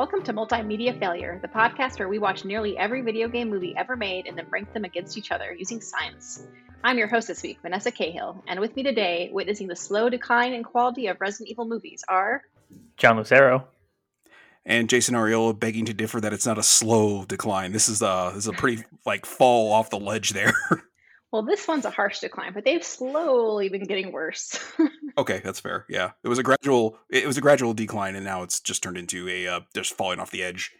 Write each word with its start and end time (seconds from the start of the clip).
Welcome 0.00 0.22
to 0.22 0.32
Multimedia 0.32 0.98
Failure, 0.98 1.38
the 1.42 1.48
podcast 1.48 1.98
where 1.98 2.08
we 2.08 2.18
watch 2.18 2.46
nearly 2.46 2.74
every 2.78 3.02
video 3.02 3.28
game 3.28 3.50
movie 3.50 3.76
ever 3.76 3.96
made 3.96 4.26
and 4.26 4.34
then 4.34 4.46
rank 4.48 4.72
them 4.72 4.84
against 4.84 5.18
each 5.18 5.30
other 5.30 5.52
using 5.52 5.82
science. 5.82 6.46
I'm 6.82 6.96
your 6.96 7.06
host 7.06 7.28
this 7.28 7.42
week, 7.42 7.58
Vanessa 7.60 7.90
Cahill, 7.90 8.42
and 8.48 8.60
with 8.60 8.74
me 8.74 8.82
today, 8.82 9.28
witnessing 9.30 9.66
the 9.68 9.76
slow 9.76 10.08
decline 10.08 10.54
in 10.54 10.62
quality 10.62 11.08
of 11.08 11.20
Resident 11.20 11.50
Evil 11.50 11.66
movies 11.66 12.02
are 12.08 12.40
John 12.96 13.18
Lucero. 13.18 13.68
and 14.64 14.88
Jason 14.88 15.16
Arriola 15.16 15.60
begging 15.60 15.84
to 15.84 15.92
differ 15.92 16.18
that 16.18 16.32
it's 16.32 16.46
not 16.46 16.56
a 16.56 16.62
slow 16.62 17.26
decline. 17.26 17.72
This 17.72 17.90
is 17.90 18.00
a 18.00 18.30
this 18.34 18.44
is 18.44 18.48
a 18.48 18.54
pretty 18.54 18.82
like 19.04 19.26
fall 19.26 19.70
off 19.70 19.90
the 19.90 20.00
ledge 20.00 20.30
there. 20.30 20.54
well, 21.32 21.42
this 21.42 21.66
one's 21.68 21.84
a 21.84 21.90
harsh 21.90 22.18
decline, 22.20 22.52
but 22.52 22.64
they've 22.64 22.84
slowly 22.84 23.68
been 23.68 23.84
getting 23.84 24.12
worse. 24.12 24.58
okay, 25.18 25.40
that's 25.44 25.60
fair. 25.60 25.86
Yeah, 25.88 26.10
it 26.24 26.28
was 26.28 26.38
a 26.38 26.42
gradual 26.42 26.98
it 27.10 27.26
was 27.26 27.38
a 27.38 27.40
gradual 27.40 27.74
decline, 27.74 28.16
and 28.16 28.24
now 28.24 28.42
it's 28.42 28.60
just 28.60 28.82
turned 28.82 28.98
into 28.98 29.28
a 29.28 29.46
uh, 29.46 29.60
just 29.74 29.94
falling 29.94 30.18
off 30.20 30.30
the 30.30 30.42
edge. 30.42 30.72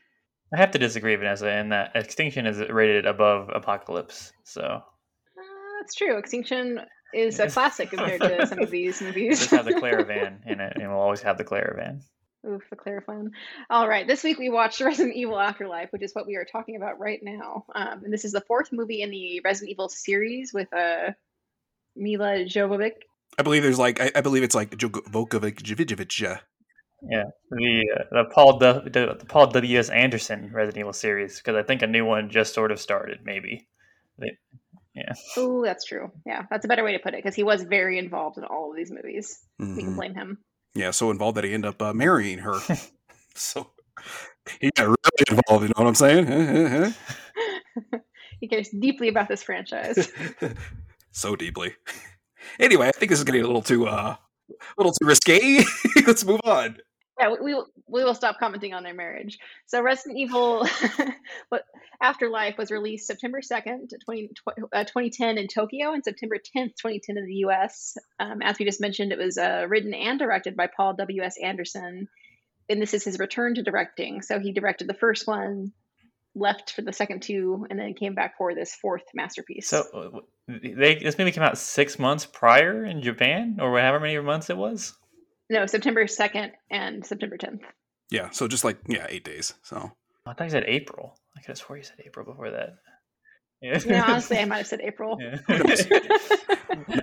I 0.53 0.59
have 0.59 0.73
to 0.73 0.78
disagree, 0.78 1.15
Vanessa, 1.15 1.48
in 1.59 1.69
that 1.69 1.93
Extinction 1.95 2.47
is 2.47 2.59
rated 2.69 3.06
above 3.06 3.51
Apocalypse. 3.55 4.33
So 4.45 4.62
Uh, 4.62 5.43
that's 5.81 5.95
true. 5.95 6.19
Extinction 6.19 6.81
is 7.15 7.39
a 7.39 7.48
classic 7.48 7.91
compared 7.91 8.21
to 8.21 8.47
some 8.47 8.59
of 8.59 8.71
these 8.71 9.01
it 9.03 9.05
movies. 9.05 9.39
just 9.39 9.51
has 9.53 9.67
a 9.67 9.73
Claravan 9.73 10.41
in 10.47 10.61
it, 10.61 10.73
and 10.77 10.89
we'll 10.91 11.01
always 11.01 11.23
have 11.23 11.39
the 11.39 11.45
Claravan. 11.45 12.01
Oof, 12.49 12.63
the 12.71 12.77
Clariflan. 12.77 13.31
All 13.69 13.87
right, 13.87 14.07
this 14.07 14.25
week 14.25 14.39
we 14.39 14.49
watched 14.49 14.81
Resident 14.81 15.17
Evil 15.17 15.39
Afterlife, 15.39 15.93
which 15.93 16.03
is 16.03 16.15
what 16.15 16.27
we 16.27 16.37
are 16.37 16.45
talking 16.45 16.77
about 16.77 16.99
right 16.99 17.21
now. 17.23 17.65
Um, 17.75 18.05
and 18.05 18.13
this 18.13 18.25
is 18.25 18.33
the 18.33 18.41
fourth 18.41 18.73
movie 18.73 19.03
in 19.03 19.11
the 19.11 19.41
Resident 19.45 19.73
Evil 19.73 19.89
series 19.89 20.53
with 20.53 20.73
uh, 20.73 21.13
Milla 21.97 22.45
Jovovich. 22.45 22.93
I 23.39 23.43
believe 23.43 23.63
there's 23.63 23.79
like 23.79 24.01
I, 24.01 24.11
I 24.15 24.21
believe 24.23 24.43
it's 24.43 24.55
like 24.55 24.71
Vokovic 24.71 25.63
Jovic. 25.63 26.27
Uh, 26.27 26.39
Yeah, 27.03 27.25
the 27.51 27.89
uh, 27.99 28.05
the 28.11 28.25
Paul 28.31 28.59
w, 28.59 28.91
the, 28.91 29.17
the 29.19 29.27
Paul 29.27 29.47
W 29.49 29.79
S 29.79 29.89
Anderson 29.89 30.51
Resident 30.53 30.81
Evil 30.81 30.93
series 30.93 31.39
because 31.39 31.57
I 31.57 31.63
think 31.63 31.83
a 31.83 31.87
new 31.87 32.05
one 32.05 32.31
just 32.31 32.55
sort 32.55 32.73
of 32.73 32.81
started. 32.81 33.21
Maybe. 33.25 33.69
They, 34.19 34.33
yeah. 34.95 35.13
Oh, 35.37 35.63
that's 35.65 35.85
true. 35.85 36.11
Yeah, 36.27 36.43
that's 36.51 36.65
a 36.65 36.69
better 36.69 36.85
way 36.85 36.93
to 36.93 36.99
put 36.99 37.15
it 37.15 37.23
because 37.23 37.37
he 37.37 37.43
was 37.43 37.63
very 37.63 37.99
involved 37.99 38.39
in 38.39 38.45
all 38.45 38.71
of 38.71 38.77
these 38.77 38.91
movies. 38.91 39.39
We 39.59 39.83
can 39.83 39.93
mhm. 39.93 39.97
blame 39.97 40.15
him. 40.15 40.39
Yeah, 40.75 40.91
so 40.93 41.11
involved 41.11 41.37
that 41.37 41.45
he 41.45 41.53
ended 41.53 41.71
up 41.71 41.83
uh, 41.83 41.93
marrying 41.93 42.39
her. 42.39 42.59
so 43.35 43.71
he 44.61 44.71
got 44.77 44.87
really 44.87 45.25
involved. 45.31 45.62
You 45.65 45.69
know 45.69 45.85
what 45.85 45.87
I'm 45.87 45.95
saying? 45.95 46.95
he 48.41 48.49
cares 48.49 48.69
deeply 48.69 49.09
about 49.09 49.29
this 49.29 49.43
franchise. 49.43 50.11
so 51.11 51.37
deeply. 51.37 51.75
Anyway, 52.59 52.89
I 52.89 52.93
think 52.93 53.11
this 53.11 53.19
is 53.19 53.25
getting 53.25 53.43
a 53.43 53.47
little 53.47 53.62
too 53.62 53.87
uh, 53.87 54.17
a 54.17 54.59
little 54.79 54.93
too 54.93 55.07
risque. 55.07 55.65
Let's 56.07 56.25
move 56.25 56.41
on. 56.45 56.79
Yeah, 57.21 57.35
we, 57.41 57.55
we 57.87 58.05
will 58.05 58.15
stop 58.15 58.39
commenting 58.39 58.73
on 58.73 58.83
their 58.83 58.95
marriage. 58.95 59.39
So 59.67 59.83
Resident 59.83 60.19
Evil 60.19 60.67
Afterlife 62.03 62.56
was 62.56 62.71
released 62.71 63.06
September 63.06 63.41
2nd, 63.41 63.91
20, 64.05 64.31
uh, 64.72 64.84
2010 64.84 65.37
in 65.37 65.47
Tokyo 65.47 65.93
and 65.93 66.03
September 66.03 66.37
10th, 66.37 66.77
2010 66.77 67.19
in 67.19 67.27
the 67.27 67.34
US. 67.47 67.99
Um, 68.19 68.41
as 68.43 68.59
we 68.59 68.65
just 68.65 68.81
mentioned, 68.81 69.12
it 69.12 69.19
was 69.19 69.37
uh, 69.37 69.67
written 69.69 69.93
and 69.93 70.19
directed 70.19 70.56
by 70.56 70.69
Paul 70.75 70.94
W.S. 70.94 71.34
Anderson. 71.43 72.09
And 72.71 72.81
this 72.81 72.94
is 72.94 73.05
his 73.05 73.19
return 73.19 73.56
to 73.56 73.62
directing. 73.62 74.23
So 74.23 74.39
he 74.39 74.53
directed 74.53 74.89
the 74.89 74.94
first 74.94 75.27
one, 75.27 75.73
left 76.34 76.73
for 76.73 76.81
the 76.81 76.93
second 76.93 77.21
two, 77.21 77.67
and 77.69 77.78
then 77.78 77.93
came 77.93 78.15
back 78.15 78.39
for 78.39 78.55
this 78.55 78.75
fourth 78.75 79.03
masterpiece. 79.12 79.69
So 79.69 79.83
uh, 79.93 80.21
they 80.49 80.94
this 80.94 81.19
movie 81.19 81.33
came 81.33 81.43
out 81.43 81.59
six 81.59 81.99
months 81.99 82.25
prior 82.25 82.84
in 82.84 83.03
Japan, 83.03 83.59
or 83.61 83.78
however 83.78 84.00
many 84.00 84.19
months 84.21 84.49
it 84.49 84.56
was. 84.56 84.94
No, 85.50 85.66
September 85.66 86.05
2nd 86.06 86.53
and 86.71 87.05
September 87.05 87.37
10th. 87.37 87.61
Yeah, 88.11 88.31
so 88.31 88.49
just 88.49 88.65
like 88.65 88.78
yeah, 88.88 89.06
eight 89.09 89.25
days. 89.25 89.55
So 89.62 89.93
I 90.27 90.33
thought 90.33 90.44
you 90.44 90.50
said 90.50 90.65
April. 90.66 91.15
I 91.37 91.41
could 91.41 91.49
have 91.49 91.59
swore 91.59 91.77
you 91.77 91.84
said 91.84 91.97
April 92.05 92.25
before 92.25 92.50
that. 92.50 92.71
Yeah. 93.61 93.78
You 93.81 93.91
know, 93.91 94.05
honestly, 94.06 94.38
I 94.38 94.44
might 94.47 94.59
have 94.59 94.66
said 94.66 94.81
April. 94.81 95.19
Yeah. 95.21 95.38
knows? 95.49 95.87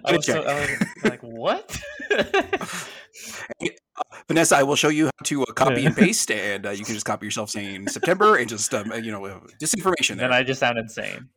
I 0.06 0.12
was, 0.16 0.26
so, 0.26 0.42
I 0.42 0.60
was 0.60 0.70
like, 1.04 1.22
what? 1.22 1.80
Vanessa, 4.28 4.58
I 4.58 4.64
will 4.64 4.76
show 4.76 4.90
you 4.90 5.06
how 5.06 5.24
to 5.26 5.44
uh, 5.44 5.54
copy 5.54 5.86
and 5.86 5.96
paste, 5.96 6.32
and 6.32 6.66
uh, 6.66 6.72
you 6.72 6.84
can 6.84 6.94
just 6.94 7.06
copy 7.06 7.26
yourself 7.26 7.50
saying 7.50 7.88
September 7.88 8.36
and 8.36 8.50
just 8.50 8.74
um, 8.74 8.92
you 9.04 9.12
know 9.12 9.26
uh, 9.26 9.40
disinformation 9.62 10.18
there. 10.18 10.28
then 10.30 10.34
I 10.34 10.44
just 10.44 10.60
sound 10.60 10.78
insane. 10.78 11.30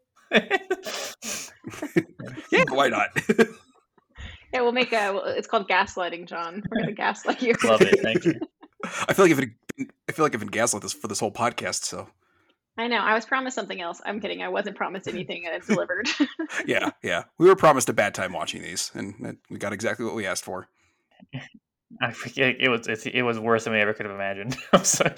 yeah, 2.50 2.64
why 2.70 2.88
not? 2.88 3.10
Yeah, 4.54 4.62
we'll 4.62 4.72
make 4.72 4.92
a. 4.92 5.22
It's 5.36 5.46
called 5.46 5.68
gaslighting, 5.68 6.26
John. 6.26 6.64
We're 6.70 6.80
gonna 6.80 6.92
gaslight 6.92 7.40
you. 7.40 7.54
Love 7.62 7.82
it. 7.82 8.00
Thank 8.00 8.24
you. 8.24 8.34
I 9.08 9.12
feel 9.12 9.24
like 9.26 9.32
if 9.32 9.38
it, 9.38 9.50
I 10.08 10.12
feel 10.12 10.24
like 10.24 10.34
I've 10.34 10.40
been 10.40 10.48
gaslit 10.48 10.82
this 10.82 10.92
for 10.92 11.06
this 11.06 11.20
whole 11.20 11.30
podcast. 11.30 11.84
So 11.84 12.08
I 12.76 12.88
know. 12.88 12.96
I 12.96 13.14
was 13.14 13.24
promised 13.24 13.54
something 13.54 13.80
else. 13.80 14.00
I'm 14.04 14.18
kidding. 14.18 14.42
I 14.42 14.48
wasn't 14.48 14.76
promised 14.76 15.06
anything, 15.06 15.46
and 15.46 15.54
it's 15.54 15.68
delivered. 15.68 16.08
yeah, 16.66 16.90
yeah, 17.02 17.24
we 17.38 17.46
were 17.46 17.54
promised 17.54 17.88
a 17.90 17.92
bad 17.92 18.12
time 18.12 18.32
watching 18.32 18.62
these, 18.62 18.90
and 18.94 19.38
we 19.50 19.58
got 19.58 19.72
exactly 19.72 20.04
what 20.04 20.16
we 20.16 20.26
asked 20.26 20.44
for. 20.44 20.68
I 22.02 22.12
forget 22.12 22.56
it 22.58 22.68
was 22.68 22.88
it's, 22.88 23.06
it 23.06 23.22
was 23.22 23.38
worse 23.38 23.64
than 23.64 23.72
we 23.72 23.80
ever 23.80 23.92
could 23.92 24.06
have 24.06 24.14
imagined. 24.14 24.56
I'm 24.72 24.82
sorry. 24.84 25.14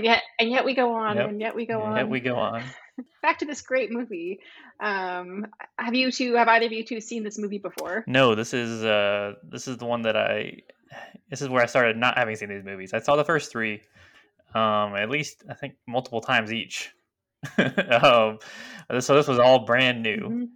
And 0.00 0.04
yet, 0.06 0.22
and 0.38 0.50
yet 0.50 0.64
we 0.64 0.74
go 0.74 0.94
on, 0.94 1.16
Yep. 1.16 1.28
and 1.28 1.40
yet 1.40 1.54
we 1.54 1.66
go 1.66 1.82
on. 1.82 1.96
Yet 1.96 2.08
we 2.08 2.20
go 2.20 2.36
on. 2.50 2.62
Back 3.22 3.38
to 3.38 3.44
this 3.46 3.60
great 3.62 3.90
movie. 3.90 4.40
Um, 4.80 5.46
have 5.78 5.94
you 5.94 6.10
two? 6.10 6.34
Have 6.34 6.48
either 6.48 6.66
of 6.66 6.72
you 6.72 6.84
two 6.84 7.00
seen 7.00 7.22
this 7.22 7.38
movie 7.38 7.58
before? 7.58 8.04
No, 8.06 8.34
this 8.34 8.52
is 8.54 8.84
uh 8.84 9.34
this 9.48 9.68
is 9.68 9.76
the 9.78 9.86
one 9.86 10.02
that 10.02 10.16
I 10.16 10.62
this 11.28 11.40
is 11.42 11.48
where 11.48 11.62
I 11.62 11.66
started 11.66 11.96
not 11.96 12.16
having 12.18 12.36
seen 12.36 12.48
these 12.48 12.64
movies. 12.64 12.92
I 12.94 12.98
saw 13.00 13.16
the 13.16 13.24
first 13.24 13.52
three, 13.52 13.80
um, 14.54 14.96
at 14.96 15.08
least 15.10 15.44
I 15.48 15.54
think 15.54 15.74
multiple 15.86 16.20
times 16.20 16.52
each. 16.52 16.92
um, 17.58 18.38
so 19.00 19.14
this 19.14 19.28
was 19.28 19.38
all 19.38 19.64
brand 19.64 20.02
new. 20.02 20.16
Mhm. 20.18 20.48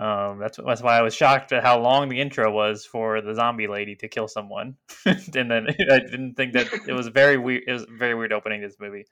Um, 0.00 0.38
that's 0.38 0.58
that's 0.64 0.82
why 0.82 0.98
I 0.98 1.02
was 1.02 1.14
shocked 1.14 1.52
at 1.52 1.62
how 1.62 1.80
long 1.80 2.08
the 2.08 2.20
intro 2.20 2.50
was 2.50 2.84
for 2.84 3.20
the 3.20 3.34
zombie 3.34 3.66
lady 3.66 3.94
to 3.96 4.08
kill 4.08 4.28
someone, 4.28 4.76
and 5.06 5.50
then 5.50 5.66
I 5.90 5.98
didn't 5.98 6.34
think 6.34 6.52
that 6.54 6.68
it 6.88 6.92
was 6.92 7.08
very 7.08 7.36
weird. 7.36 7.64
It 7.66 7.72
was 7.72 7.86
very 7.88 8.14
weird 8.14 8.32
opening 8.32 8.60
this 8.60 8.76
movie. 8.80 9.06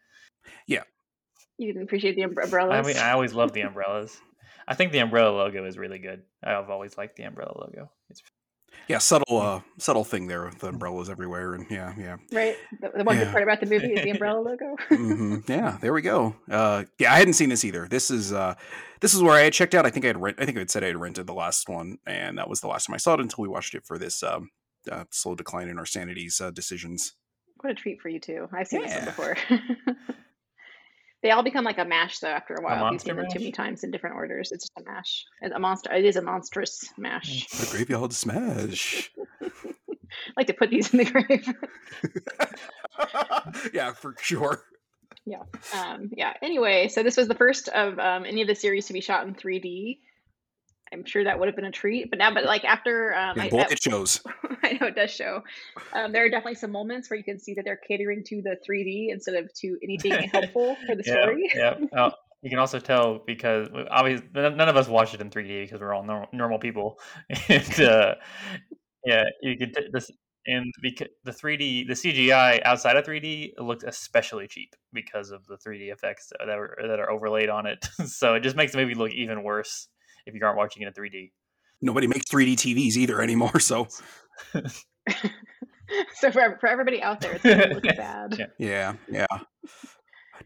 Yeah, 0.66 0.82
you 1.58 1.68
didn't 1.68 1.84
appreciate 1.84 2.16
the 2.16 2.22
umbre- 2.22 2.44
umbrellas. 2.44 2.84
I 2.84 2.86
mean, 2.86 2.96
I 2.96 3.12
always 3.12 3.34
love 3.34 3.52
the 3.52 3.60
umbrellas. 3.68 4.18
I 4.66 4.74
think 4.74 4.92
the 4.92 5.00
umbrella 5.00 5.36
logo 5.36 5.64
is 5.64 5.76
really 5.76 5.98
good. 5.98 6.22
I've 6.42 6.70
always 6.70 6.96
liked 6.96 7.16
the 7.16 7.24
umbrella 7.24 7.52
logo. 7.56 7.90
Yeah, 8.88 8.98
subtle, 8.98 9.38
uh, 9.40 9.60
subtle 9.78 10.04
thing 10.04 10.26
there 10.26 10.44
with 10.44 10.58
the 10.58 10.68
umbrellas 10.68 11.08
everywhere, 11.08 11.54
and 11.54 11.66
yeah, 11.70 11.94
yeah, 11.96 12.16
right. 12.32 12.56
The, 12.80 12.90
the 12.96 13.04
one 13.04 13.16
good 13.16 13.30
part 13.30 13.42
about 13.42 13.60
the 13.60 13.66
movie 13.66 13.92
is 13.92 14.02
the 14.02 14.10
umbrella 14.16 14.40
logo. 14.40 14.76
hmm 14.88 15.36
yeah. 15.46 15.78
There 15.80 15.92
we 15.92 16.02
go. 16.02 16.34
Uh, 16.50 16.84
yeah, 16.98 17.12
I 17.12 17.16
hadn't 17.16 17.34
seen 17.34 17.48
this 17.48 17.64
either. 17.64 17.86
This 17.88 18.10
is 18.10 18.32
uh, 18.32 18.54
this 19.00 19.14
is 19.14 19.22
where 19.22 19.34
I 19.34 19.42
had 19.42 19.52
checked 19.52 19.74
out. 19.74 19.86
I 19.86 19.90
think 19.90 20.04
I 20.04 20.08
had 20.08 20.20
rent. 20.20 20.38
I 20.40 20.44
think 20.44 20.56
I 20.58 20.60
had 20.60 20.70
said 20.70 20.82
I 20.84 20.88
had 20.88 21.00
rented 21.00 21.26
the 21.26 21.32
last 21.34 21.68
one, 21.68 21.98
and 22.06 22.38
that 22.38 22.48
was 22.48 22.60
the 22.60 22.68
last 22.68 22.86
time 22.86 22.94
I 22.94 22.98
saw 22.98 23.14
it 23.14 23.20
until 23.20 23.42
we 23.42 23.48
watched 23.48 23.74
it 23.74 23.86
for 23.86 23.98
this 23.98 24.22
um, 24.22 24.50
uh, 24.90 25.04
slow 25.10 25.34
decline 25.34 25.68
in 25.68 25.78
our 25.78 25.86
sanities 25.86 26.40
uh, 26.40 26.50
decisions. 26.50 27.14
what 27.60 27.70
a 27.70 27.74
treat 27.74 28.00
for 28.00 28.08
you 28.08 28.18
too. 28.18 28.48
I've 28.52 28.66
seen 28.66 28.82
this 28.82 28.94
one 28.96 29.04
before. 29.04 29.36
they 31.22 31.30
all 31.30 31.42
become 31.42 31.64
like 31.64 31.78
a 31.78 31.84
mash 31.84 32.18
though 32.18 32.28
after 32.28 32.54
a 32.54 32.62
while. 32.62 32.86
if 32.86 32.92
You've 32.92 33.02
seen 33.02 33.16
them 33.16 33.26
too 33.30 33.38
many 33.38 33.52
times 33.52 33.84
in 33.84 33.90
different 33.90 34.16
orders. 34.16 34.50
It's 34.52 34.64
just 34.64 34.72
a 34.78 34.90
mash. 34.90 35.24
It's 35.40 35.54
a 35.54 35.58
monster. 35.58 35.92
It 35.92 36.04
is 36.04 36.16
a 36.16 36.22
monstrous 36.22 36.92
mash. 36.98 37.46
The 37.48 37.76
graveyard 37.76 38.12
smash. 38.12 39.10
I 39.40 39.48
like 40.36 40.48
to 40.48 40.54
put 40.54 40.70
these 40.70 40.92
in 40.92 40.98
the 40.98 41.04
grave. 41.04 41.54
yeah, 43.72 43.92
for 43.92 44.14
sure. 44.20 44.64
Yeah. 45.24 45.42
Um, 45.76 46.10
yeah. 46.16 46.32
Anyway, 46.42 46.88
so 46.88 47.02
this 47.02 47.16
was 47.16 47.28
the 47.28 47.34
first 47.34 47.68
of 47.68 47.98
um, 47.98 48.24
any 48.24 48.42
of 48.42 48.48
the 48.48 48.54
series 48.56 48.86
to 48.86 48.92
be 48.92 49.00
shot 49.00 49.26
in 49.26 49.34
3D. 49.34 49.98
I'm 50.92 51.04
sure 51.04 51.24
that 51.24 51.38
would 51.38 51.46
have 51.48 51.56
been 51.56 51.64
a 51.64 51.70
treat, 51.70 52.10
but 52.10 52.18
now, 52.18 52.32
but 52.32 52.44
like 52.44 52.64
after, 52.64 53.14
um, 53.14 53.40
I, 53.40 53.48
boy, 53.48 53.60
I- 53.60 53.72
it 53.72 53.82
shows. 53.82 54.20
I 54.62 54.78
know 54.80 54.86
it 54.88 54.94
does 54.94 55.10
show. 55.10 55.42
Um, 55.92 56.12
there 56.12 56.24
are 56.24 56.28
definitely 56.28 56.54
some 56.56 56.70
moments 56.70 57.10
where 57.10 57.16
you 57.16 57.24
can 57.24 57.38
see 57.38 57.54
that 57.54 57.64
they're 57.64 57.76
catering 57.88 58.22
to 58.24 58.42
the 58.42 58.56
3D 58.68 59.08
instead 59.10 59.34
of 59.34 59.52
to 59.54 59.76
anything 59.82 60.12
helpful 60.32 60.76
for 60.86 60.94
the 60.94 61.02
yeah, 61.04 61.12
story. 61.12 61.50
yeah. 61.54 61.74
Uh, 61.96 62.10
you 62.42 62.50
can 62.50 62.58
also 62.58 62.80
tell 62.80 63.20
because 63.24 63.68
obviously 63.90 64.26
none 64.34 64.56
none 64.56 64.68
of 64.68 64.76
us 64.76 64.88
watched 64.88 65.14
it 65.14 65.20
in 65.20 65.30
3D 65.30 65.64
because 65.64 65.80
we're 65.80 65.94
all 65.94 66.02
normal, 66.02 66.28
normal 66.32 66.58
people, 66.58 66.98
and 67.48 67.80
uh, 67.80 68.14
yeah, 69.04 69.22
you 69.42 69.56
could 69.56 69.74
t- 69.74 69.88
this 69.92 70.10
and 70.46 70.72
because 70.82 71.08
the 71.22 71.30
3D, 71.30 71.86
the 71.86 71.94
CGI 71.94 72.60
outside 72.64 72.96
of 72.96 73.04
3D 73.04 73.52
looked 73.58 73.84
especially 73.84 74.48
cheap 74.48 74.74
because 74.92 75.30
of 75.30 75.46
the 75.46 75.56
3D 75.56 75.92
effects 75.92 76.32
that 76.38 76.48
are 76.48 76.76
that 76.80 76.98
are 76.98 77.10
overlaid 77.10 77.48
on 77.48 77.66
it. 77.66 77.86
so 78.06 78.34
it 78.34 78.40
just 78.40 78.56
makes 78.56 78.72
the 78.72 78.78
movie 78.78 78.94
look 78.94 79.12
even 79.12 79.44
worse 79.44 79.86
if 80.26 80.34
you 80.34 80.40
aren't 80.44 80.56
watching 80.58 80.82
it 80.82 80.86
in 80.86 80.92
3D. 80.92 81.30
Nobody 81.80 82.06
makes 82.06 82.26
3D 82.30 82.54
TVs 82.54 82.96
either 82.96 83.20
anymore. 83.20 83.58
So 83.60 83.88
so 84.54 86.30
for, 86.30 86.56
for 86.60 86.68
everybody 86.68 87.02
out 87.02 87.20
there, 87.20 87.32
it's 87.32 87.42
going 87.44 87.80
to 87.82 87.94
bad. 87.96 88.36
Yeah. 88.38 88.46
yeah, 88.58 88.94
yeah. 89.10 89.26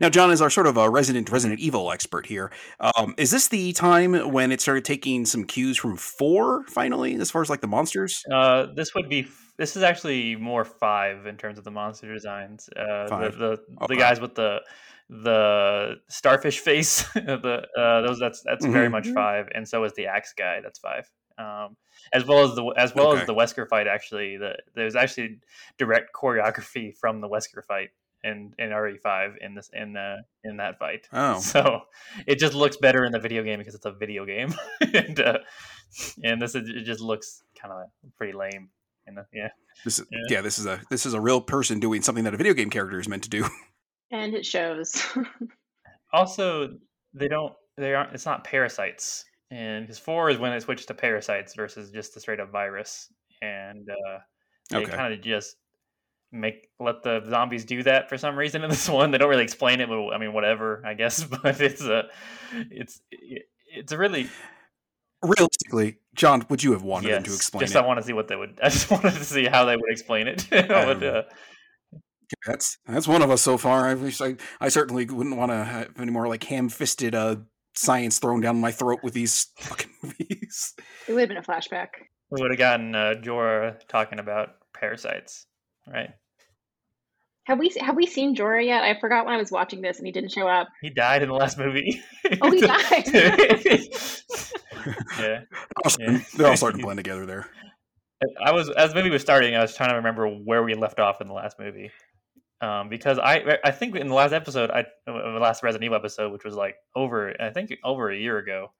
Now, 0.00 0.10
John 0.10 0.30
is 0.30 0.42
our 0.42 0.50
sort 0.50 0.66
of 0.66 0.76
a 0.76 0.90
resident 0.90 1.30
Resident 1.30 1.58
Evil 1.60 1.90
expert 1.90 2.26
here. 2.26 2.50
Um, 2.80 3.14
is 3.16 3.30
this 3.30 3.48
the 3.48 3.72
time 3.72 4.12
when 4.30 4.52
it 4.52 4.60
started 4.60 4.84
taking 4.84 5.24
some 5.24 5.44
cues 5.44 5.78
from 5.78 5.96
four 5.96 6.64
finally, 6.68 7.14
as 7.14 7.30
far 7.30 7.40
as 7.42 7.48
like 7.48 7.60
the 7.62 7.66
monsters? 7.66 8.22
Uh, 8.30 8.66
this 8.74 8.94
would 8.94 9.08
be. 9.08 9.28
This 9.58 9.74
is 9.74 9.82
actually 9.82 10.36
more 10.36 10.66
five 10.66 11.24
in 11.24 11.38
terms 11.38 11.56
of 11.56 11.64
the 11.64 11.70
monster 11.70 12.12
designs. 12.12 12.68
Uh, 12.76 13.08
Five. 13.08 13.32
The 13.32 13.38
the, 13.38 13.84
Okay. 13.84 13.94
the 13.94 13.96
guys 13.96 14.20
with 14.20 14.34
the 14.34 14.60
the 15.08 15.96
starfish 16.08 16.60
face. 16.60 17.02
the 17.14 17.62
uh, 17.78 18.00
those 18.06 18.18
that's 18.18 18.42
that's 18.44 18.64
very 18.66 18.88
Mhm. 18.88 18.92
much 18.92 19.08
five, 19.08 19.48
and 19.54 19.66
so 19.68 19.84
is 19.84 19.92
the 19.94 20.06
axe 20.06 20.32
guy. 20.36 20.60
That's 20.62 20.78
five. 20.78 21.10
Um, 21.38 21.76
as 22.12 22.24
well 22.26 22.44
as 22.48 22.54
the 22.56 22.64
as 22.76 22.94
well 22.94 23.08
Okay. 23.12 23.20
as 23.20 23.26
the 23.26 23.34
Wesker 23.34 23.68
fight. 23.68 23.86
Actually, 23.86 24.36
the 24.36 24.56
there's 24.74 24.96
actually 24.96 25.38
direct 25.78 26.12
choreography 26.14 26.96
from 26.96 27.20
the 27.20 27.28
Wesker 27.28 27.62
fight 27.66 27.90
in 28.24 28.52
in 28.58 28.70
RE5 28.70 29.34
in 29.40 29.54
this 29.54 29.70
in 29.72 29.92
the 29.92 30.16
in 30.44 30.56
that 30.56 30.78
fight. 30.78 31.08
Oh, 31.12 31.38
So 31.38 31.82
it 32.26 32.38
just 32.38 32.54
looks 32.54 32.76
better 32.78 33.04
in 33.04 33.12
the 33.12 33.20
video 33.20 33.42
game 33.42 33.58
because 33.58 33.74
it's 33.74 33.86
a 33.86 33.92
video 33.92 34.24
game, 34.24 34.54
and 34.80 35.20
uh, 35.20 35.38
and 36.24 36.40
this 36.42 36.54
is, 36.54 36.68
it 36.68 36.84
just 36.84 37.00
looks 37.00 37.42
kind 37.60 37.72
of 37.72 37.86
pretty 38.16 38.32
lame. 38.32 38.70
And 39.06 39.18
yeah, 39.32 39.50
this 39.84 40.00
is 40.00 40.06
Yeah. 40.10 40.18
yeah. 40.30 40.40
This 40.40 40.58
is 40.58 40.66
a 40.66 40.80
this 40.90 41.06
is 41.06 41.14
a 41.14 41.20
real 41.20 41.40
person 41.40 41.78
doing 41.78 42.02
something 42.02 42.24
that 42.24 42.34
a 42.34 42.36
video 42.36 42.54
game 42.54 42.70
character 42.70 42.98
is 42.98 43.08
meant 43.08 43.22
to 43.24 43.30
do. 43.30 43.44
And 44.10 44.34
it 44.34 44.46
shows. 44.46 45.02
also 46.12 46.78
they 47.14 47.28
don't 47.28 47.52
they 47.76 47.94
aren't 47.94 48.14
it's 48.14 48.26
not 48.26 48.44
parasites, 48.44 49.24
and 49.50 49.84
because 49.84 49.98
four 49.98 50.30
is 50.30 50.38
when 50.38 50.52
it 50.52 50.60
switched 50.62 50.88
to 50.88 50.94
parasites 50.94 51.54
versus 51.54 51.90
just 51.90 52.14
the 52.14 52.20
straight 52.20 52.40
up 52.40 52.50
virus, 52.50 53.12
and 53.42 53.88
uh, 53.90 54.18
they 54.70 54.84
Okay. 54.84 54.96
kind 54.96 55.12
of 55.12 55.20
just 55.20 55.56
make 56.32 56.68
let 56.80 57.02
the 57.02 57.22
zombies 57.28 57.64
do 57.64 57.82
that 57.82 58.08
for 58.08 58.18
some 58.18 58.36
reason 58.36 58.62
in 58.64 58.70
this 58.76 58.88
one. 58.88 59.10
They 59.10 59.18
don't 59.18 59.28
really 59.30 59.44
explain 59.44 59.80
it, 59.80 59.88
but 59.88 60.10
I 60.10 60.18
mean 60.18 60.32
whatever 60.32 60.82
I 60.84 60.94
guess. 60.94 61.24
But 61.42 61.60
it's 61.60 61.82
a 61.82 62.04
it's 62.70 63.00
it's 63.10 63.92
a 63.92 63.98
really 63.98 64.28
Realistically, 65.22 65.96
John, 66.14 66.46
would 66.50 66.62
you 66.62 66.72
have 66.72 66.82
wanted 66.82 67.10
them 67.10 67.22
to 67.24 67.34
explain 67.34 67.62
just 67.64 67.74
it? 67.74 67.78
I 67.78 67.80
want 67.86 67.98
to 67.98 68.04
see 68.06 68.12
what 68.12 68.28
they 68.28 68.36
would. 68.36 68.60
I 68.62 68.68
just 68.68 68.90
wanted 68.90 69.14
to 69.14 69.24
see 69.24 69.46
how 69.46 69.64
they 69.64 69.74
would 69.76 69.90
explain 69.90 70.28
it. 70.28 70.46
I 70.52 70.86
would, 70.86 71.02
uh, 71.02 71.22
That's 72.46 72.78
that's 72.86 73.06
one 73.08 73.22
of 73.22 73.30
us 73.30 73.42
so 73.42 73.56
far. 73.58 73.86
I 73.86 73.94
wish 73.94 74.20
I, 74.20 74.36
I 74.60 74.68
certainly 74.68 75.06
wouldn't 75.06 75.36
want 75.36 75.52
to 75.52 75.64
have 75.64 75.90
any 76.00 76.10
more 76.10 76.26
like 76.28 76.42
ham-fisted 76.44 77.14
uh, 77.14 77.36
science 77.74 78.18
thrown 78.18 78.40
down 78.40 78.60
my 78.60 78.72
throat 78.72 79.00
with 79.02 79.14
these 79.14 79.46
fucking 79.58 79.90
movies. 80.02 80.74
it 81.08 81.12
would 81.12 81.20
have 81.20 81.28
been 81.28 81.36
a 81.38 81.42
flashback. 81.42 81.88
we 82.30 82.40
would 82.42 82.50
have 82.50 82.58
gotten 82.58 82.94
uh, 82.94 83.14
Jorah 83.22 83.76
talking 83.88 84.18
about 84.18 84.50
parasites, 84.74 85.46
right? 85.86 86.10
Have 87.44 87.60
we 87.60 87.70
have 87.80 87.94
we 87.94 88.06
seen 88.06 88.34
Jorah 88.34 88.64
yet? 88.66 88.82
I 88.82 88.98
forgot 88.98 89.24
when 89.24 89.34
I 89.34 89.38
was 89.38 89.52
watching 89.52 89.80
this 89.80 89.98
and 89.98 90.06
he 90.06 90.12
didn't 90.12 90.32
show 90.32 90.48
up. 90.48 90.66
He 90.82 90.90
died 90.90 91.22
in 91.22 91.28
the 91.28 91.34
last 91.36 91.56
movie. 91.58 92.02
Oh, 92.42 92.50
he 92.50 92.60
died. 92.60 93.04
yeah, 93.14 93.36
They're 95.18 95.46
all, 95.84 95.90
starting, 95.90 96.14
Yeah. 96.16 96.22
they're 96.36 96.46
all 96.48 96.56
starting 96.56 96.80
to 96.80 96.84
blend 96.84 96.96
together 96.98 97.24
there. 97.26 97.48
I 98.44 98.50
was 98.52 98.70
as 98.70 98.90
the 98.90 98.96
movie 98.96 99.10
was 99.10 99.22
starting. 99.22 99.54
I 99.54 99.60
was 99.60 99.76
trying 99.76 99.90
to 99.90 99.96
remember 99.96 100.26
where 100.28 100.62
we 100.62 100.74
left 100.74 100.98
off 100.98 101.20
in 101.20 101.28
the 101.28 101.34
last 101.34 101.58
movie, 101.60 101.90
um, 102.60 102.88
because 102.88 103.18
I 103.18 103.58
I 103.64 103.70
think 103.70 103.96
in 103.96 104.08
the 104.08 104.14
last 104.14 104.32
episode, 104.32 104.70
I 104.70 104.80
uh, 105.06 105.32
the 105.32 105.38
last 105.40 105.62
Resident 105.62 105.84
Evil 105.84 105.96
episode, 105.96 106.32
which 106.32 106.44
was 106.44 106.54
like 106.54 106.76
over 106.94 107.34
I 107.40 107.50
think 107.50 107.72
over 107.84 108.10
a 108.10 108.16
year 108.16 108.38
ago. 108.38 108.72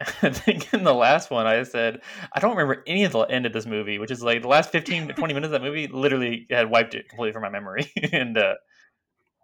I 0.22 0.30
think 0.30 0.72
in 0.74 0.82
the 0.82 0.94
last 0.94 1.30
one 1.30 1.46
I 1.46 1.62
said 1.62 2.00
I 2.32 2.40
don't 2.40 2.56
remember 2.56 2.82
any 2.86 3.04
of 3.04 3.12
the 3.12 3.20
end 3.20 3.46
of 3.46 3.52
this 3.52 3.66
movie, 3.66 3.98
which 3.98 4.10
is 4.10 4.22
like 4.22 4.42
the 4.42 4.48
last 4.48 4.70
15 4.70 5.08
to 5.08 5.14
20 5.14 5.34
minutes 5.34 5.46
of 5.46 5.52
that 5.52 5.62
movie 5.62 5.86
literally 5.86 6.46
had 6.50 6.70
wiped 6.70 6.94
it 6.94 7.08
completely 7.08 7.32
from 7.32 7.42
my 7.42 7.50
memory. 7.50 7.90
and 8.12 8.36
uh, 8.36 8.54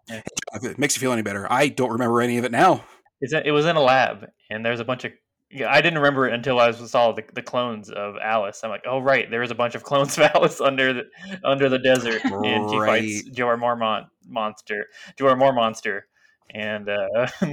it 0.09 0.77
makes 0.77 0.95
you 0.95 0.99
feel 0.99 1.13
any 1.13 1.21
better, 1.21 1.47
I 1.49 1.69
don't 1.69 1.91
remember 1.91 2.21
any 2.21 2.37
of 2.37 2.45
it 2.45 2.51
now. 2.51 2.83
it's 3.21 3.33
it 3.33 3.51
was 3.51 3.65
in 3.65 3.75
a 3.75 3.81
lab, 3.81 4.27
and 4.49 4.65
there's 4.65 4.79
a 4.79 4.85
bunch 4.85 5.05
of 5.05 5.13
yeah, 5.51 5.71
I 5.71 5.81
didn't 5.81 5.97
remember 5.99 6.27
it 6.27 6.33
until 6.33 6.59
I 6.59 6.71
saw 6.71 7.11
the, 7.11 7.23
the 7.33 7.41
clones 7.41 7.89
of 7.89 8.15
Alice. 8.21 8.61
I'm 8.63 8.69
like, 8.69 8.83
oh 8.87 8.99
right, 8.99 9.29
there 9.29 9.41
is 9.41 9.51
a 9.51 9.55
bunch 9.55 9.75
of 9.75 9.83
clones 9.83 10.17
of 10.17 10.23
Alice 10.35 10.61
under 10.61 10.93
the 10.93 11.03
under 11.43 11.69
the 11.69 11.79
desert, 11.79 12.23
and 12.23 12.69
she 12.69 12.77
fights 12.77 12.79
Right. 12.79 13.21
Jorah 13.33 13.59
Mormont 13.59 14.07
monster, 14.27 14.85
Jorah 15.17 15.37
Moore 15.37 15.53
monster, 15.53 16.07
and 16.53 16.87
uh, 16.89 17.27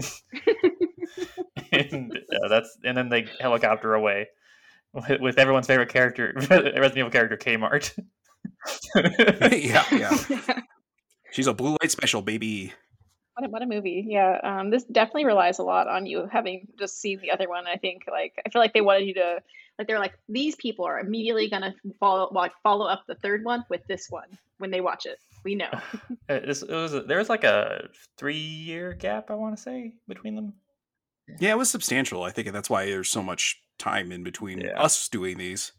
and 1.73 2.13
uh, 2.17 2.49
that's 2.49 2.77
and 2.85 2.97
then 2.97 3.09
they 3.09 3.27
helicopter 3.41 3.95
away 3.95 4.29
with, 4.93 5.21
with 5.21 5.39
everyone's 5.39 5.67
favorite 5.67 5.89
character, 5.89 6.33
Resident 6.51 6.97
Evil 6.99 7.11
character 7.11 7.37
Kmart. 7.37 7.93
yeah, 8.95 9.85
yeah. 9.93 10.61
She's 11.33 11.47
a 11.47 11.55
blue 11.55 11.77
light 11.83 11.91
special, 11.91 12.23
baby. 12.23 12.73
What 13.37 13.47
a, 13.47 13.51
what 13.51 13.63
a 13.63 13.67
movie. 13.67 14.05
Yeah. 14.09 14.39
Um, 14.43 14.71
this 14.71 14.85
definitely 14.85 15.27
relies 15.27 15.59
a 15.59 15.63
lot 15.63 15.89
on 15.89 16.07
you 16.07 16.27
having 16.33 16.69
just 16.79 17.01
seen 17.01 17.21
the 17.21 17.31
other 17.31 17.49
one. 17.51 17.67
I 17.67 17.77
think 17.77 18.05
like 18.11 18.33
I 18.47 18.49
feel 18.49 18.63
like 18.63 18.73
they 18.73 18.81
wanted 18.81 19.07
you 19.07 19.15
to 19.15 19.43
like 19.79 19.87
they're 19.87 19.99
like 19.99 20.19
these 20.29 20.57
people 20.57 20.87
are 20.87 20.99
immediately 20.99 21.51
gonna 21.51 21.75
follow 22.01 22.31
like 22.33 22.53
follow 22.63 22.87
up 22.87 23.05
the 23.07 23.15
third 23.17 23.45
one 23.45 23.63
with 23.69 23.87
this 23.89 24.07
one 24.11 24.39
when 24.57 24.71
they 24.71 24.81
watch 24.81 25.05
it. 25.05 25.19
We 25.45 25.55
know. 25.55 25.69
This, 26.29 26.63
it 26.63 26.71
was 26.71 26.93
there 27.07 27.19
was 27.19 27.29
like 27.29 27.45
a 27.45 27.89
three 28.17 28.37
year 28.39 28.95
gap, 28.95 29.31
I 29.31 29.35
want 29.35 29.55
to 29.57 29.63
say, 29.63 29.93
between 30.09 30.35
them. 30.35 30.55
Yeah, 31.39 31.51
it 31.51 31.59
was 31.59 31.71
substantial. 31.71 32.23
I 32.23 32.31
think 32.31 32.51
that's 32.53 32.71
why 32.71 32.87
there's 32.87 33.11
so 33.11 33.23
much 33.23 33.61
time 33.79 34.11
in 34.13 34.25
between 34.25 34.61
Yeah. 34.63 34.81
us 34.81 35.09
doing 35.09 35.37
these. 35.39 35.73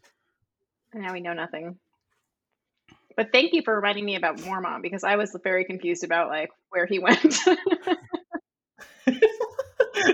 And 0.92 1.02
now 1.02 1.12
we 1.12 1.20
know 1.20 1.32
nothing. 1.34 1.76
But 3.18 3.32
thank 3.32 3.52
you 3.52 3.62
for 3.62 3.74
reminding 3.74 4.04
me 4.04 4.14
about 4.14 4.36
Mormont 4.36 4.80
because 4.80 5.02
I 5.02 5.16
was 5.16 5.36
very 5.42 5.64
confused 5.64 6.04
about 6.04 6.28
like 6.28 6.50
where 6.70 6.86
he 6.86 7.00
went. 7.00 7.36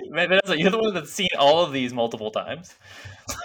Man, 0.08 0.30
Vanessa, 0.30 0.58
you're 0.58 0.70
the 0.70 0.78
one 0.78 0.94
that's 0.94 1.12
seen 1.12 1.28
all 1.38 1.62
of 1.62 1.70
these 1.70 1.92
multiple 1.92 2.30
times. 2.30 2.74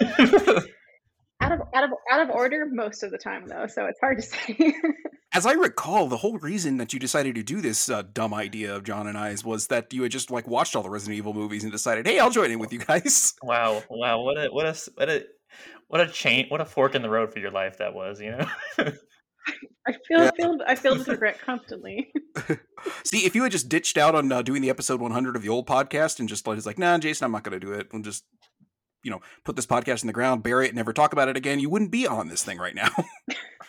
out 1.42 1.52
of 1.52 1.60
out 1.74 1.84
of 1.84 1.90
out 2.10 2.22
of 2.22 2.30
order 2.30 2.68
most 2.72 3.02
of 3.02 3.10
the 3.10 3.18
time 3.18 3.48
though, 3.48 3.66
so 3.66 3.84
it's 3.84 4.00
hard 4.00 4.16
to 4.16 4.22
say. 4.22 4.72
As 5.34 5.44
I 5.44 5.52
recall, 5.52 6.08
the 6.08 6.16
whole 6.16 6.38
reason 6.38 6.78
that 6.78 6.94
you 6.94 6.98
decided 6.98 7.34
to 7.34 7.42
do 7.42 7.60
this 7.60 7.90
uh, 7.90 8.00
dumb 8.14 8.32
idea 8.32 8.74
of 8.74 8.84
John 8.84 9.06
and 9.06 9.18
I's 9.18 9.44
was 9.44 9.66
that 9.66 9.92
you 9.92 10.04
had 10.04 10.10
just 10.10 10.30
like 10.30 10.48
watched 10.48 10.74
all 10.74 10.82
the 10.82 10.88
Resident 10.88 11.18
Evil 11.18 11.34
movies 11.34 11.64
and 11.64 11.70
decided, 11.70 12.06
"Hey, 12.06 12.18
I'll 12.18 12.30
join 12.30 12.50
in 12.50 12.60
with 12.60 12.72
you 12.72 12.78
guys." 12.78 13.34
wow, 13.42 13.82
wow, 13.90 14.22
what 14.22 14.38
a 14.38 14.48
what 14.48 14.64
a 14.64 14.90
what 14.94 15.10
a 15.10 15.26
what 15.88 16.00
a 16.00 16.06
chain, 16.06 16.46
what 16.48 16.62
a 16.62 16.64
fork 16.64 16.94
in 16.94 17.02
the 17.02 17.10
road 17.10 17.30
for 17.30 17.40
your 17.40 17.50
life 17.50 17.76
that 17.76 17.92
was. 17.92 18.22
You 18.22 18.30
know, 18.30 18.92
I 19.86 19.92
feel 20.06 20.18
Yeah. 20.24 20.30
feel 20.36 20.58
I 20.66 20.74
feel 20.74 20.94
this 20.94 21.08
regret 21.16 21.40
constantly. 21.40 22.12
See, 23.04 23.26
if 23.26 23.34
you 23.34 23.42
had 23.42 23.52
just 23.52 23.68
ditched 23.68 23.96
out 23.98 24.14
on 24.14 24.30
uh, 24.30 24.42
doing 24.42 24.62
the 24.62 24.70
episode 24.70 25.00
100 25.00 25.36
of 25.36 25.42
the 25.42 25.48
old 25.48 25.66
podcast 25.66 26.20
and 26.20 26.28
just 26.28 26.46
like, 26.46 26.64
like, 26.66 26.78
nah, 26.78 26.96
Jason, 26.98 27.24
I'm 27.24 27.32
not 27.32 27.44
going 27.44 27.58
to 27.58 27.64
do 27.64 27.72
it. 27.72 27.88
We'll 27.92 28.02
just, 28.02 28.24
you 29.02 29.10
know, 29.10 29.20
put 29.44 29.56
this 29.56 29.66
podcast 29.66 30.02
in 30.02 30.06
the 30.06 30.12
ground, 30.12 30.42
bury 30.42 30.66
it, 30.68 30.74
never 30.74 30.92
talk 30.92 31.12
about 31.12 31.28
it 31.28 31.36
again. 31.36 31.60
You 31.60 31.70
wouldn't 31.70 31.90
be 31.90 32.06
on 32.06 32.28
this 32.28 32.42
thing 32.44 32.58
right 32.58 32.74
now. 32.74 32.90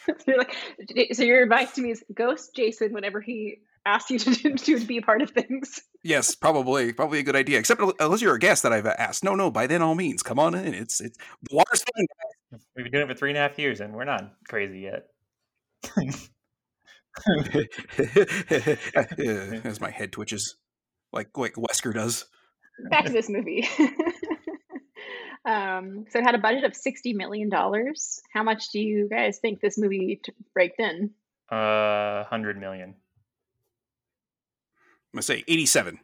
so 0.08 0.16
you're 0.28 0.38
like, 0.38 0.56
so 1.13 1.24
your 1.24 1.42
advice 1.44 1.72
to 1.74 1.82
me 1.82 1.92
is 1.92 2.04
ghost 2.13 2.56
Jason 2.56 2.94
whenever 2.94 3.22
he 3.22 3.58
asks 3.86 4.12
you 4.12 4.20
to, 4.20 4.36
to, 4.36 4.56
to 4.58 4.86
be 4.86 4.98
a 4.98 5.01
part 5.01 5.22
of 5.22 5.32
things. 5.32 5.82
yes, 6.04 6.36
probably, 6.36 6.94
probably 6.94 7.20
a 7.20 7.24
good 7.24 7.36
idea. 7.36 7.58
Except 7.60 7.82
unless 8.00 8.22
you're 8.22 8.36
a 8.36 8.40
guest 8.40 8.63
that 8.63 8.72
I've 8.74 8.86
asked. 8.86 9.24
No, 9.24 9.36
no. 9.36 9.50
By 9.50 9.68
then, 9.68 9.82
all 9.82 9.96
means, 9.96 10.22
come 10.22 10.38
on 10.40 10.54
in. 10.54 10.74
It's 10.74 11.01
it's 11.01 11.18
the 11.50 11.56
water's 11.56 11.84
fine. 11.96 12.06
we've 12.75 12.84
been 12.86 12.92
doing 12.92 13.04
it 13.04 13.08
for 13.08 13.16
three 13.18 13.32
and 13.32 13.38
a 13.38 13.42
half 13.42 13.58
years, 13.58 13.82
and 13.82 13.94
we're 13.94 14.04
not 14.06 14.34
crazy 14.48 14.82
yet. 14.82 15.08
As 19.66 19.82
my 19.82 19.92
head 19.96 20.12
twitches, 20.12 20.56
like 21.12 21.38
like 21.38 21.54
Wesker 21.54 21.94
does. 21.94 22.26
Back 22.90 23.06
to 23.06 23.12
this 23.12 23.30
movie. 23.30 23.68
um, 25.46 26.06
so 26.10 26.20
it 26.20 26.24
had 26.24 26.36
a 26.36 26.40
budget 26.40 26.64
of 26.64 26.76
sixty 26.76 27.14
million 27.14 27.50
dollars. 27.50 28.22
How 28.34 28.44
much 28.44 28.70
do 28.70 28.80
you 28.80 29.10
guys 29.10 29.40
think 29.40 29.60
this 29.60 29.78
movie 29.78 30.22
t- 30.24 30.34
raked 30.56 30.80
in? 30.80 31.12
Uh, 31.52 32.24
hundred 32.24 32.60
million. 32.60 32.96
I'm 35.14 35.18
gonna 35.18 35.24
say 35.24 35.44
87. 35.46 36.00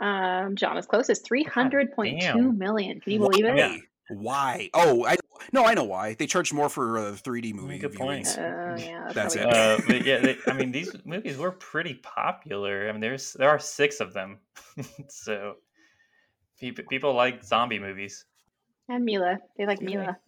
Um, 0.00 0.56
John 0.56 0.76
is 0.76 0.86
closest, 0.86 1.24
three 1.24 1.44
hundred 1.44 1.92
point 1.92 2.20
two 2.20 2.26
damn. 2.26 2.58
million. 2.58 3.00
Can 3.00 3.12
you 3.12 3.20
believe 3.20 3.44
it? 3.44 3.80
Why? 4.10 4.68
Oh, 4.74 5.06
I 5.06 5.16
no, 5.52 5.64
I 5.64 5.74
know 5.74 5.84
why. 5.84 6.14
They 6.14 6.26
charged 6.26 6.52
more 6.52 6.68
for 6.68 6.96
a 6.98 7.12
3D 7.12 7.54
movie. 7.54 7.78
good 7.78 7.94
point. 7.94 8.26
Uh, 8.38 8.76
yeah, 8.78 9.10
That's 9.12 9.34
probably 9.36 9.50
it. 9.52 9.56
Uh, 9.56 9.80
but 9.86 10.04
yeah, 10.06 10.18
they, 10.20 10.36
I 10.46 10.52
mean, 10.52 10.72
these 10.78 10.94
movies 11.04 11.36
were 11.36 11.52
pretty 11.52 11.94
popular. 11.94 12.88
I 12.88 12.92
mean, 12.92 13.00
there's 13.00 13.32
there 13.34 13.48
are 13.50 13.58
six 13.58 14.00
of 14.00 14.12
them, 14.12 14.38
so 15.08 15.54
people 16.58 16.84
people 16.88 17.14
like 17.14 17.42
zombie 17.44 17.78
movies. 17.78 18.24
And 18.88 19.04
Mila, 19.04 19.38
they 19.56 19.66
like 19.66 19.80
Really? 19.80 19.96
Mila. 19.96 20.18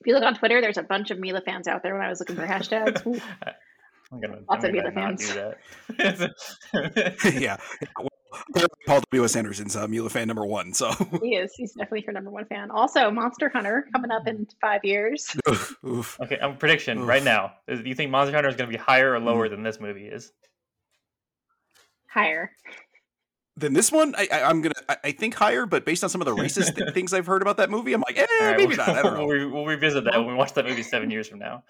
If 0.00 0.06
you 0.06 0.14
look 0.14 0.22
on 0.24 0.34
Twitter, 0.36 0.60
there's 0.60 0.78
a 0.78 0.82
bunch 0.84 1.10
of 1.10 1.18
Mila 1.18 1.40
fans 1.40 1.66
out 1.66 1.82
there. 1.82 1.94
When 1.94 2.02
I 2.04 2.08
was 2.08 2.20
looking 2.20 2.36
for 2.36 2.46
hashtags, 2.46 3.02
I'm 4.12 4.20
gonna, 4.20 4.38
Lots 4.48 4.64
I'm 4.64 4.70
of 4.70 4.76
gonna 4.76 4.90
Mila 4.90 4.90
not 4.92 5.20
fans. 5.20 5.28
do 5.28 5.34
that. 5.98 7.34
yeah. 7.40 7.56
Well, 8.54 8.66
Paul 8.86 9.00
W.S. 9.12 9.36
Anderson's 9.36 9.76
uh, 9.76 9.86
Mila 9.88 10.10
fan 10.10 10.28
number 10.28 10.46
one. 10.46 10.72
So, 10.72 10.90
he 11.22 11.36
is. 11.36 11.52
He's 11.56 11.72
definitely 11.72 12.04
your 12.04 12.12
number 12.12 12.30
one 12.30 12.44
fan. 12.46 12.70
Also, 12.70 13.10
Monster 13.10 13.48
Hunter 13.48 13.86
coming 13.92 14.10
up 14.10 14.26
in 14.26 14.46
five 14.60 14.84
years. 14.84 15.36
oof. 15.86 16.18
okay, 16.20 16.38
I'm 16.40 16.56
prediction 16.56 16.98
Oof. 16.98 17.08
right 17.08 17.22
now. 17.22 17.52
Is, 17.66 17.82
do 17.82 17.88
you 17.88 17.94
think 17.94 18.10
Monster 18.10 18.34
Hunter 18.34 18.48
is 18.48 18.56
going 18.56 18.70
to 18.70 18.76
be 18.76 18.82
higher 18.82 19.12
or 19.12 19.20
lower 19.20 19.48
than 19.48 19.62
this 19.62 19.80
movie 19.80 20.06
is? 20.06 20.32
Higher. 22.08 22.52
Then 23.56 23.72
this 23.72 23.90
one, 23.90 24.14
I, 24.16 24.28
I, 24.30 24.42
I'm 24.44 24.62
gonna, 24.62 24.74
I, 24.88 24.96
I 25.04 25.12
think 25.12 25.34
higher, 25.34 25.66
but 25.66 25.84
based 25.84 26.04
on 26.04 26.10
some 26.10 26.20
of 26.20 26.26
the 26.26 26.34
racist 26.42 26.76
th- 26.76 26.94
things 26.94 27.12
I've 27.12 27.26
heard 27.26 27.42
about 27.42 27.56
that 27.56 27.70
movie, 27.70 27.92
I'm 27.92 28.02
like, 28.06 28.16
eh, 28.16 28.26
All 28.40 28.46
right, 28.46 28.56
maybe 28.56 28.76
we'll, 28.76 28.86
not. 28.86 28.88
I 28.90 29.02
don't 29.02 29.14
know. 29.14 29.26
We'll, 29.26 29.36
re- 29.36 29.46
we'll 29.46 29.66
revisit 29.66 30.04
that 30.04 30.16
when 30.16 30.28
we 30.28 30.34
watch 30.34 30.54
that 30.54 30.64
movie 30.64 30.84
seven 30.84 31.10
years 31.10 31.26
from 31.26 31.40
now. 31.40 31.64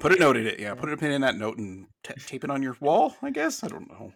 Put 0.00 0.12
a 0.12 0.16
note 0.16 0.36
in 0.36 0.46
it. 0.46 0.58
Yeah, 0.60 0.74
put 0.74 0.92
a 0.92 0.96
pin 0.96 1.12
in 1.12 1.20
that 1.22 1.36
note 1.36 1.58
and 1.58 1.86
t- 2.04 2.14
tape 2.26 2.44
it 2.44 2.50
on 2.50 2.62
your 2.62 2.76
wall. 2.80 3.14
I 3.22 3.30
guess. 3.30 3.62
I 3.64 3.68
don't 3.68 3.88
know. 3.88 4.12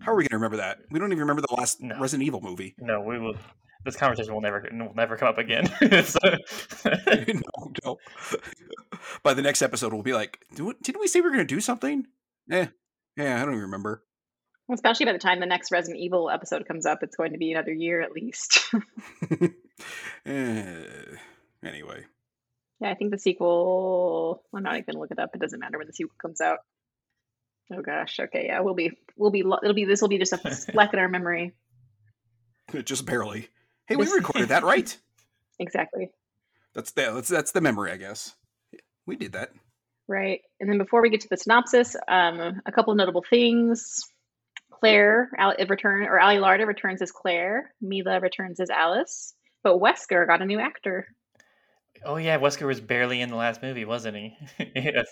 How 0.00 0.12
are 0.12 0.14
we 0.14 0.24
gonna 0.26 0.38
remember 0.38 0.58
that? 0.58 0.78
We 0.90 0.98
don't 0.98 1.10
even 1.12 1.20
remember 1.20 1.42
the 1.42 1.54
last 1.56 1.80
No. 1.80 1.98
Resident 1.98 2.26
Evil 2.26 2.40
movie. 2.40 2.74
no, 2.78 3.00
we 3.00 3.18
will. 3.18 3.34
This 3.84 3.96
conversation 3.96 4.34
will 4.34 4.42
never 4.42 4.66
will 4.72 4.92
never 4.94 5.16
come 5.16 5.28
up 5.28 5.38
again. 5.38 5.66
So- 6.04 6.18
no, 6.84 7.72
no. 7.84 7.96
By 9.22 9.32
the 9.34 9.42
next 9.42 9.62
episode, 9.62 9.92
we'll 9.94 10.02
be 10.02 10.12
like, 10.12 10.38
didn't 10.54 11.00
we 11.00 11.06
say 11.06 11.20
we 11.20 11.26
were 11.26 11.30
gonna 11.30 11.44
do 11.44 11.60
something? 11.60 12.06
Eh, 12.50 12.66
yeah, 13.16 13.36
I 13.36 13.44
don't 13.44 13.54
even 13.54 13.62
remember. 13.62 14.04
Especially 14.72 15.04
by 15.06 15.12
the 15.12 15.18
time 15.18 15.40
the 15.40 15.46
next 15.46 15.72
Resident 15.72 15.98
Evil 16.00 16.30
episode 16.30 16.64
comes 16.68 16.86
up, 16.86 17.02
it's 17.02 17.16
going 17.16 17.32
to 17.32 17.38
be 17.38 17.50
another 17.50 17.72
year 17.72 18.02
at 18.02 18.12
least. 18.12 18.60
Eh, 20.26 20.84
anyway, 21.64 22.04
yeah, 22.80 22.90
I 22.90 22.94
think 22.94 23.10
the 23.10 23.18
sequel. 23.18 24.42
I'm 24.54 24.62
not 24.62 24.74
even 24.74 24.84
gonna 24.86 25.00
look 25.00 25.10
it 25.10 25.18
up. 25.18 25.30
It 25.34 25.40
doesn't 25.40 25.60
matter 25.60 25.78
when 25.78 25.86
the 25.86 25.92
sequel 25.92 26.16
comes 26.20 26.40
out. 26.40 26.58
Oh 27.72 27.82
gosh. 27.82 28.18
Okay. 28.18 28.46
Yeah, 28.46 28.60
we'll 28.60 28.74
be. 28.74 28.92
We'll 29.16 29.30
be. 29.30 29.40
It'll 29.40 29.74
be. 29.74 29.84
This 29.84 30.00
will 30.00 30.08
be 30.08 30.18
just 30.18 30.32
a 30.32 30.54
speck 30.54 30.92
in 30.92 30.98
our 30.98 31.08
memory. 31.08 31.54
just 32.84 33.06
barely. 33.06 33.48
Hey, 33.86 33.96
we 33.96 34.10
recorded 34.10 34.48
that, 34.48 34.62
right? 34.64 34.96
Exactly. 35.58 36.10
That's 36.74 36.92
the 36.92 37.12
that's 37.14 37.28
that's 37.28 37.52
the 37.52 37.60
memory, 37.60 37.92
I 37.92 37.96
guess. 37.96 38.34
We 39.06 39.16
did 39.16 39.32
that. 39.32 39.50
Right. 40.08 40.40
And 40.58 40.70
then 40.70 40.78
before 40.78 41.02
we 41.02 41.10
get 41.10 41.20
to 41.22 41.28
the 41.28 41.36
synopsis, 41.36 41.96
um, 42.08 42.60
a 42.66 42.72
couple 42.72 42.92
of 42.92 42.96
notable 42.96 43.24
things. 43.28 44.00
Claire 44.72 45.30
Al- 45.36 45.54
return 45.68 46.04
or 46.04 46.18
Ali 46.18 46.36
Larter 46.36 46.66
returns 46.66 47.02
as 47.02 47.12
Claire. 47.12 47.74
Mila 47.80 48.20
returns 48.20 48.60
as 48.60 48.70
Alice. 48.70 49.34
But 49.62 49.78
Wesker 49.78 50.26
got 50.26 50.40
a 50.40 50.46
new 50.46 50.58
actor. 50.58 51.06
Oh 52.04 52.16
yeah, 52.16 52.38
Wesker 52.38 52.66
was 52.66 52.80
barely 52.80 53.20
in 53.20 53.28
the 53.30 53.36
last 53.36 53.62
movie, 53.62 53.84
wasn't 53.84 54.16
he? 54.16 54.36
yes. 54.74 55.08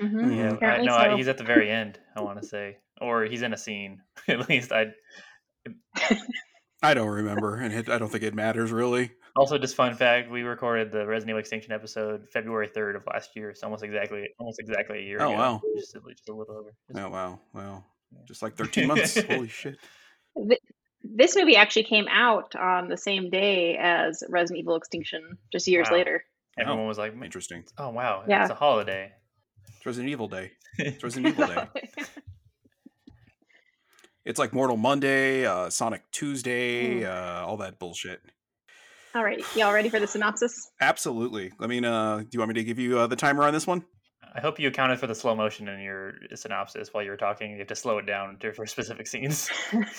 hmm 0.00 0.06
Mhm. 0.06 0.36
Yeah, 0.36 0.44
I, 0.44 0.54
Apparently 0.54 0.86
no, 0.86 0.94
I, 0.94 1.16
he's 1.16 1.28
at 1.28 1.38
the 1.38 1.44
very 1.44 1.70
end. 1.80 1.98
I 2.16 2.20
want 2.22 2.40
to 2.40 2.46
say, 2.46 2.78
or 3.00 3.24
he's 3.24 3.42
in 3.42 3.52
a 3.52 3.56
scene. 3.58 4.00
At 4.28 4.48
least 4.48 4.72
I. 4.72 4.86
I 6.84 6.94
don't 6.94 7.08
remember, 7.08 7.56
and 7.56 7.72
it, 7.72 7.88
I 7.88 7.98
don't 7.98 8.08
think 8.10 8.24
it 8.24 8.34
matters 8.34 8.72
really. 8.72 9.12
Also, 9.36 9.56
just 9.56 9.76
fun 9.76 9.94
fact: 9.94 10.30
we 10.30 10.42
recorded 10.42 10.90
the 10.90 11.06
Resident 11.06 11.30
Evil 11.30 11.40
Extinction 11.40 11.72
episode 11.72 12.26
February 12.32 12.66
third 12.68 12.96
of 12.96 13.06
last 13.06 13.36
year. 13.36 13.54
So 13.54 13.66
almost 13.66 13.84
exactly, 13.84 14.28
almost 14.38 14.58
exactly 14.58 14.98
a 14.98 15.02
year 15.02 15.18
Oh, 15.22 15.28
ago. 15.30 15.38
wow. 15.38 15.60
Just, 15.78 15.94
a- 15.94 16.00
just 16.10 16.28
a 16.28 16.34
little 16.34 16.56
over. 16.56 16.74
Just- 16.88 16.98
Oh 16.98 17.08
wow, 17.08 17.40
wow, 17.54 17.84
just 18.26 18.42
like 18.42 18.56
thirteen 18.56 18.88
months. 18.88 19.20
Holy 19.30 19.46
shit! 19.48 19.76
Th- 20.36 20.60
This 21.04 21.36
movie 21.36 21.54
actually 21.56 21.84
came 21.84 22.08
out 22.08 22.56
on 22.56 22.88
the 22.88 22.96
same 22.96 23.30
day 23.30 23.76
as 23.80 24.24
Resident 24.28 24.58
Evil 24.60 24.74
Extinction, 24.74 25.38
just 25.52 25.68
years 25.68 25.86
Wow. 25.90 25.96
later. 25.98 26.24
Everyone 26.58 26.86
was 26.86 26.98
like, 26.98 27.14
Interesting. 27.22 27.64
"Oh 27.78 27.90
wow, 27.90 28.24
Yeah. 28.28 28.42
it's 28.42 28.50
a 28.50 28.54
holiday." 28.54 29.12
It's 29.76 29.86
Resident 29.86 30.10
Evil 30.10 30.28
Day. 30.28 30.52
It's 30.78 31.02
Resident 31.02 31.34
Evil 31.34 31.46
Day. 31.46 31.66
It's 34.24 34.38
like 34.38 34.52
Mortal 34.52 34.76
Monday, 34.76 35.44
uh, 35.46 35.68
Sonic 35.68 36.02
Tuesday, 36.12 37.04
uh, 37.04 37.44
all 37.44 37.56
that 37.56 37.80
bullshit. 37.80 38.20
All 39.16 39.24
right, 39.24 39.42
y'all 39.56 39.72
ready 39.72 39.88
for 39.88 39.98
the 39.98 40.06
synopsis? 40.06 40.70
Absolutely. 40.80 41.50
I 41.58 41.66
mean, 41.66 41.84
uh, 41.84 42.18
do 42.18 42.28
you 42.32 42.38
want 42.38 42.50
me 42.50 42.54
to 42.54 42.64
give 42.64 42.78
you 42.78 43.00
uh, 43.00 43.08
the 43.08 43.16
timer 43.16 43.42
on 43.42 43.52
this 43.52 43.66
one? 43.66 43.84
I 44.34 44.40
hope 44.40 44.60
you 44.60 44.68
accounted 44.68 45.00
for 45.00 45.08
the 45.08 45.14
slow 45.16 45.34
motion 45.34 45.66
in 45.68 45.80
your 45.80 46.12
synopsis 46.36 46.90
while 46.94 47.02
you 47.02 47.10
were 47.10 47.16
talking. 47.16 47.50
You 47.50 47.58
have 47.58 47.66
to 47.66 47.74
slow 47.74 47.98
it 47.98 48.06
down 48.06 48.38
for 48.54 48.64
specific 48.64 49.06
scenes. 49.08 49.50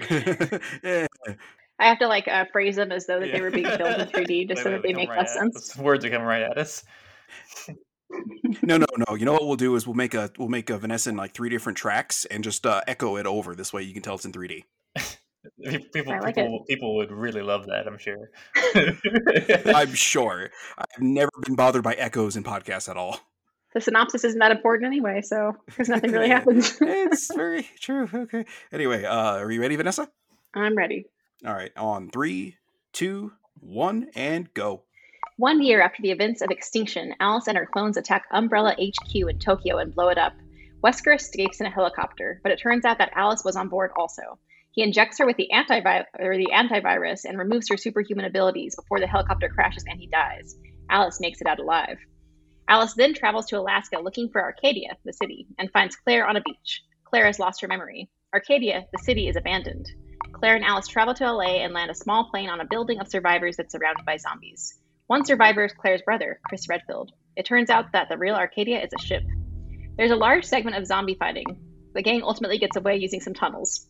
Eh, 0.00 1.06
I 1.82 1.86
have 1.86 1.98
to 1.98 2.06
like 2.06 2.28
uh, 2.28 2.44
phrase 2.52 2.76
them 2.76 2.92
as 2.92 3.06
though 3.06 3.18
that 3.20 3.32
they 3.32 3.40
were 3.40 3.50
being 3.50 3.66
filmed 3.66 4.00
in 4.00 4.06
3D, 4.08 4.48
just 4.48 4.58
Wait, 4.58 4.62
so 4.64 4.70
wait, 4.70 4.76
that 4.76 4.82
they 4.82 4.92
make 4.94 5.08
right 5.08 5.18
less 5.18 5.34
at- 5.34 5.40
sense. 5.40 5.72
those 5.72 5.78
Words 5.84 6.04
are 6.04 6.10
coming 6.10 6.26
right 6.26 6.42
at 6.42 6.56
us. 6.56 6.84
no, 8.62 8.76
no, 8.78 8.86
no. 9.08 9.14
You 9.16 9.24
know 9.24 9.32
what 9.32 9.46
we'll 9.46 9.56
do 9.56 9.74
is 9.74 9.86
we'll 9.86 9.94
make 9.94 10.14
a 10.14 10.30
we'll 10.38 10.48
make 10.48 10.70
a 10.70 10.78
Vanessa 10.78 11.10
in 11.10 11.16
like 11.16 11.34
three 11.34 11.48
different 11.48 11.76
tracks 11.76 12.24
and 12.26 12.44
just 12.44 12.64
uh, 12.66 12.82
echo 12.86 13.16
it 13.16 13.26
over. 13.26 13.54
This 13.54 13.72
way 13.72 13.82
you 13.82 13.92
can 13.92 14.02
tell 14.02 14.14
it's 14.14 14.24
in 14.24 14.32
3D. 14.32 14.64
People, 15.92 16.12
like 16.20 16.36
people, 16.36 16.64
people 16.68 16.96
would 16.96 17.10
really 17.10 17.42
love 17.42 17.66
that. 17.66 17.88
I'm 17.88 17.98
sure. 17.98 18.30
I'm 19.74 19.92
sure. 19.92 20.50
I've 20.78 21.02
never 21.02 21.30
been 21.44 21.56
bothered 21.56 21.82
by 21.82 21.94
echoes 21.94 22.36
in 22.36 22.44
podcasts 22.44 22.88
at 22.88 22.96
all. 22.96 23.18
The 23.74 23.80
synopsis 23.80 24.22
isn't 24.24 24.38
that 24.38 24.52
important 24.52 24.86
anyway, 24.86 25.20
so 25.22 25.56
because 25.66 25.88
nothing 25.88 26.12
really 26.12 26.28
happens. 26.28 26.78
it's 26.80 27.34
very 27.34 27.68
true. 27.80 28.08
Okay. 28.14 28.44
Anyway, 28.72 29.04
uh, 29.04 29.38
are 29.38 29.50
you 29.50 29.60
ready, 29.60 29.74
Vanessa? 29.74 30.08
I'm 30.54 30.76
ready. 30.76 31.06
All 31.46 31.52
right. 31.52 31.72
On 31.76 32.08
three, 32.10 32.56
two, 32.92 33.32
one, 33.60 34.08
and 34.14 34.52
go. 34.54 34.82
One 35.38 35.62
year 35.62 35.80
after 35.80 36.02
the 36.02 36.10
events 36.10 36.40
of 36.40 36.50
Extinction, 36.50 37.14
Alice 37.18 37.48
and 37.48 37.56
her 37.56 37.66
clones 37.66 37.96
attack 37.96 38.26
Umbrella 38.30 38.74
HQ 38.74 39.14
in 39.14 39.38
Tokyo 39.38 39.78
and 39.78 39.94
blow 39.94 40.08
it 40.08 40.18
up. 40.18 40.34
Wesker 40.84 41.14
escapes 41.14 41.60
in 41.60 41.66
a 41.66 41.70
helicopter, 41.70 42.40
but 42.42 42.52
it 42.52 42.60
turns 42.60 42.84
out 42.84 42.98
that 42.98 43.12
Alice 43.16 43.42
was 43.44 43.56
on 43.56 43.68
board 43.68 43.90
also. 43.96 44.38
He 44.72 44.82
injects 44.82 45.18
her 45.18 45.26
with 45.26 45.36
the, 45.36 45.48
antivi- 45.52 46.04
the 46.14 46.50
antivirus 46.52 47.24
and 47.24 47.38
removes 47.38 47.68
her 47.68 47.76
superhuman 47.76 48.24
abilities 48.24 48.76
before 48.76 49.00
the 49.00 49.06
helicopter 49.06 49.48
crashes 49.48 49.84
and 49.88 49.98
he 49.98 50.06
dies. 50.06 50.56
Alice 50.90 51.20
makes 51.20 51.40
it 51.40 51.46
out 51.46 51.60
alive. 51.60 51.98
Alice 52.68 52.94
then 52.94 53.14
travels 53.14 53.46
to 53.46 53.58
Alaska 53.58 53.98
looking 53.98 54.28
for 54.30 54.42
Arcadia, 54.42 54.96
the 55.04 55.12
city, 55.12 55.46
and 55.58 55.70
finds 55.72 55.96
Claire 55.96 56.26
on 56.26 56.36
a 56.36 56.42
beach. 56.42 56.82
Claire 57.04 57.26
has 57.26 57.38
lost 57.38 57.60
her 57.60 57.68
memory. 57.68 58.08
Arcadia, 58.32 58.86
the 58.92 58.98
city, 58.98 59.28
is 59.28 59.36
abandoned. 59.36 59.90
Claire 60.32 60.56
and 60.56 60.64
Alice 60.64 60.86
travel 60.86 61.14
to 61.14 61.32
LA 61.32 61.62
and 61.64 61.72
land 61.72 61.90
a 61.90 61.94
small 61.94 62.30
plane 62.30 62.48
on 62.48 62.60
a 62.60 62.66
building 62.66 63.00
of 63.00 63.08
survivors 63.08 63.56
that's 63.56 63.72
surrounded 63.72 64.04
by 64.04 64.16
zombies. 64.16 64.78
One 65.06 65.24
survivor 65.24 65.64
is 65.64 65.72
Claire's 65.72 66.02
brother, 66.02 66.40
Chris 66.48 66.68
Redfield. 66.68 67.12
It 67.36 67.44
turns 67.44 67.70
out 67.70 67.92
that 67.92 68.08
the 68.08 68.18
real 68.18 68.34
Arcadia 68.34 68.80
is 68.82 68.92
a 68.96 69.02
ship. 69.02 69.22
There's 69.96 70.10
a 70.10 70.16
large 70.16 70.44
segment 70.44 70.76
of 70.76 70.86
zombie 70.86 71.14
fighting. 71.14 71.44
The 71.94 72.02
gang 72.02 72.22
ultimately 72.22 72.58
gets 72.58 72.76
away 72.76 72.96
using 72.96 73.20
some 73.20 73.34
tunnels. 73.34 73.86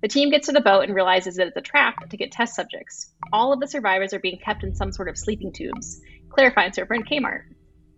The 0.00 0.08
team 0.08 0.30
gets 0.30 0.46
to 0.46 0.52
the 0.52 0.60
boat 0.60 0.84
and 0.84 0.94
realizes 0.94 1.36
that 1.36 1.46
it's 1.46 1.56
a 1.56 1.62
trap 1.62 2.08
to 2.08 2.16
get 2.16 2.32
test 2.32 2.54
subjects. 2.54 3.12
All 3.32 3.52
of 3.52 3.60
the 3.60 3.66
survivors 3.66 4.12
are 4.12 4.18
being 4.18 4.38
kept 4.38 4.62
in 4.62 4.74
some 4.74 4.92
sort 4.92 5.08
of 5.08 5.18
sleeping 5.18 5.52
tubes. 5.52 6.00
Claire 6.30 6.50
finds 6.50 6.76
her 6.76 6.86
friend 6.86 7.08
Kmart. 7.08 7.44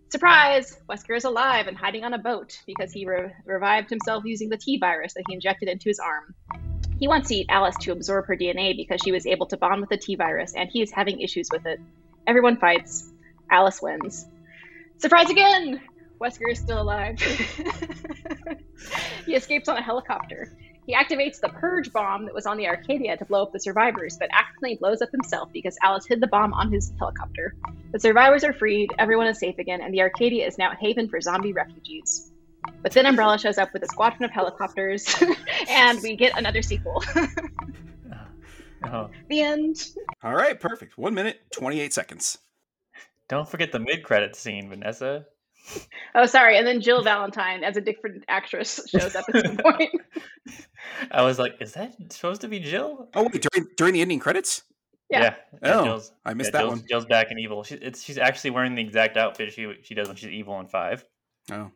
Surprise! 0.09 0.77
Wesker 0.89 1.17
is 1.17 1.25
alive 1.25 1.67
and 1.67 1.77
hiding 1.77 2.05
on 2.05 2.13
a 2.13 2.17
boat 2.17 2.59
because 2.65 2.93
he 2.93 3.05
re- 3.05 3.33
revived 3.45 3.89
himself 3.89 4.23
using 4.25 4.47
the 4.47 4.57
T 4.57 4.77
virus 4.79 5.13
that 5.15 5.23
he 5.27 5.33
injected 5.33 5.67
into 5.67 5.89
his 5.89 5.99
arm. 5.99 6.33
He 6.99 7.07
wants 7.07 7.29
to 7.29 7.35
eat 7.35 7.47
Alice 7.49 7.75
to 7.81 7.91
absorb 7.91 8.25
her 8.25 8.35
DNA 8.35 8.75
because 8.75 9.01
she 9.01 9.11
was 9.11 9.25
able 9.25 9.45
to 9.47 9.57
bond 9.57 9.81
with 9.81 9.89
the 9.89 9.97
T 9.97 10.15
virus 10.15 10.53
and 10.55 10.69
he 10.69 10.81
is 10.81 10.91
having 10.91 11.21
issues 11.21 11.49
with 11.51 11.65
it. 11.65 11.79
Everyone 12.25 12.57
fights. 12.57 13.09
Alice 13.49 13.81
wins. 13.81 14.25
Surprise 14.97 15.29
again! 15.29 15.79
Wesker 16.19 16.51
is 16.51 16.59
still 16.59 16.81
alive. 16.81 17.19
he 19.25 19.35
escapes 19.35 19.69
on 19.69 19.77
a 19.77 19.81
helicopter. 19.81 20.51
He 20.87 20.95
activates 20.95 21.39
the 21.39 21.49
purge 21.49 21.91
bomb 21.91 22.25
that 22.25 22.33
was 22.33 22.45
on 22.45 22.57
the 22.57 22.67
Arcadia 22.67 23.17
to 23.17 23.25
blow 23.25 23.43
up 23.43 23.51
the 23.51 23.59
survivors, 23.59 24.17
but 24.17 24.29
accidentally 24.31 24.77
blows 24.77 25.01
up 25.01 25.11
himself 25.11 25.49
because 25.53 25.77
Alice 25.83 26.07
hid 26.07 26.21
the 26.21 26.27
bomb 26.27 26.53
on 26.53 26.71
his 26.71 26.91
helicopter. 26.97 27.53
The 27.91 27.99
survivors 27.99 28.43
are 28.43 28.53
freed, 28.53 28.91
everyone 28.97 29.27
is 29.27 29.37
safe 29.37 29.59
again, 29.59 29.81
and 29.81 29.93
the 29.93 30.01
Arcadia 30.01 30.47
is 30.47 30.57
now 30.57 30.71
a 30.71 30.75
haven 30.75 31.09
for 31.09 31.21
zombie 31.21 31.53
refugees. 31.53 32.31
But 32.81 32.91
then 32.91 33.05
Umbrella 33.05 33.37
shows 33.37 33.57
up 33.57 33.73
with 33.73 33.83
a 33.83 33.87
squadron 33.87 34.23
of 34.23 34.31
helicopters, 34.31 35.15
and 35.69 36.01
we 36.01 36.15
get 36.15 36.37
another 36.37 36.61
sequel. 36.61 37.03
Oh, 38.85 39.09
the 39.29 39.41
end. 39.41 39.89
All 40.23 40.35
right. 40.35 40.59
Perfect. 40.59 40.97
One 40.97 41.13
minute, 41.13 41.39
28 41.51 41.93
seconds. 41.93 42.37
don't 43.27 43.49
forget 43.49 43.71
the 43.71 43.79
mid-credit 43.79 44.35
scene, 44.35 44.69
Vanessa. 44.69 45.25
Oh, 46.15 46.25
sorry. 46.25 46.57
And 46.57 46.65
then 46.65 46.79
Jill 46.79 47.03
Valentine, 47.03 47.63
as 47.63 47.75
a 47.77 47.81
different 47.81 48.23
actress, 48.27 48.79
shows 48.87 49.15
up 49.15 49.25
at 49.33 49.45
some 49.45 49.57
point. 49.63 49.91
I 51.11 51.23
was 51.23 51.39
like, 51.39 51.57
"Is 51.59 51.73
that 51.73 51.93
supposed 52.11 52.41
to 52.41 52.47
be 52.47 52.59
Jill?" 52.59 53.09
Oh, 53.13 53.23
wait. 53.23 53.45
During, 53.51 53.67
during 53.75 53.93
the 53.93 54.01
ending 54.01 54.19
credits? 54.19 54.63
Yeah. 55.09 55.35
Oh, 55.63 55.83
Jill's, 55.83 56.11
I 56.25 56.33
missed 56.33 56.49
yeah, 56.49 56.51
that 56.51 56.59
Jill's, 56.59 56.79
one. 56.79 56.87
Jill's 56.89 57.05
back 57.05 57.31
in 57.31 57.39
Evil. 57.39 57.63
She, 57.63 57.75
it's, 57.75 58.01
she's 58.01 58.17
actually 58.17 58.51
wearing 58.51 58.75
the 58.75 58.81
exact 58.81 59.17
outfit 59.17 59.53
she 59.53 59.73
she 59.81 59.93
does 59.93 60.07
when 60.07 60.17
she's 60.17 60.29
evil 60.29 60.59
in 60.59 60.67
Five. 60.67 61.05
Oh. 61.51 61.71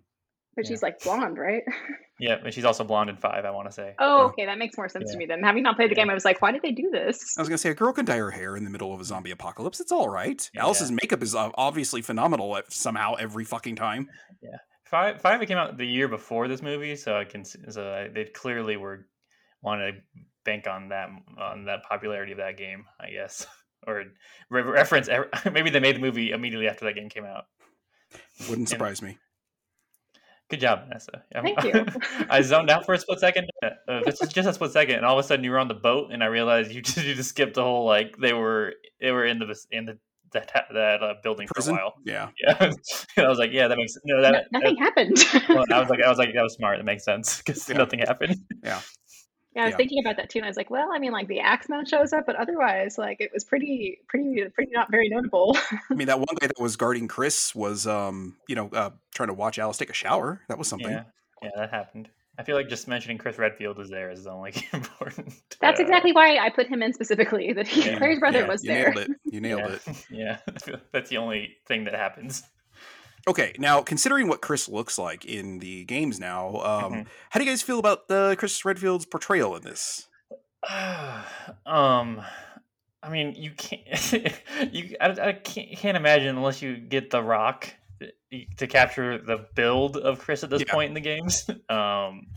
But 0.55 0.67
she's 0.67 0.83
like 0.83 1.01
blonde, 1.03 1.37
right? 1.37 1.63
Yeah, 2.19 2.35
and 2.45 2.53
she's 2.53 2.65
also 2.65 2.83
blonde 2.83 3.09
in 3.09 3.17
Five. 3.17 3.45
I 3.45 3.49
want 3.49 3.67
to 3.67 3.71
say. 3.73 3.95
Oh, 3.97 4.25
okay. 4.27 4.45
That 4.45 4.59
makes 4.59 4.77
more 4.77 4.87
sense 4.87 5.05
Yeah. 5.07 5.13
to 5.13 5.17
me 5.17 5.25
then. 5.25 5.41
Having 5.41 5.63
not 5.63 5.75
played 5.75 5.89
the 5.89 5.95
Yeah. 5.95 6.03
game, 6.03 6.11
I 6.11 6.13
was 6.13 6.23
like, 6.23 6.39
why 6.39 6.51
did 6.51 6.61
they 6.61 6.71
do 6.71 6.91
this? 6.91 7.35
I 7.35 7.41
was 7.41 7.49
going 7.49 7.55
to 7.55 7.57
say, 7.57 7.71
a 7.71 7.73
girl 7.73 7.91
can 7.93 8.05
dye 8.05 8.17
her 8.17 8.29
hair 8.29 8.55
in 8.55 8.63
the 8.63 8.69
middle 8.69 8.93
of 8.93 9.01
a 9.01 9.03
zombie 9.03 9.31
apocalypse. 9.31 9.79
It's 9.79 9.91
all 9.91 10.07
right. 10.07 10.47
Yeah. 10.53 10.61
Alice's 10.61 10.91
makeup 10.91 11.23
is 11.23 11.33
uh, 11.33 11.49
obviously 11.55 12.03
phenomenal 12.03 12.55
at, 12.57 12.71
somehow 12.71 13.15
every 13.15 13.43
fucking 13.43 13.75
time. 13.75 14.07
Five 14.85 15.19
Five 15.21 15.41
came 15.47 15.57
out 15.57 15.77
the 15.77 15.85
year 15.85 16.07
before 16.07 16.47
this 16.47 16.61
movie, 16.61 16.95
so 16.95 17.17
I 17.17 17.23
can 17.25 17.41
s- 17.41 17.55
so 17.69 18.07
they 18.13 18.25
clearly 18.25 18.77
were 18.77 19.07
wanted 19.63 19.93
to 19.93 20.01
bank 20.45 20.67
on 20.67 20.89
that 20.89 21.09
on 21.39 21.65
that 21.65 21.79
popularity 21.89 22.33
of 22.33 22.37
that 22.39 22.55
game, 22.57 22.85
I 22.99 23.09
guess, 23.09 23.47
or 23.87 24.03
re- 24.51 24.61
reference. 24.61 25.09
Maybe 25.51 25.69
they 25.71 25.79
made 25.79 25.95
the 25.95 26.01
movie 26.01 26.31
immediately 26.31 26.67
after 26.67 26.85
that 26.85 26.93
game 26.93 27.09
came 27.09 27.25
out. 27.25 27.45
Wouldn't 28.49 28.69
surprise 28.69 29.01
me. 29.01 29.17
Good 30.51 30.59
job, 30.59 30.83
Vanessa. 30.83 31.23
Thank 31.33 31.63
you. 31.63 31.85
I 32.29 32.41
zoned 32.41 32.69
out 32.69 32.85
for 32.85 32.93
a 32.93 32.97
split 32.99 33.19
second. 33.21 33.49
Uh, 33.63 34.01
this 34.05 34.19
was 34.19 34.27
just 34.33 34.49
a 34.49 34.53
split 34.53 34.71
second, 34.71 34.95
and 34.95 35.05
all 35.05 35.17
of 35.17 35.23
a 35.23 35.27
sudden 35.27 35.45
you 35.45 35.51
were 35.51 35.59
on 35.59 35.69
the 35.69 35.73
boat, 35.73 36.11
and 36.11 36.21
I 36.21 36.25
realized 36.27 36.73
you 36.73 36.81
just, 36.83 36.97
you 36.97 37.15
just 37.15 37.29
skipped 37.29 37.53
the 37.53 37.63
whole 37.63 37.85
like 37.85 38.17
they 38.17 38.33
were 38.33 38.73
they 38.99 39.11
were 39.11 39.25
in 39.25 39.39
the 39.39 39.55
in 39.71 39.85
the 39.85 39.97
that 40.33 40.51
that 40.73 41.01
uh, 41.01 41.13
building 41.23 41.47
Prison? 41.47 41.75
for 41.75 41.81
a 41.81 41.83
while. 41.85 41.93
Yeah. 42.05 42.27
Yeah, 42.47 42.71
and 43.17 43.25
I 43.25 43.29
was 43.29 43.39
like, 43.39 43.51
yeah, 43.53 43.69
that 43.69 43.77
makes 43.77 43.93
no 44.03 44.21
that. 44.21 44.45
No- 44.51 44.59
nothing 44.59 44.77
happened. 44.77 45.17
well, 45.47 45.63
I 45.71 45.79
was 45.79 45.89
like, 45.89 46.01
I 46.05 46.09
was 46.09 46.17
like, 46.17 46.33
that 46.35 46.43
was 46.43 46.53
smart. 46.55 46.77
That 46.79 46.83
makes 46.83 47.05
sense 47.05 47.37
because 47.37 47.67
Yeah. 47.69 47.77
nothing 47.77 47.99
happened. 47.99 48.35
Yeah, 48.63 48.81
I 49.57 49.65
was 49.65 49.71
Yeah. 49.71 49.77
thinking 49.77 49.99
about 50.03 50.17
that 50.17 50.29
too, 50.29 50.39
and 50.39 50.45
I 50.45 50.49
was 50.49 50.57
like, 50.57 50.69
well, 50.69 50.89
I 50.93 50.99
mean, 50.99 51.11
like 51.11 51.27
the 51.27 51.39
Axeman 51.41 51.85
shows 51.85 52.13
up, 52.13 52.25
but 52.25 52.35
otherwise, 52.37 52.97
like 52.97 53.17
it 53.19 53.31
was 53.33 53.43
pretty, 53.43 53.99
pretty, 54.07 54.43
pretty 54.53 54.71
not 54.71 54.89
very 54.91 55.09
notable. 55.09 55.57
I 55.89 55.93
mean, 55.93 56.07
that 56.07 56.19
one 56.19 56.35
guy 56.39 56.47
that 56.47 56.59
was 56.59 56.75
guarding 56.77 57.07
Chris 57.07 57.53
was, 57.53 57.85
um, 57.85 58.37
you 58.47 58.55
know, 58.55 58.69
uh, 58.69 58.91
trying 59.13 59.27
to 59.27 59.33
watch 59.33 59.59
Alice 59.59 59.77
take 59.77 59.89
a 59.89 59.93
shower. 59.93 60.41
That 60.47 60.57
was 60.57 60.67
something. 60.67 60.89
Yeah, 60.91 61.03
yeah, 61.43 61.49
that 61.57 61.69
happened. 61.71 62.09
I 62.39 62.43
feel 62.43 62.55
like 62.55 62.69
just 62.69 62.87
mentioning 62.87 63.17
Chris 63.17 63.37
Redfield 63.37 63.77
was 63.77 63.89
there 63.89 64.09
is 64.09 64.25
only 64.25 64.53
important. 64.73 65.33
That's 65.59 65.79
Uh, 65.79 65.83
exactly 65.83 66.13
why 66.13 66.37
I 66.37 66.49
put 66.49 66.67
him 66.67 66.81
in 66.81 66.93
specifically. 66.93 67.51
That 67.51 67.67
he, 67.67 67.85
Yeah, 67.85 67.97
Claire's 67.97 68.19
brother 68.19 68.39
Yeah, 68.39 68.47
was 68.47 68.63
you 68.63 68.71
there. 68.71 68.93
nailed 68.93 68.97
it. 69.09 69.11
You 69.25 69.41
nailed 69.41 69.61
yeah, 69.61 69.75
it. 69.85 70.05
Yeah, 70.09 70.37
that's 70.93 71.09
the 71.09 71.17
only 71.17 71.57
thing 71.67 71.83
that 71.83 71.93
happens. 71.93 72.41
Okay, 73.27 73.53
now 73.59 73.81
considering 73.81 74.27
what 74.27 74.41
Chris 74.41 74.67
looks 74.67 74.97
like 74.97 75.25
in 75.25 75.59
the 75.59 75.83
games 75.85 76.19
now, 76.19 76.55
um, 76.61 76.93
Mhm. 76.93 77.07
how 77.29 77.39
do 77.39 77.45
you 77.45 77.51
guys 77.51 77.61
feel 77.61 77.79
about 77.79 78.09
uh, 78.09 78.35
Chris 78.35 78.63
Redfield's 78.65 79.05
portrayal 79.05 79.55
in 79.55 79.61
this? 79.63 80.07
um, 81.65 82.21
I 83.03 83.09
mean, 83.09 83.33
you 83.35 83.51
can't. 83.51 83.83
you 84.71 84.95
I, 85.01 85.09
I 85.09 85.33
can't, 85.33 85.71
can't 85.77 85.97
imagine 85.97 86.35
unless 86.37 86.61
you 86.61 86.77
get 86.77 87.09
the 87.09 87.21
Rock 87.21 87.73
to 88.57 88.67
capture 88.67 89.17
the 89.19 89.45
build 89.55 89.97
of 89.97 90.19
Chris 90.19 90.43
at 90.43 90.49
this 90.49 90.63
Yeah. 90.65 90.71
point 90.73 90.89
in 90.89 90.93
the 90.95 91.01
games. 91.01 91.47
Um, 91.69 92.27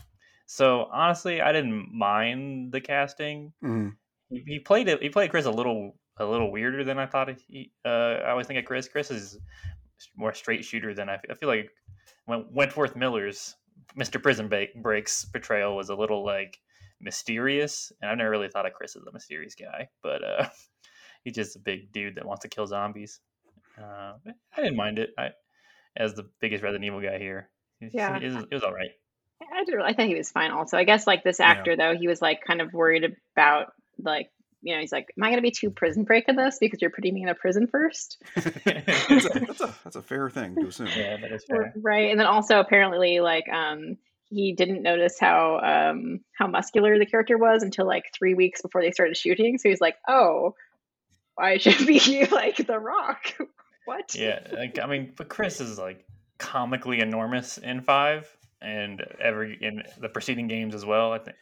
so 0.47 0.88
honestly, 0.93 1.41
I 1.41 1.53
didn't 1.53 1.88
mind 1.93 2.71
the 2.73 2.81
casting. 2.81 3.53
Mhm. 3.64 3.97
He, 4.29 4.45
he 4.47 4.59
played 4.59 4.88
it. 4.88 5.03
He 5.03 5.09
played 5.09 5.31
Chris 5.31 5.47
a 5.47 5.50
little 5.50 5.97
a 6.19 6.25
little 6.25 6.53
weirder 6.53 6.85
than 6.85 6.99
I 6.99 7.07
thought. 7.07 7.29
He, 7.49 7.73
uh, 7.85 7.88
I 7.88 8.31
always 8.31 8.47
think 8.47 8.59
of 8.59 8.64
Chris. 8.64 8.87
Chris 8.88 9.11
is 9.11 9.38
more 10.16 10.34
straight 10.34 10.64
shooter 10.64 10.94
than 10.94 11.08
I 11.08 11.18
feel 11.38 11.49
like 11.49 11.70
when 12.26 12.44
Wentworth 12.52 12.96
Miller's 12.96 13.54
Mr. 13.99 14.23
Prison 14.23 14.50
Breaks 14.82 15.25
portrayal 15.26 15.76
was 15.76 15.88
a 15.90 15.94
little 15.94 16.25
like 16.25 16.58
mysterious, 17.00 17.92
and 18.00 18.11
I've 18.11 18.18
never 18.18 18.30
really 18.30 18.49
thought 18.49 18.66
of 18.66 18.73
Chris 18.73 18.96
as 18.96 19.02
a 19.06 19.12
mysterious 19.12 19.54
guy, 19.54 19.88
but 20.02 20.25
uh, 20.25 20.49
he's 21.25 21.34
just 21.34 21.56
a 21.56 21.61
big 21.61 21.92
dude 21.92 22.16
that 22.16 22.25
wants 22.25 22.42
to 22.42 22.49
kill 22.49 22.66
zombies. 22.66 23.20
Uh, 23.78 24.14
I 24.56 24.62
didn't 24.62 24.76
mind 24.76 24.99
it. 24.99 25.11
I, 25.18 25.30
as 25.96 26.14
the 26.14 26.28
biggest 26.40 26.62
Resident 26.62 26.84
Evil 26.84 27.00
guy 27.00 27.18
here, 27.18 27.50
he- 27.80 27.87
he- 27.88 27.99
Yeah. 27.99 28.16
it 28.18 28.32
was, 28.32 28.44
it 28.50 28.54
was 28.54 28.62
all 28.62 28.73
right. 28.73 28.90
I, 29.52 29.64
do, 29.64 29.80
I 29.82 29.92
think 29.92 30.08
he 30.11 30.16
was 30.16 30.30
fine. 30.30 30.50
Also, 30.52 30.78
I 30.78 30.84
guess 30.84 31.06
like 31.06 31.23
this 31.25 31.38
Yeah. 31.40 31.46
actor 31.50 31.76
though, 31.76 31.94
he 31.96 32.08
was 32.08 32.23
like 32.23 32.40
kind 32.46 32.61
of 32.61 32.73
worried 32.73 33.04
about 33.37 33.73
like 33.99 34.30
you 34.64 34.75
know 34.75 34.80
he's 34.80 34.92
like, 34.92 35.12
am 35.16 35.23
I 35.23 35.28
going 35.28 35.37
to 35.37 35.42
be 35.42 35.50
too 35.50 35.71
prison 35.71 36.04
break 36.04 36.28
in 36.28 36.37
this 36.37 36.59
because 36.59 36.80
you're 36.80 36.90
putting 36.90 37.14
me 37.14 37.23
in 37.23 37.28
a 37.28 37.35
prison 37.35 37.66
first, 37.66 38.21
that's, 38.35 38.47
a, 38.56 39.28
that's 39.41 39.60
a 39.60 39.75
that's 39.84 39.97
a 39.97 40.02
fair 40.02 40.30
thing 40.30 40.56
to 40.56 40.67
assume. 40.67 40.89
yeah, 40.97 41.19
that 41.19 41.30
is 41.30 41.45
fair. 41.45 41.73
right? 41.82 42.10
And 42.10 42.19
then 42.19 42.26
also 42.26 42.58
apparently 42.58 43.21
like 43.21 43.49
um 43.49 43.99
he 44.30 44.52
didn't 44.52 44.82
notice 44.82 45.19
how 45.21 45.60
um 45.60 46.21
how 46.36 46.47
muscular 46.47 46.99
the 46.99 47.06
character 47.06 47.36
was 47.36 47.62
until 47.62 47.86
like 47.86 48.04
three 48.12 48.34
weeks 48.34 48.62
before 48.62 48.82
they 48.82 48.91
started 48.91 49.17
shooting. 49.17 49.58
So 49.58 49.69
he's 49.69 49.80
like, 49.80 49.97
oh, 50.08 50.54
I 51.39 51.58
should 51.58 51.86
be 51.86 52.26
like 52.32 52.56
the 52.56 52.78
Rock. 52.78 53.34
what? 53.84 54.15
Yeah, 54.15 54.41
like 54.52 54.78
I 54.78 54.86
mean, 54.86 55.12
but 55.15 55.28
Chris 55.28 55.60
is 55.60 55.78
like 55.78 56.04
comically 56.39 57.00
enormous 57.00 57.58
in 57.58 57.82
five, 57.82 58.34
and 58.60 59.04
every 59.21 59.58
in 59.60 59.82
the 60.00 60.08
preceding 60.08 60.49
games 60.49 60.75
as 60.75 60.84
well. 60.84 61.12
I 61.12 61.19
think, 61.19 61.36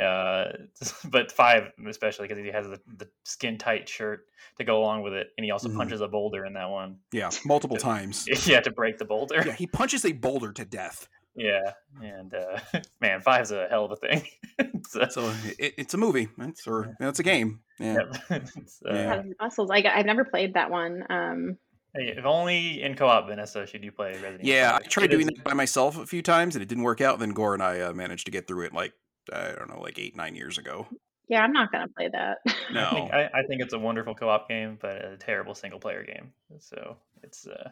uh, 0.00 0.44
but 1.10 1.30
five 1.32 1.70
especially 1.88 2.28
because 2.28 2.42
he 2.42 2.50
has 2.50 2.66
the, 2.66 2.80
the 2.96 3.08
skin 3.24 3.58
tight 3.58 3.88
shirt 3.88 4.26
to 4.58 4.64
go 4.64 4.78
along 4.80 5.02
with 5.02 5.12
it, 5.12 5.28
and 5.36 5.44
he 5.44 5.50
also 5.50 5.68
Mhm. 5.68 5.76
punches 5.76 6.00
a 6.00 6.08
boulder 6.08 6.44
in 6.44 6.52
that 6.54 6.68
one. 6.70 6.96
Yeah, 7.12 7.30
multiple 7.44 7.76
times. 7.92 8.26
Yeah, 8.46 8.60
to 8.60 8.70
break 8.70 8.98
the 8.98 9.04
boulder. 9.04 9.42
Yeah, 9.46 9.52
he 9.52 9.66
punches 9.66 10.04
a 10.04 10.12
boulder 10.12 10.52
to 10.52 10.64
death. 10.64 11.08
Yeah, 11.34 11.72
and 12.02 12.34
uh, 12.34 12.58
man, 13.00 13.22
five's 13.22 13.52
a 13.52 13.66
hell 13.70 13.86
of 13.86 13.92
a 13.92 13.96
thing. 13.96 14.22
it's, 14.58 14.94
uh, 14.94 15.08
So 15.08 15.32
it, 15.58 15.72
it's 15.78 15.94
a 15.94 15.96
movie. 15.96 16.28
It's 16.38 16.66
or 16.66 16.94
it's 17.00 17.20
a 17.20 17.22
game. 17.22 17.60
Yeah. 17.80 17.94
yep. 18.28 18.48
it's, 18.56 18.82
uh, 18.86 18.92
Yeah. 18.94 19.22
Muscles. 19.40 19.70
I, 19.70 19.82
I've 19.94 20.04
never 20.04 20.26
played 20.26 20.52
that 20.54 20.70
one. 20.70 21.04
Um, 21.08 21.56
hey, 21.94 22.12
if 22.18 22.26
only 22.26 22.82
in 22.82 22.94
co-op, 22.96 23.28
Vanessa, 23.28 23.66
should 23.66 23.82
you 23.82 23.92
play 23.92 24.12
Resident 24.12 24.40
Evil? 24.44 24.54
Yeah, 24.54 24.78
I 24.78 24.86
tried 24.86 25.04
It 25.06 25.12
doing 25.12 25.22
is- 25.22 25.28
that 25.36 25.44
by 25.44 25.54
myself 25.54 25.96
a 25.98 26.04
few 26.04 26.20
times 26.20 26.54
and 26.54 26.62
it 26.62 26.68
didn't 26.68 26.84
work 26.84 27.00
out. 27.00 27.18
Then 27.18 27.30
Gore 27.30 27.54
and 27.54 27.62
I 27.62 27.80
uh, 27.80 27.92
managed 27.94 28.26
to 28.26 28.30
get 28.30 28.46
through 28.46 28.66
it 28.66 28.74
like 28.74 28.92
I 29.32 29.52
don't 29.52 29.68
know, 29.68 29.80
like 29.80 29.98
eight 29.98 30.16
nine 30.16 30.34
years 30.34 30.58
ago. 30.58 30.86
yeah, 31.28 31.40
I'm 31.42 31.52
not 31.52 31.70
gonna 31.72 31.88
play 31.88 32.08
that. 32.12 32.38
I 32.46 32.54
No, 32.72 32.90
think, 32.90 33.12
I, 33.12 33.30
I 33.34 33.42
think 33.48 33.60
it's 33.62 33.72
a 33.74 33.78
wonderful 33.78 34.14
co-op 34.14 34.48
game, 34.48 34.78
but 34.80 35.04
a 35.04 35.16
terrible 35.18 35.54
single 35.54 35.80
player 35.80 36.04
game. 36.04 36.32
So 36.58 36.96
it's 37.22 37.46
uh, 37.46 37.70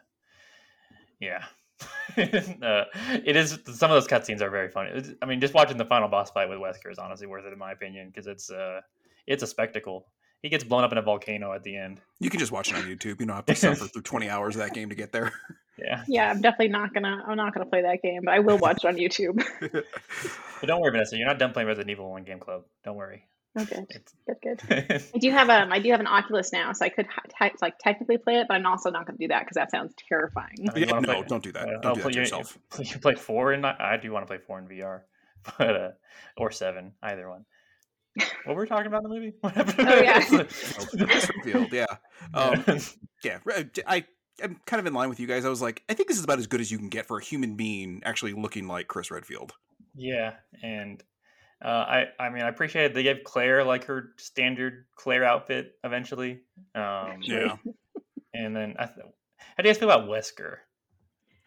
yeah, 1.21 1.45
uh, 2.17 2.85
it 3.25 3.37
is. 3.37 3.59
Some 3.67 3.91
of 3.91 3.97
those 3.97 4.07
cutscenes 4.09 4.41
are 4.41 4.51
very 4.51 4.69
funny. 4.71 4.91
It's- 4.91 5.13
I 5.23 5.27
mean, 5.27 5.41
just 5.41 5.55
watching 5.55 5.77
the 5.77 5.85
final 5.85 6.09
boss 6.09 6.31
fight 6.31 6.49
with 6.49 6.59
Wesker 6.59 6.91
is 6.91 6.99
honestly 6.99 7.27
worth 7.27 7.45
it 7.45 7.53
in 7.53 7.59
my 7.59 7.73
opinion 7.73 8.09
because 8.09 8.27
it's 8.27 8.51
uh, 8.51 8.81
it's 9.27 9.43
a 9.43 9.47
spectacle. 9.47 10.07
He 10.43 10.49
gets 10.49 10.65
blown 10.65 10.85
up 10.85 10.93
in 10.93 10.97
a 10.99 11.03
volcano 11.03 11.53
at 11.53 11.63
the 11.65 11.77
end. 11.77 12.01
you 12.19 12.31
can 12.31 12.41
just 12.41 12.51
watch 12.51 12.71
it 12.71 12.77
on 12.77 12.83
YouTube. 12.85 13.21
You 13.21 13.27
don't 13.27 13.37
have 13.37 13.45
to 13.47 13.55
suffer 13.55 13.85
through 13.87 14.03
twenty 14.03 14.31
hours 14.31 14.57
of 14.57 14.61
that 14.63 14.73
game 14.73 14.89
to 14.89 14.95
get 14.95 15.13
there. 15.13 15.33
Yeah, 15.83 16.05
yeah, 16.09 16.31
I'm 16.31 16.41
definitely 16.41 16.69
not 16.69 16.93
gonna. 16.95 17.23
I'm 17.27 17.37
not 17.37 17.55
gonna 17.55 17.67
play 17.67 17.83
that 17.83 18.03
game, 18.03 18.23
but 18.25 18.35
I 18.35 18.41
will 18.41 18.59
watch 18.59 18.85
it 18.85 18.89
on 18.89 18.97
YouTube. 18.97 19.43
but 20.61 20.67
don't 20.67 20.81
worry, 20.81 20.91
Vanessa. 20.93 21.17
You're 21.17 21.27
not 21.27 21.39
done 21.39 21.53
playing 21.53 21.69
Resident 21.69 21.91
Evil 21.91 22.11
One 22.11 22.25
Game 22.25 22.39
Club. 22.39 22.63
Don't 22.85 22.97
worry. 22.97 23.25
okay, 23.59 23.85
It's, 23.91 24.15
good, 24.27 24.37
good. 24.69 25.03
I 25.15 25.19
do 25.19 25.31
have 25.31 25.51
um, 25.51 25.73
I 25.73 25.79
do 25.81 25.91
have 25.91 26.01
an 26.01 26.07
Oculus 26.07 26.53
now, 26.53 26.73
so 26.73 26.85
I 26.85 26.89
could 26.89 27.07
hi- 27.07 27.49
te- 27.49 27.57
like 27.63 27.79
technically 27.79 28.19
play 28.19 28.37
it, 28.41 28.47
but 28.49 28.55
I'm 28.55 28.67
also 28.67 28.91
not 28.91 29.07
gonna 29.07 29.19
do 29.19 29.29
that 29.29 29.41
because 29.41 29.55
that 29.57 29.71
sounds 29.71 29.95
terrifying. 30.09 30.55
I 30.71 30.75
mean, 30.75 30.89
yeah, 30.89 30.99
no, 31.01 31.15
play- 31.15 31.25
don't 31.29 31.43
do 31.43 31.53
that. 31.53 31.63
Uh, 31.69 31.73
Don't 31.81 31.87
I'll 31.87 31.95
do 31.95 32.01
play- 32.03 32.13
that 32.13 32.13
to 32.13 32.15
you, 32.15 32.21
yourself. 32.23 32.59
You 32.79 32.99
play 33.01 33.15
four 33.15 33.53
in. 33.53 33.65
I 33.65 33.97
do 34.01 34.13
want 34.13 34.23
to 34.25 34.27
play 34.27 34.39
four 34.39 34.59
in 34.59 34.67
VR, 34.69 35.01
but 35.59 35.77
uh, 35.77 35.89
or 36.37 36.51
seven, 36.51 36.93
either 37.03 37.29
one. 37.29 37.45
What 38.45 38.57
were 38.57 38.63
we 38.63 38.69
talking 38.69 38.87
about 38.89 39.05
in 39.05 39.11
the 39.11 39.15
movie? 39.17 39.33
What 39.41 39.55
happened? 39.55 39.89
Oh, 39.89 40.01
yeah. 40.03 40.25
Oh, 40.29 41.07
Chris 41.07 41.31
yeah. 41.73 41.87
Um, 42.35 42.65
yeah, 43.23 43.39
I 43.87 44.05
I'm 44.43 44.61
kind 44.67 44.81
of 44.81 44.87
in 44.87 44.93
line 44.95 45.09
with 45.09 45.21
you 45.21 45.27
guys. 45.27 45.45
I 45.45 45.49
was 45.49 45.63
like, 45.63 45.83
I 45.89 45.95
think 45.95 46.09
this 46.09 46.19
is 46.19 46.25
about 46.25 46.39
as 46.39 46.47
good 46.47 46.61
as 46.61 46.71
you 46.71 46.79
can 46.79 46.89
get 46.89 47.07
for 47.07 47.19
a 47.19 47.23
human 47.25 47.57
being 47.57 48.03
actually 48.05 48.33
looking 48.33 48.67
like 48.69 48.89
Chris 48.89 49.11
Redfield. 49.11 49.53
yeah, 49.95 50.35
and 50.63 51.03
uh, 51.65 51.69
I 51.69 52.05
I 52.19 52.31
mean 52.31 52.43
I 52.43 52.49
appreciated 52.49 52.95
they 52.95 53.03
gave 53.03 53.19
Claire 53.25 53.65
like 53.65 53.85
her 53.85 54.11
standard 54.19 54.87
Claire 54.97 55.25
outfit 55.25 55.73
eventually. 55.85 56.41
Um, 56.75 57.19
Yeah. 57.23 57.57
and 58.35 58.55
then 58.57 58.77
I 58.79 58.87
th- 58.87 58.99
how 59.57 59.63
do 59.63 59.69
you 59.69 59.75
guys 59.75 59.79
feel 59.79 59.91
about 59.91 60.09
Wesker? 60.09 60.57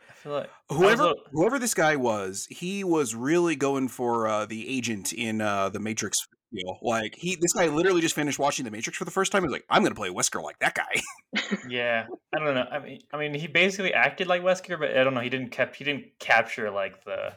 I 0.10 0.14
feel 0.14 0.34
like 0.34 0.50
I 0.70 0.74
was 0.74 0.78
a 0.78 0.80
Whoever 0.86 1.04
little- 1.04 1.24
whoever 1.32 1.60
this 1.60 1.74
guy 1.74 1.96
was, 1.96 2.48
he 2.50 2.84
was 2.84 3.16
really 3.16 3.56
going 3.56 3.88
for 3.88 4.28
uh, 4.28 4.46
the 4.46 4.68
agent 4.70 5.14
in 5.14 5.42
uh, 5.42 5.70
the 5.70 5.80
Matrix. 5.80 6.18
Deal. 6.54 6.78
Like 6.82 7.16
he, 7.16 7.36
this 7.36 7.54
guy 7.54 7.68
literally 7.68 8.02
just 8.02 8.16
finished 8.16 8.40
watching 8.40 8.66
the 8.66 8.72
Matrix 8.72 8.98
for 8.98 9.06
the 9.06 9.12
first 9.12 9.32
time. 9.32 9.44
He's 9.44 9.52
like, 9.52 9.66
"I'm 9.70 9.84
to 9.84 9.96
play 9.96 10.10
Wesker 10.10 10.42
like 10.44 10.60
that 10.60 10.76
guy." 10.76 11.02
yeah, 11.70 12.06
I 12.36 12.40
don't 12.40 12.54
know. 12.54 12.68
I 12.72 12.80
mean, 12.80 13.00
I 13.12 13.18
mean, 13.18 13.34
he 13.34 13.48
basically 13.48 13.94
acted 13.94 14.28
like 14.28 14.44
Wesker, 14.44 14.80
but 14.80 14.96
I 14.96 15.04
don't 15.04 15.14
know. 15.14 15.22
He 15.22 15.30
didn't 15.30 15.50
kept 15.50 15.76
he 15.76 15.84
didn't 15.84 16.20
capture 16.20 16.70
like 16.70 17.04
the 17.06 17.34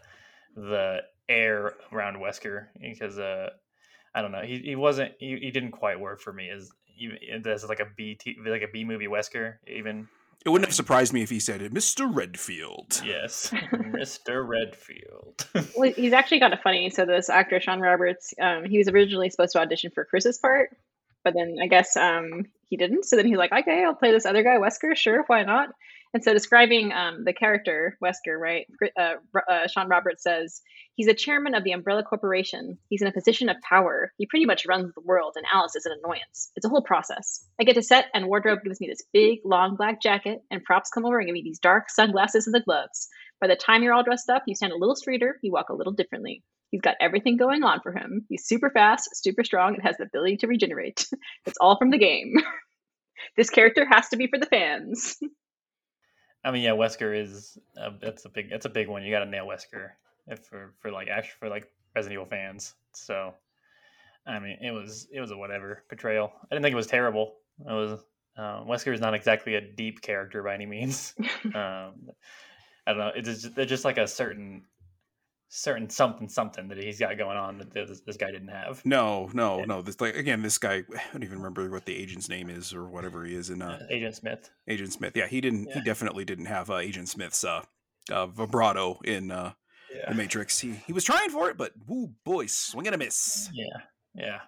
the 0.54 1.00
air 1.28 1.74
around 1.92 2.16
Wesker 2.16 2.66
because 2.80 3.18
uh, 3.18 3.50
I 4.14 4.22
don't 4.22 4.32
know. 4.32 4.42
He, 4.42 4.58
he 4.58 4.76
wasn't. 4.76 5.12
He, 5.18 5.36
he 5.36 5.50
didn't 5.50 5.72
quite 5.72 6.00
work 6.00 6.20
for 6.20 6.32
me 6.32 6.50
as 6.50 6.70
even 6.98 7.18
as 7.46 7.64
like 7.64 7.80
a 7.80 7.86
B 7.96 8.14
t, 8.14 8.36
like 8.46 8.62
a 8.62 8.68
B 8.68 8.84
movie 8.84 9.06
Wesker. 9.06 9.54
Even 9.66 10.08
It 10.46 10.50
wouldn't 10.50 10.68
have 10.68 10.76
surprised 10.76 11.12
me 11.12 11.22
if 11.22 11.30
he 11.30 11.40
said, 11.40 11.60
it, 11.60 11.74
"Mr. 11.74 12.08
Redfield." 12.08 13.02
yes, 13.04 13.52
Mister 13.90 14.44
Redfield. 14.44 15.44
Well, 15.76 15.90
he's 15.90 16.12
actually 16.12 16.38
kind 16.38 16.54
of 16.54 16.60
funny. 16.60 16.88
So 16.88 17.04
this 17.04 17.28
actor 17.28 17.60
Shawn 17.60 17.80
Roberts, 17.80 18.32
um, 18.40 18.64
he 18.64 18.78
was 18.78 18.86
originally 18.86 19.28
supposed 19.28 19.54
to 19.54 19.58
audition 19.58 19.90
for 19.90 20.04
Chris's 20.04 20.38
part, 20.38 20.70
but 21.24 21.34
then 21.34 21.56
I 21.60 21.66
guess 21.66 21.96
um, 21.96 22.44
he 22.62 22.76
didn't. 22.76 23.06
So 23.06 23.16
then 23.16 23.26
he's 23.26 23.38
like, 23.38 23.50
okay, 23.50 23.82
I'll 23.84 23.96
play 23.96 24.12
this 24.12 24.24
other 24.24 24.44
guy, 24.44 24.58
Wesker. 24.58 24.94
Sure, 24.94 25.24
why 25.26 25.42
not? 25.42 25.70
And 26.14 26.24
so 26.24 26.32
describing 26.32 26.92
um, 26.92 27.24
the 27.24 27.32
character 27.32 27.98
Wesker, 28.02 28.38
right? 28.38 28.66
Uh, 28.98 29.14
uh, 29.50 29.66
Shawn 29.66 29.88
Roberts 29.88 30.22
says 30.22 30.62
he's 30.94 31.08
a 31.08 31.14
chairman 31.14 31.54
of 31.54 31.64
the 31.64 31.72
Umbrella 31.72 32.02
Corporation. 32.02 32.78
He's 32.88 33.02
in 33.02 33.08
a 33.08 33.12
position 33.12 33.48
of 33.48 33.56
power. 33.62 34.12
He 34.16 34.26
pretty 34.26 34.46
much 34.46 34.66
runs 34.66 34.94
the 34.94 35.02
world, 35.02 35.34
and 35.36 35.44
Alice 35.52 35.76
is 35.76 35.84
an 35.86 35.98
annoyance. 36.02 36.50
It's 36.56 36.64
a 36.64 36.70
whole 36.70 36.82
process. 36.82 37.44
I 37.60 37.64
get 37.64 37.74
to 37.74 37.82
set, 37.82 38.06
and 38.14 38.26
wardrobe 38.26 38.60
gives 38.64 38.80
me 38.80 38.88
this 38.88 39.04
big, 39.12 39.40
long 39.44 39.76
black 39.76 40.00
jacket, 40.00 40.42
and 40.50 40.64
props 40.64 40.90
come 40.90 41.04
over 41.04 41.18
and 41.18 41.26
give 41.26 41.34
me 41.34 41.42
these 41.42 41.58
dark 41.58 41.90
sunglasses 41.90 42.46
and 42.46 42.54
the 42.54 42.60
gloves. 42.60 43.08
By 43.40 43.48
the 43.48 43.56
time 43.56 43.82
you're 43.82 43.92
all 43.92 44.04
dressed 44.04 44.30
up, 44.30 44.44
you 44.46 44.54
stand 44.54 44.72
a 44.72 44.78
little 44.78 44.96
straighter, 44.96 45.38
you 45.42 45.52
walk 45.52 45.68
a 45.68 45.74
little 45.74 45.92
differently. 45.92 46.42
He's 46.70 46.80
got 46.80 46.96
everything 47.00 47.36
going 47.36 47.62
on 47.62 47.80
for 47.80 47.92
him. 47.92 48.26
He's 48.28 48.46
super 48.46 48.70
fast, 48.70 49.08
super 49.14 49.44
strong, 49.44 49.74
and 49.74 49.82
has 49.82 49.96
the 49.98 50.04
ability 50.04 50.38
to 50.38 50.46
regenerate. 50.46 51.06
it's 51.46 51.58
all 51.60 51.78
from 51.78 51.90
the 51.90 51.98
game. 51.98 52.34
this 53.36 53.50
character 53.50 53.86
has 53.90 54.08
to 54.08 54.16
be 54.16 54.26
for 54.26 54.38
the 54.38 54.46
fans. 54.46 55.16
I 56.46 56.52
mean, 56.52 56.62
yeah, 56.62 56.70
Wesker 56.70 57.20
is 57.20 57.58
uh, 57.76 57.90
that's 58.00 58.24
a 58.24 58.28
big 58.28 58.48
that's 58.48 58.66
a 58.66 58.70
big 58.70 58.88
one. 58.88 59.02
You 59.02 59.10
got 59.10 59.24
to 59.24 59.26
nail 59.26 59.46
Wesker 59.46 59.90
if 60.28 60.44
for 60.44 60.74
for 60.78 60.92
like 60.92 61.08
actually 61.08 61.34
for 61.40 61.48
like 61.48 61.68
Resident 61.96 62.14
Evil 62.14 62.26
fans. 62.26 62.74
So, 62.94 63.34
I 64.26 64.38
mean, 64.38 64.56
it 64.62 64.70
was 64.70 65.08
it 65.12 65.20
was 65.20 65.32
a 65.32 65.36
whatever 65.36 65.82
portrayal. 65.88 66.30
I 66.44 66.54
didn't 66.54 66.62
think 66.62 66.72
it 66.72 66.76
was 66.76 66.86
terrible. 66.86 67.34
It 67.58 67.72
was 67.72 67.98
uh, 68.38 68.62
Wesker 68.62 68.94
is 68.94 69.00
not 69.00 69.12
exactly 69.12 69.56
a 69.56 69.60
deep 69.60 70.02
character 70.02 70.40
by 70.44 70.54
any 70.54 70.66
means. 70.66 71.14
um, 71.46 72.10
I 72.86 72.92
don't 72.92 72.98
know. 72.98 73.10
It's 73.16 73.28
just, 73.28 73.58
it's 73.58 73.68
just 73.68 73.84
like 73.84 73.98
a 73.98 74.06
certain 74.06 74.62
certain 75.48 75.88
something 75.88 76.28
something 76.28 76.68
that 76.68 76.78
he's 76.78 76.98
got 76.98 77.16
going 77.16 77.36
on 77.36 77.58
that 77.58 77.72
this, 77.72 78.00
this 78.06 78.16
guy 78.16 78.30
didn't 78.30 78.48
have. 78.48 78.84
No, 78.84 79.30
no, 79.32 79.64
no. 79.64 79.82
This 79.82 80.00
like 80.00 80.16
again, 80.16 80.42
this 80.42 80.58
guy. 80.58 80.82
I 80.94 81.00
don't 81.12 81.22
even 81.24 81.38
remember 81.38 81.68
what 81.70 81.84
the 81.86 81.96
agent's 81.96 82.28
name 82.28 82.50
is 82.50 82.74
or 82.74 82.88
whatever 82.88 83.24
he 83.24 83.34
is 83.34 83.50
in 83.50 83.62
uh, 83.62 83.78
Uh, 83.80 83.86
Agent 83.90 84.16
Smith. 84.16 84.50
Agent 84.68 84.92
Smith. 84.92 85.16
Yeah, 85.16 85.26
he 85.26 85.40
didn't. 85.40 85.70
He 85.72 85.80
definitely 85.80 86.24
didn't 86.24 86.46
have 86.46 86.70
uh, 86.70 86.78
Agent 86.78 87.08
Smith's 87.08 87.44
uh, 87.44 87.62
uh, 88.10 88.26
vibrato 88.26 88.98
in 89.04 89.30
uh, 89.30 89.52
Yeah. 89.94 90.08
the 90.10 90.14
Matrix. 90.14 90.58
He 90.58 90.72
he 90.72 90.92
was 90.92 91.04
trying 91.04 91.30
for 91.30 91.48
it, 91.50 91.56
but 91.56 91.72
woo 91.86 92.12
boy, 92.24 92.46
swing 92.46 92.86
and 92.86 92.94
a 92.94 92.98
miss. 92.98 93.48
Yeah, 93.52 93.64
yeah. 94.14 94.38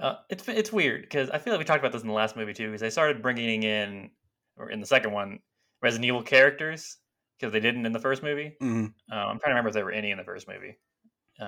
Uh, 0.00 0.16
it's 0.30 0.46
it's 0.48 0.72
weird 0.72 1.02
because 1.02 1.28
I 1.30 1.38
feel 1.38 1.52
like 1.52 1.58
we 1.58 1.64
talked 1.64 1.80
about 1.80 1.92
this 1.92 2.02
in 2.02 2.08
the 2.08 2.14
last 2.14 2.36
movie 2.36 2.54
too. 2.54 2.68
Because 2.68 2.80
they 2.80 2.90
started 2.90 3.20
bringing 3.22 3.64
in, 3.64 4.10
or 4.56 4.70
in 4.70 4.80
the 4.80 4.86
second 4.86 5.12
one, 5.12 5.40
Resident 5.82 6.06
Evil 6.06 6.22
characters 6.22 6.98
because 7.38 7.52
they 7.52 7.60
didn't 7.60 7.86
in 7.86 7.92
the 7.92 8.00
first 8.00 8.22
movie. 8.22 8.56
Mhm. 8.60 8.92
Uh, 9.10 9.14
I'm 9.14 9.38
trying 9.38 9.50
to 9.50 9.54
remember 9.54 9.68
if 9.68 9.74
there 9.74 9.84
were 9.84 9.92
any 9.92 10.10
in 10.10 10.18
the 10.18 10.24
first 10.24 10.48
movie. 10.48 10.76
Um, 11.40 11.46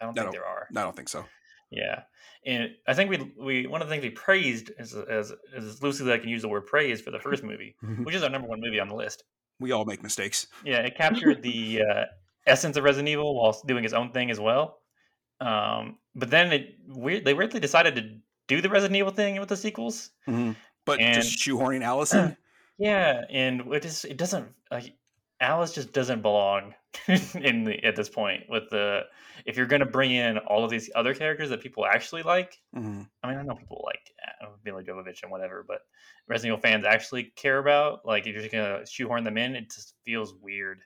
I 0.00 0.04
don't 0.04 0.10
I 0.10 0.12
think 0.12 0.16
don't- 0.16 0.32
there 0.32 0.44
are. 0.46 0.66
I 0.76 0.82
don't 0.82 0.96
think 0.96 1.08
so. 1.08 1.24
Yeah, 1.70 2.04
and 2.46 2.70
I 2.86 2.94
think 2.94 3.10
we 3.10 3.32
we 3.38 3.66
one 3.66 3.82
of 3.82 3.88
the 3.88 3.92
things 3.94 4.02
we 4.02 4.10
praised 4.10 4.70
as 4.78 4.94
as, 4.94 5.32
as 5.54 5.82
loosely 5.82 6.06
as 6.06 6.12
I 6.12 6.18
can 6.18 6.30
use 6.30 6.40
the 6.42 6.48
word 6.48 6.66
praise 6.66 7.00
for 7.02 7.10
the 7.10 7.18
first 7.20 7.42
movie, 7.44 7.76
which 8.04 8.14
is 8.14 8.22
our 8.22 8.30
number 8.30 8.48
one 8.48 8.60
movie 8.60 8.80
on 8.80 8.88
the 8.88 8.94
list. 8.94 9.24
we 9.60 9.72
all 9.72 9.84
make 9.84 10.02
mistakes. 10.02 10.46
Yeah, 10.64 10.78
it 10.78 10.96
captured 10.96 11.42
the 11.42 11.82
uh, 11.90 12.04
essence 12.46 12.76
of 12.78 12.84
Resident 12.84 13.08
Evil 13.08 13.34
while 13.34 13.60
doing 13.66 13.84
its 13.84 13.92
own 13.92 14.12
thing 14.12 14.30
as 14.30 14.40
well. 14.40 14.78
Um, 15.40 15.98
but 16.14 16.30
then 16.30 16.52
it 16.52 16.76
weird 16.88 17.24
they 17.26 17.34
weirdly 17.34 17.60
decided 17.60 17.94
to 17.96 18.02
do 18.48 18.60
the 18.62 18.70
Resident 18.70 18.96
Evil 18.96 19.12
thing 19.12 19.38
with 19.38 19.50
the 19.50 19.56
sequels. 19.56 20.10
Mhm. 20.26 20.56
But 20.86 21.00
And- 21.00 21.14
just 21.14 21.38
shoehorning 21.38 21.82
Allison. 21.82 22.36
Yeah, 22.80 23.24
and 23.28 23.74
it 23.74 23.82
just 23.82 24.04
it 24.04 24.16
doesn't 24.16 24.54
like 24.70 24.94
Alice 25.40 25.72
just 25.72 25.92
doesn't 25.92 26.22
belong 26.22 26.74
in 27.34 27.64
the 27.64 27.82
at 27.84 27.94
this 27.96 28.08
point 28.08 28.42
with 28.48 28.68
the 28.70 29.02
if 29.46 29.56
you're 29.56 29.66
gonna 29.66 29.86
bring 29.86 30.10
in 30.10 30.38
all 30.38 30.64
of 30.64 30.70
these 30.70 30.90
other 30.96 31.14
characters 31.14 31.50
that 31.50 31.60
people 31.60 31.86
actually 31.86 32.22
like. 32.22 32.58
Mhm. 32.76 33.08
I 33.22 33.28
mean, 33.28 33.38
I 33.38 33.42
know 33.42 33.54
people 33.54 33.82
like 33.86 34.00
uh, 34.42 34.48
Milla 34.64 34.82
Jovovich 34.82 35.22
and 35.22 35.30
whatever, 35.30 35.64
but 35.66 35.82
Resident 36.26 36.58
Evil 36.58 36.60
fans 36.70 36.84
actually 36.84 37.24
care 37.36 37.58
about 37.58 38.04
like 38.04 38.26
if 38.26 38.32
you're 38.34 38.42
just 38.42 38.52
gonna 38.52 38.84
shoehorn 38.86 39.22
them 39.24 39.38
in, 39.38 39.54
it 39.54 39.70
just 39.70 39.94
feels 40.04 40.34
weird. 40.42 40.80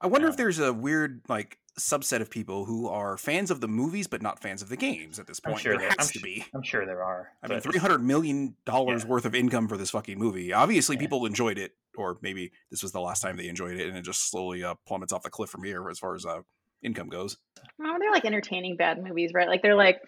I 0.00 0.06
wonder 0.06 0.28
if 0.28 0.36
there's 0.36 0.58
a 0.60 0.72
weird 0.72 1.22
like 1.28 1.58
subset 1.78 2.20
of 2.20 2.30
people 2.30 2.64
who 2.64 2.88
are 2.88 3.16
fans 3.16 3.50
of 3.50 3.60
the 3.60 3.68
movies 3.68 4.06
but 4.06 4.20
not 4.22 4.40
fans 4.40 4.60
of 4.62 4.68
the 4.68 4.76
games 4.76 5.18
at 5.18 5.26
this 5.26 5.40
I'm 5.44 5.52
point. 5.52 5.62
sure 5.62 5.72
there 5.72 5.80
there- 5.88 5.96
has 5.98 6.08
I'm 6.08 6.12
to 6.12 6.20
be. 6.20 6.44
I'm 6.54 6.62
sure 6.62 6.86
there 6.86 7.02
are. 7.02 7.28
I 7.42 7.48
mean, 7.48 7.60
three 7.60 7.78
hundred 7.78 8.02
million 8.02 8.54
dollars 8.64 9.02
Yeah. 9.02 9.08
worth 9.10 9.24
of 9.24 9.34
income 9.34 9.66
for 9.68 9.76
this 9.76 9.90
fucking 9.90 10.18
movie. 10.18 10.52
Obviously, 10.52 10.96
Yeah. 10.96 11.00
people 11.00 11.26
enjoyed 11.26 11.58
it, 11.58 11.72
or 12.00 12.18
maybe 12.22 12.52
this 12.70 12.82
was 12.82 12.92
the 12.92 13.00
last 13.00 13.20
time 13.20 13.36
they 13.36 13.48
enjoyed 13.48 13.76
it, 13.76 13.88
and 13.88 13.96
it 13.96 14.02
just 14.02 14.30
slowly 14.30 14.64
uh, 14.64 14.74
plummets 14.86 15.12
off 15.12 15.22
the 15.22 15.30
cliff 15.30 15.50
from 15.50 15.64
here 15.64 15.88
as 15.88 15.98
far 15.98 16.14
as 16.14 16.24
uh, 16.26 16.40
income 16.82 17.08
goes. 17.08 17.36
Oh, 17.80 17.96
they're 17.98 18.12
like 18.12 18.24
entertaining 18.24 18.76
bad 18.76 19.02
movies, 19.02 19.32
right? 19.34 19.48
Like 19.48 19.62
they're 19.62 19.76
like 19.76 20.00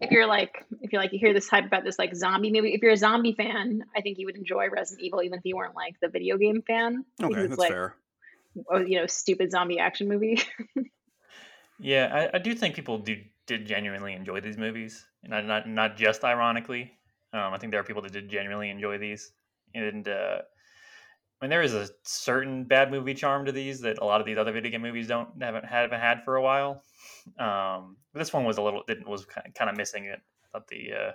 if 0.00 0.10
you're 0.10 0.26
like 0.26 0.64
if 0.80 0.92
you're 0.92 1.02
like 1.02 1.12
you 1.12 1.18
hear 1.18 1.34
this 1.34 1.48
hype 1.48 1.66
about 1.66 1.84
this 1.84 1.98
like 1.98 2.14
zombie 2.14 2.52
movie, 2.52 2.72
if 2.72 2.82
you're 2.82 2.92
a 2.92 2.96
zombie 2.96 3.34
fan, 3.34 3.84
I 3.96 4.00
think 4.00 4.18
you 4.18 4.26
would 4.26 4.36
enjoy 4.36 4.68
Resident 4.68 5.04
Evil 5.04 5.22
even 5.22 5.38
if 5.38 5.44
you 5.44 5.56
weren't 5.56 5.74
like 5.74 5.96
the 6.00 6.08
video 6.08 6.38
game 6.38 6.62
fan. 6.66 7.04
Okay, 7.22 7.46
that's 7.46 7.58
like 7.58 7.70
fair. 7.70 7.94
oh, 8.70 8.78
you 8.78 9.00
know, 9.00 9.06
stupid 9.06 9.50
zombie 9.50 9.78
action 9.78 10.08
movie. 10.08 10.40
Yeah, 11.80 12.28
I, 12.32 12.36
I 12.36 12.38
do 12.38 12.54
think 12.54 12.74
people 12.74 12.98
do 12.98 13.16
did 13.46 13.66
genuinely 13.66 14.12
enjoy 14.12 14.40
these 14.40 14.58
movies, 14.58 15.06
not 15.24 15.46
not 15.46 15.66
not 15.66 15.96
just 15.96 16.24
ironically. 16.24 16.92
Um, 17.32 17.54
I 17.54 17.58
think 17.58 17.72
there 17.72 17.80
are 17.80 17.84
people 17.84 18.02
that 18.02 18.12
did 18.12 18.28
genuinely 18.28 18.70
enjoy 18.70 18.98
these, 18.98 19.32
and 19.74 20.06
uh, 20.06 20.42
I 21.40 21.44
mean 21.46 21.50
there 21.50 21.62
is 21.62 21.72
a 21.74 21.88
certain 22.04 22.64
bad 22.64 22.90
movie 22.90 23.14
charm 23.14 23.46
to 23.46 23.52
these 23.52 23.80
that 23.80 23.98
a 23.98 24.04
lot 24.04 24.20
of 24.20 24.26
these 24.26 24.36
other 24.38 24.52
video 24.52 24.70
game 24.72 24.82
movies 24.82 25.06
don't 25.08 25.28
haven't 25.42 25.64
haven't 25.64 26.00
had 26.00 26.22
for 26.24 26.36
a 26.36 26.42
while. 26.42 26.82
Um, 27.38 27.96
but 28.12 28.18
this 28.18 28.32
one 28.32 28.44
was 28.44 28.58
a 28.58 28.62
little 28.62 28.82
didn't 28.86 29.08
was 29.08 29.24
kind 29.24 29.46
of, 29.46 29.54
kind 29.54 29.70
of 29.70 29.76
missing 29.76 30.04
it. 30.04 30.20
Thought 30.52 30.68
the 30.68 30.92
uh, 30.92 31.12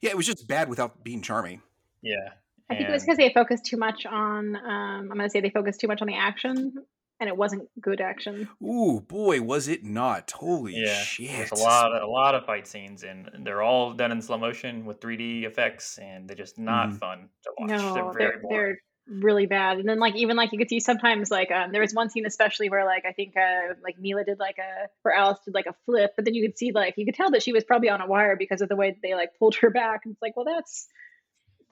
Yeah, 0.00 0.10
it 0.10 0.16
was 0.16 0.26
just 0.26 0.48
bad 0.48 0.68
without 0.68 1.04
being 1.04 1.22
charming. 1.22 1.62
yeah. 2.02 2.30
I 2.70 2.76
think 2.76 2.88
it 2.88 2.92
was 2.92 3.02
and- 3.02 3.08
because 3.08 3.18
they 3.18 3.32
focused 3.32 3.64
too 3.66 3.76
much 3.76 4.06
on 4.06 4.54
um 4.56 5.08
I'm 5.10 5.16
gonna 5.16 5.28
say 5.30 5.40
they 5.40 5.50
focused 5.50 5.80
too 5.80 5.88
much 5.88 6.00
on 6.02 6.06
the 6.08 6.14
action 6.16 6.72
and 7.20 7.28
it 7.28 7.36
wasn't 7.36 7.68
good 7.80 8.00
action. 8.00 8.48
Ooh, 8.62 9.00
boy, 9.06 9.42
was 9.42 9.68
it 9.68 9.84
not! 9.84 10.30
Holy 10.30 10.72
yeah, 10.74 10.94
shit! 11.02 11.30
there's 11.36 11.50
a 11.52 11.56
lot 11.56 11.92
of, 11.92 12.02
a 12.02 12.06
lot 12.06 12.34
of 12.34 12.46
fight 12.46 12.66
scenes, 12.66 13.02
and 13.02 13.28
they're 13.44 13.60
all 13.60 13.92
done 13.92 14.10
in 14.10 14.22
slow 14.22 14.38
motion 14.38 14.86
with 14.86 15.00
3D 15.02 15.44
effects, 15.44 15.98
and 15.98 16.26
they're 16.26 16.34
just 16.36 16.58
not 16.58 16.88
Mhm. 16.88 16.98
fun 16.98 17.28
to 17.42 17.50
watch. 17.58 17.68
No, 17.68 17.92
they're 17.92 18.02
they're 18.04 18.12
very 18.12 18.30
they're, 18.30 18.40
boring. 18.42 18.76
Really 19.10 19.46
bad. 19.46 19.78
And 19.78 19.88
then 19.88 19.98
like 19.98 20.16
even 20.16 20.36
like 20.36 20.52
you 20.52 20.58
could 20.58 20.68
see 20.68 20.80
sometimes 20.80 21.30
like 21.30 21.50
um, 21.50 21.72
there 21.72 21.80
was 21.80 21.92
one 21.92 22.10
scene 22.10 22.26
especially 22.26 22.70
where 22.70 22.84
like 22.84 23.04
I 23.04 23.12
think 23.12 23.34
uh 23.36 23.74
like 23.82 23.98
Mila 23.98 24.24
did 24.24 24.38
like 24.38 24.56
a 24.58 24.88
or 25.04 25.12
Alice 25.12 25.40
did 25.44 25.54
like 25.54 25.66
a 25.66 25.74
flip, 25.84 26.12
but 26.16 26.24
then 26.24 26.34
you 26.34 26.46
could 26.46 26.56
see 26.56 26.72
like 26.72 26.94
you 26.96 27.04
could 27.04 27.14
tell 27.14 27.30
that 27.32 27.42
she 27.42 27.52
was 27.52 27.64
probably 27.64 27.90
on 27.90 28.00
a 28.00 28.06
wire 28.06 28.36
because 28.36 28.60
of 28.60 28.68
the 28.68 28.76
way 28.76 28.96
they 29.02 29.14
like 29.14 29.30
pulled 29.38 29.56
her 29.56 29.70
back. 29.70 30.02
And 30.04 30.12
it's 30.12 30.22
like, 30.22 30.36
well, 30.36 30.46
that's 30.46 30.86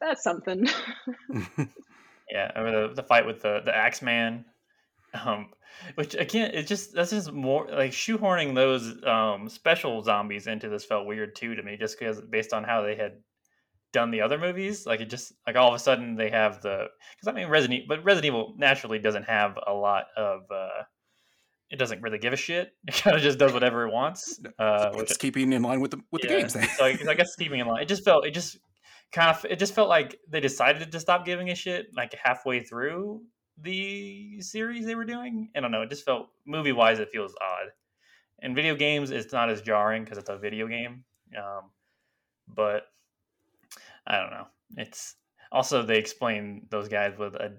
that's 0.00 0.22
something. 0.22 0.68
Yeah, 2.30 2.50
I 2.54 2.62
mean, 2.62 2.72
the 2.72 2.92
the 2.94 3.02
fight 3.02 3.26
with 3.26 3.42
the 3.42 3.62
the 3.64 3.74
Axeman, 3.74 4.44
um, 5.14 5.50
which 5.94 6.14
again, 6.14 6.50
it 6.52 6.66
just 6.66 6.92
that's 6.92 7.10
just 7.10 7.32
more 7.32 7.66
like 7.70 7.92
shoehorning 7.92 8.54
those 8.54 9.02
um 9.04 9.48
special 9.48 10.02
zombies 10.02 10.46
into 10.46 10.68
this 10.68 10.84
felt 10.84 11.06
weird 11.06 11.34
too 11.34 11.54
to 11.54 11.62
me, 11.62 11.76
just 11.76 11.98
because 11.98 12.20
based 12.20 12.52
on 12.52 12.64
how 12.64 12.82
they 12.82 12.96
had 12.96 13.20
done 13.92 14.10
the 14.10 14.20
other 14.20 14.38
movies, 14.38 14.86
like 14.86 15.00
it 15.00 15.10
just 15.10 15.32
like 15.46 15.56
all 15.56 15.68
of 15.68 15.74
a 15.74 15.78
sudden 15.78 16.16
they 16.16 16.30
have 16.30 16.60
the 16.62 16.86
because 17.16 17.28
I 17.28 17.32
mean 17.32 17.48
Resident, 17.48 17.84
but 17.88 18.04
Resident 18.04 18.26
Evil 18.26 18.54
naturally 18.56 18.98
doesn't 18.98 19.24
have 19.24 19.58
a 19.66 19.72
lot 19.72 20.06
of. 20.16 20.42
uh 20.50 20.84
it 21.70 21.78
doesn't 21.78 22.00
really 22.00 22.18
give 22.18 22.32
a 22.32 22.36
shit. 22.36 22.72
It 22.88 22.94
kind 22.94 23.14
of 23.14 23.22
just 23.22 23.38
does 23.38 23.52
whatever 23.52 23.86
it 23.86 23.92
wants. 23.92 24.40
Uh, 24.58 24.90
which 24.94 25.10
it's 25.10 25.16
keeping 25.16 25.52
in 25.52 25.62
line 25.62 25.80
with 25.80 25.92
the 25.92 26.00
with 26.10 26.22
the 26.22 26.28
games. 26.28 26.54
Then. 26.54 26.68
so 26.76 26.84
I, 26.84 26.98
I 27.08 27.14
guess 27.14 27.36
keeping 27.36 27.60
in 27.60 27.66
line, 27.66 27.82
it 27.82 27.88
just 27.88 28.04
felt 28.04 28.26
it 28.26 28.32
just 28.32 28.58
kind 29.12 29.30
of 29.30 29.44
it 29.44 29.58
just 29.58 29.74
felt 29.74 29.88
like 29.88 30.18
they 30.28 30.40
decided 30.40 30.90
to 30.90 31.00
stop 31.00 31.24
giving 31.24 31.50
a 31.50 31.54
shit 31.54 31.86
like 31.94 32.14
halfway 32.14 32.60
through 32.60 33.22
the 33.60 34.40
series 34.40 34.86
they 34.86 34.94
were 34.94 35.04
doing. 35.04 35.50
I 35.54 35.60
don't 35.60 35.70
know. 35.70 35.82
It 35.82 35.90
just 35.90 36.04
felt 36.04 36.28
movie 36.46 36.72
wise, 36.72 36.98
it 36.98 37.10
feels 37.12 37.34
odd. 37.40 37.68
In 38.40 38.54
video 38.54 38.74
games, 38.74 39.10
it's 39.10 39.32
not 39.32 39.50
as 39.50 39.62
jarring 39.62 40.04
because 40.04 40.18
it's 40.18 40.30
a 40.30 40.38
video 40.38 40.66
game. 40.66 41.04
Um, 41.36 41.70
but 42.48 42.84
I 44.08 44.18
don't 44.18 44.30
know. 44.30 44.46
It's 44.76 45.14
also 45.52 45.82
they 45.82 45.98
explain 45.98 46.66
those 46.70 46.88
guys 46.88 47.16
with 47.18 47.34
a 47.34 47.52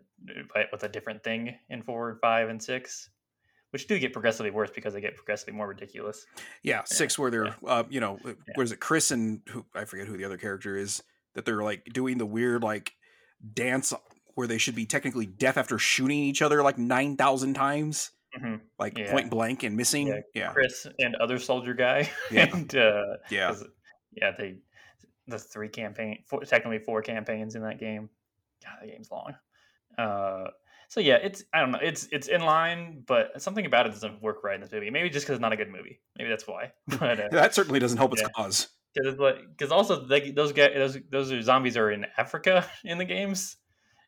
with 0.71 0.83
a 0.83 0.89
different 0.89 1.23
thing 1.23 1.55
in 1.69 1.83
four, 1.83 2.17
five, 2.21 2.49
and 2.49 2.61
six, 2.61 3.09
which 3.71 3.87
do 3.87 3.97
get 3.99 4.13
progressively 4.13 4.51
worse 4.51 4.71
because 4.73 4.93
they 4.93 5.01
get 5.01 5.15
progressively 5.15 5.53
more 5.53 5.67
ridiculous. 5.67 6.25
Yeah, 6.63 6.81
six 6.85 7.17
where 7.17 7.31
they're, 7.31 7.45
yeah. 7.45 7.53
uh, 7.67 7.83
you 7.89 7.99
know, 7.99 8.19
where 8.55 8.63
is 8.63 8.71
it? 8.71 8.79
Chris 8.79 9.11
and 9.11 9.41
who 9.47 9.65
I 9.73 9.85
forget 9.85 10.07
who 10.07 10.17
the 10.17 10.25
other 10.25 10.37
character 10.37 10.75
is. 10.75 11.01
That 11.35 11.45
they're 11.45 11.63
like 11.63 11.85
doing 11.93 12.17
the 12.17 12.25
weird 12.25 12.63
like 12.63 12.91
dance 13.53 13.93
where 14.33 14.47
they 14.47 14.57
should 14.57 14.75
be 14.75 14.85
technically 14.85 15.27
deaf 15.27 15.57
after 15.57 15.77
shooting 15.77 16.17
each 16.17 16.41
other 16.41 16.63
like 16.63 16.77
nine 16.79 17.15
thousand 17.17 17.53
times, 17.53 18.09
hmm 18.35 18.55
like 18.79 18.97
Yeah. 18.97 19.11
point 19.11 19.29
blank 19.29 19.63
and 19.63 19.77
missing. 19.77 20.07
Yeah, 20.07 20.19
Yeah, 20.33 20.51
Chris 20.51 20.87
and 20.97 21.15
other 21.17 21.37
soldier 21.37 21.75
guy. 21.75 22.09
Yeah. 22.31 22.47
and 22.51 22.75
uh, 22.75 23.01
yeah. 23.29 23.55
yeah, 24.11 24.31
they 24.37 24.55
the 25.29 25.39
three 25.39 25.69
campaign, 25.69 26.19
four, 26.27 26.41
technically 26.41 26.79
four 26.79 27.01
campaigns 27.01 27.55
in 27.55 27.61
that 27.63 27.79
game. 27.79 28.09
God, 28.63 28.77
the 28.81 28.87
game's 28.87 29.11
long. 29.11 29.35
Uh, 29.97 30.49
so 30.89 30.99
yeah, 30.99 31.15
it's 31.15 31.43
I 31.53 31.59
don't 31.59 31.71
know, 31.71 31.79
it's 31.81 32.07
it's 32.11 32.27
in 32.27 32.41
line, 32.41 33.03
but 33.05 33.39
something 33.41 33.65
about 33.65 33.85
it 33.85 33.89
doesn't 33.89 34.21
work 34.21 34.43
right 34.43 34.55
in 34.55 34.61
this 34.61 34.71
movie. 34.71 34.89
Maybe 34.89 35.09
just 35.09 35.25
because 35.25 35.35
it's 35.35 35.41
not 35.41 35.53
a 35.53 35.57
good 35.57 35.69
movie. 35.69 35.99
Maybe 36.17 36.29
that's 36.29 36.47
why. 36.47 36.71
But 36.99 37.19
uh, 37.19 37.27
That 37.31 37.53
certainly 37.53 37.79
doesn't 37.79 37.97
help 37.97 38.13
its 38.13 38.21
yeah. 38.21 38.29
cause. 38.35 38.69
because 38.93 39.19
like 39.19 39.37
also 39.71 40.05
they, 40.05 40.31
those 40.31 40.51
guys 40.51 40.71
those 40.75 40.97
those 41.11 41.45
zombies 41.45 41.77
are 41.77 41.91
in 41.91 42.05
Africa 42.17 42.65
in 42.83 42.97
the 42.97 43.05
games. 43.05 43.57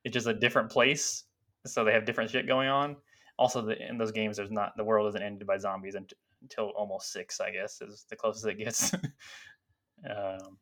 It's 0.04 0.14
just 0.14 0.26
a 0.26 0.34
different 0.34 0.72
place, 0.72 1.26
so 1.68 1.84
they 1.84 1.94
have 1.94 2.06
different 2.06 2.32
shit 2.32 2.48
going 2.48 2.68
on. 2.68 2.96
Also, 3.38 3.62
the, 3.62 3.78
in 3.88 4.00
those 4.00 4.12
games, 4.12 4.38
there's 4.38 4.50
not 4.50 4.76
the 4.76 4.84
world 4.84 5.08
isn't 5.10 5.22
ended 5.22 5.46
by 5.46 5.58
zombies 5.58 5.94
unt- 5.94 6.14
until 6.42 6.70
almost 6.70 7.12
six. 7.12 7.40
I 7.40 7.52
guess 7.52 7.80
is 7.82 8.06
the 8.10 8.16
closest 8.16 8.48
it 8.48 8.58
gets. 8.58 8.94
um, 10.10 10.58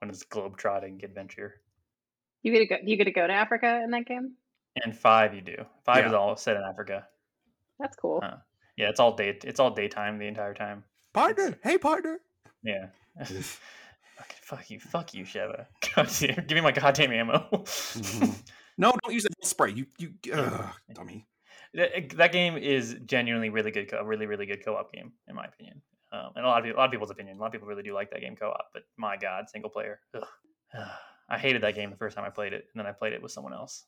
when 0.00 0.10
it's 0.10 0.22
globe-trotting 0.24 1.00
adventure. 1.04 1.60
you 2.42 2.52
get 2.52 2.58
to 2.60 2.66
go 2.66 2.76
you 2.84 2.96
get 2.96 3.04
to 3.04 3.10
go 3.12 3.26
to 3.26 3.32
Africa 3.32 3.80
in 3.84 3.90
that 3.90 4.06
game? 4.06 4.34
And 4.84 4.96
five, 4.96 5.34
you 5.34 5.40
do. 5.40 5.56
Five 5.84 6.06
is 6.06 6.12
all 6.12 6.36
set 6.36 6.56
in 6.56 6.62
Africa. 6.62 7.06
That's 7.80 7.96
cool. 7.96 8.20
Uh, 8.22 8.36
Yeah, 8.76 8.88
it's 8.90 9.00
all 9.00 9.14
day. 9.16 9.36
It's 9.44 9.58
all 9.60 9.70
daytime 9.72 10.18
the 10.18 10.26
entire 10.26 10.54
time. 10.54 10.84
Partner, 11.12 11.58
hey 11.62 11.78
partner. 11.78 12.20
Yeah. 12.62 12.86
Okay, 14.20 14.34
fuck 14.42 14.68
you, 14.68 14.80
fuck 14.80 15.14
you, 15.14 15.24
Sheva. 15.24 15.66
Damn, 15.94 16.44
give 16.46 16.56
me 16.56 16.60
my 16.60 16.72
goddamn 16.72 17.12
ammo. 17.12 17.46
Mhm. 17.64 18.42
No, 18.76 18.92
don't 19.04 19.14
use 19.14 19.22
the 19.22 19.30
spray. 19.46 19.70
You 19.70 19.86
you 19.96 20.12
ugh, 20.34 20.70
dummy. 20.92 21.24
that, 21.74 22.10
that 22.16 22.32
game 22.32 22.56
is 22.56 22.96
genuinely 23.06 23.48
really 23.50 23.70
good, 23.70 23.88
co- 23.88 24.02
really 24.02 24.26
really 24.26 24.44
good 24.46 24.64
co-op 24.64 24.90
game 24.92 25.12
in 25.28 25.36
my 25.36 25.44
opinion, 25.44 25.82
um, 26.12 26.30
and 26.36 26.44
a 26.44 26.48
lot 26.48 26.58
of 26.58 26.64
people, 26.64 26.78
a 26.78 26.80
lot 26.80 26.86
of 26.86 26.90
people's 26.90 27.10
opinion. 27.10 27.36
A 27.36 27.40
lot 27.40 27.46
of 27.46 27.52
people 27.52 27.68
really 27.68 27.82
do 27.82 27.94
like 27.94 28.10
that 28.10 28.20
game 28.20 28.36
co-op, 28.36 28.66
but 28.72 28.82
my 28.96 29.16
god, 29.16 29.48
single 29.48 29.70
player. 29.70 30.00
Ugh. 30.14 30.24
I 31.30 31.36
hated 31.38 31.62
that 31.62 31.74
game 31.74 31.90
the 31.90 31.96
first 31.96 32.16
time 32.16 32.24
I 32.24 32.30
played 32.30 32.54
it, 32.54 32.64
and 32.72 32.80
then 32.80 32.86
I 32.86 32.92
played 32.92 33.12
it 33.12 33.22
with 33.22 33.32
someone 33.32 33.52
else. 33.52 33.84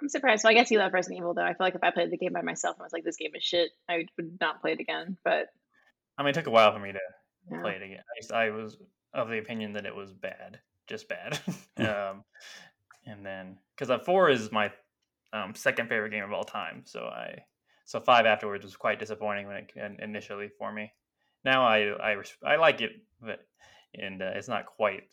I'm 0.00 0.08
surprised. 0.08 0.44
Well, 0.44 0.52
I 0.52 0.54
guess 0.54 0.70
you 0.70 0.78
love 0.78 0.94
Resident 0.94 1.18
Evil, 1.18 1.34
though. 1.34 1.44
I 1.44 1.48
feel 1.48 1.66
like 1.66 1.74
if 1.74 1.84
I 1.84 1.90
played 1.90 2.10
the 2.10 2.16
game 2.16 2.32
by 2.32 2.40
myself 2.40 2.76
and 2.76 2.84
was 2.84 2.92
like, 2.92 3.04
"This 3.04 3.16
game 3.16 3.32
is 3.34 3.44
shit," 3.44 3.70
I 3.86 4.06
would 4.16 4.40
not 4.40 4.62
play 4.62 4.72
it 4.72 4.80
again. 4.80 5.18
But 5.22 5.48
I 6.16 6.22
mean, 6.22 6.30
it 6.30 6.34
took 6.34 6.46
a 6.46 6.50
while 6.50 6.72
for 6.72 6.78
me 6.78 6.92
to 6.92 6.98
yeah. 7.52 7.60
play 7.60 7.72
it 7.72 7.82
again. 7.82 8.02
I, 8.32 8.46
I 8.46 8.50
was 8.50 8.78
of 9.12 9.28
the 9.28 9.38
opinion 9.38 9.74
that 9.74 9.84
it 9.84 9.94
was 9.94 10.12
bad, 10.12 10.60
just 10.86 11.06
bad. 11.08 11.38
um, 11.76 12.24
and 13.06 13.26
then 13.26 13.58
because 13.76 13.90
uh, 13.90 13.98
four 13.98 14.30
is 14.30 14.50
my 14.50 14.72
um, 15.34 15.54
second 15.54 15.88
favorite 15.88 16.10
game 16.10 16.24
of 16.24 16.32
all 16.32 16.44
time, 16.44 16.82
so 16.86 17.00
I 17.00 17.44
so 17.84 18.00
five 18.00 18.24
afterwards 18.24 18.64
was 18.64 18.76
quite 18.76 18.98
disappointing 18.98 19.46
when 19.46 19.56
it 19.56 20.00
initially 20.00 20.48
for 20.58 20.72
me. 20.72 20.92
Now 21.44 21.62
I 21.64 21.92
I 22.12 22.16
I 22.44 22.56
like 22.56 22.80
it, 22.80 22.92
but 23.20 23.40
and 23.94 24.22
uh, 24.22 24.32
it's 24.34 24.48
not 24.48 24.66
quite 24.66 25.04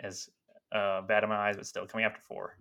as 0.00 0.28
uh, 0.74 1.02
bad 1.02 1.22
in 1.22 1.28
my 1.28 1.36
eyes, 1.36 1.56
but 1.56 1.66
still 1.66 1.86
coming 1.86 2.04
after 2.04 2.20
four. 2.20 2.56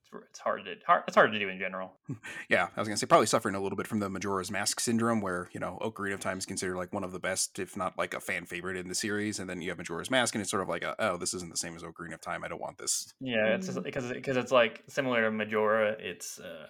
It's, 0.00 0.24
it's 0.30 0.38
hard 0.38 0.64
to 0.64 0.74
hard, 0.86 1.02
it's 1.06 1.14
hard 1.16 1.32
to 1.32 1.38
do 1.38 1.48
in 1.48 1.58
general. 1.58 1.92
Yeah, 2.48 2.66
I 2.76 2.80
was 2.80 2.88
gonna 2.88 2.96
say 2.96 3.06
probably 3.06 3.26
suffering 3.28 3.54
a 3.54 3.60
little 3.60 3.76
bit 3.76 3.86
from 3.86 4.00
the 4.00 4.08
Majora's 4.08 4.50
Mask 4.50 4.80
syndrome, 4.80 5.20
where 5.20 5.48
you 5.52 5.60
know 5.60 5.78
Ocarina 5.82 6.14
of 6.14 6.20
Time 6.20 6.38
is 6.38 6.46
considered 6.46 6.76
like 6.76 6.92
one 6.92 7.04
of 7.04 7.12
the 7.12 7.20
best, 7.20 7.58
if 7.60 7.76
not 7.76 7.96
like 7.96 8.14
a 8.14 8.20
fan 8.20 8.44
favorite 8.46 8.76
in 8.76 8.88
the 8.88 8.94
series, 8.94 9.38
and 9.38 9.48
then 9.48 9.60
you 9.60 9.68
have 9.68 9.78
Majora's 9.78 10.10
Mask, 10.10 10.34
and 10.34 10.42
it's 10.42 10.50
sort 10.50 10.62
of 10.62 10.68
like, 10.68 10.82
a, 10.82 10.96
oh, 10.98 11.16
this 11.16 11.32
isn't 11.34 11.50
the 11.50 11.56
same 11.56 11.76
as 11.76 11.82
Ocarina 11.82 12.14
of 12.14 12.20
Time. 12.20 12.42
I 12.44 12.48
don't 12.48 12.60
want 12.60 12.78
this. 12.78 13.12
Yeah, 13.20 13.54
it's 13.54 13.68
Mm. 13.68 13.84
because 13.84 14.08
because 14.12 14.36
it's 14.36 14.50
like 14.52 14.82
similar 14.88 15.22
to 15.22 15.30
Majora. 15.30 15.96
It's 16.00 16.40
uh, 16.40 16.66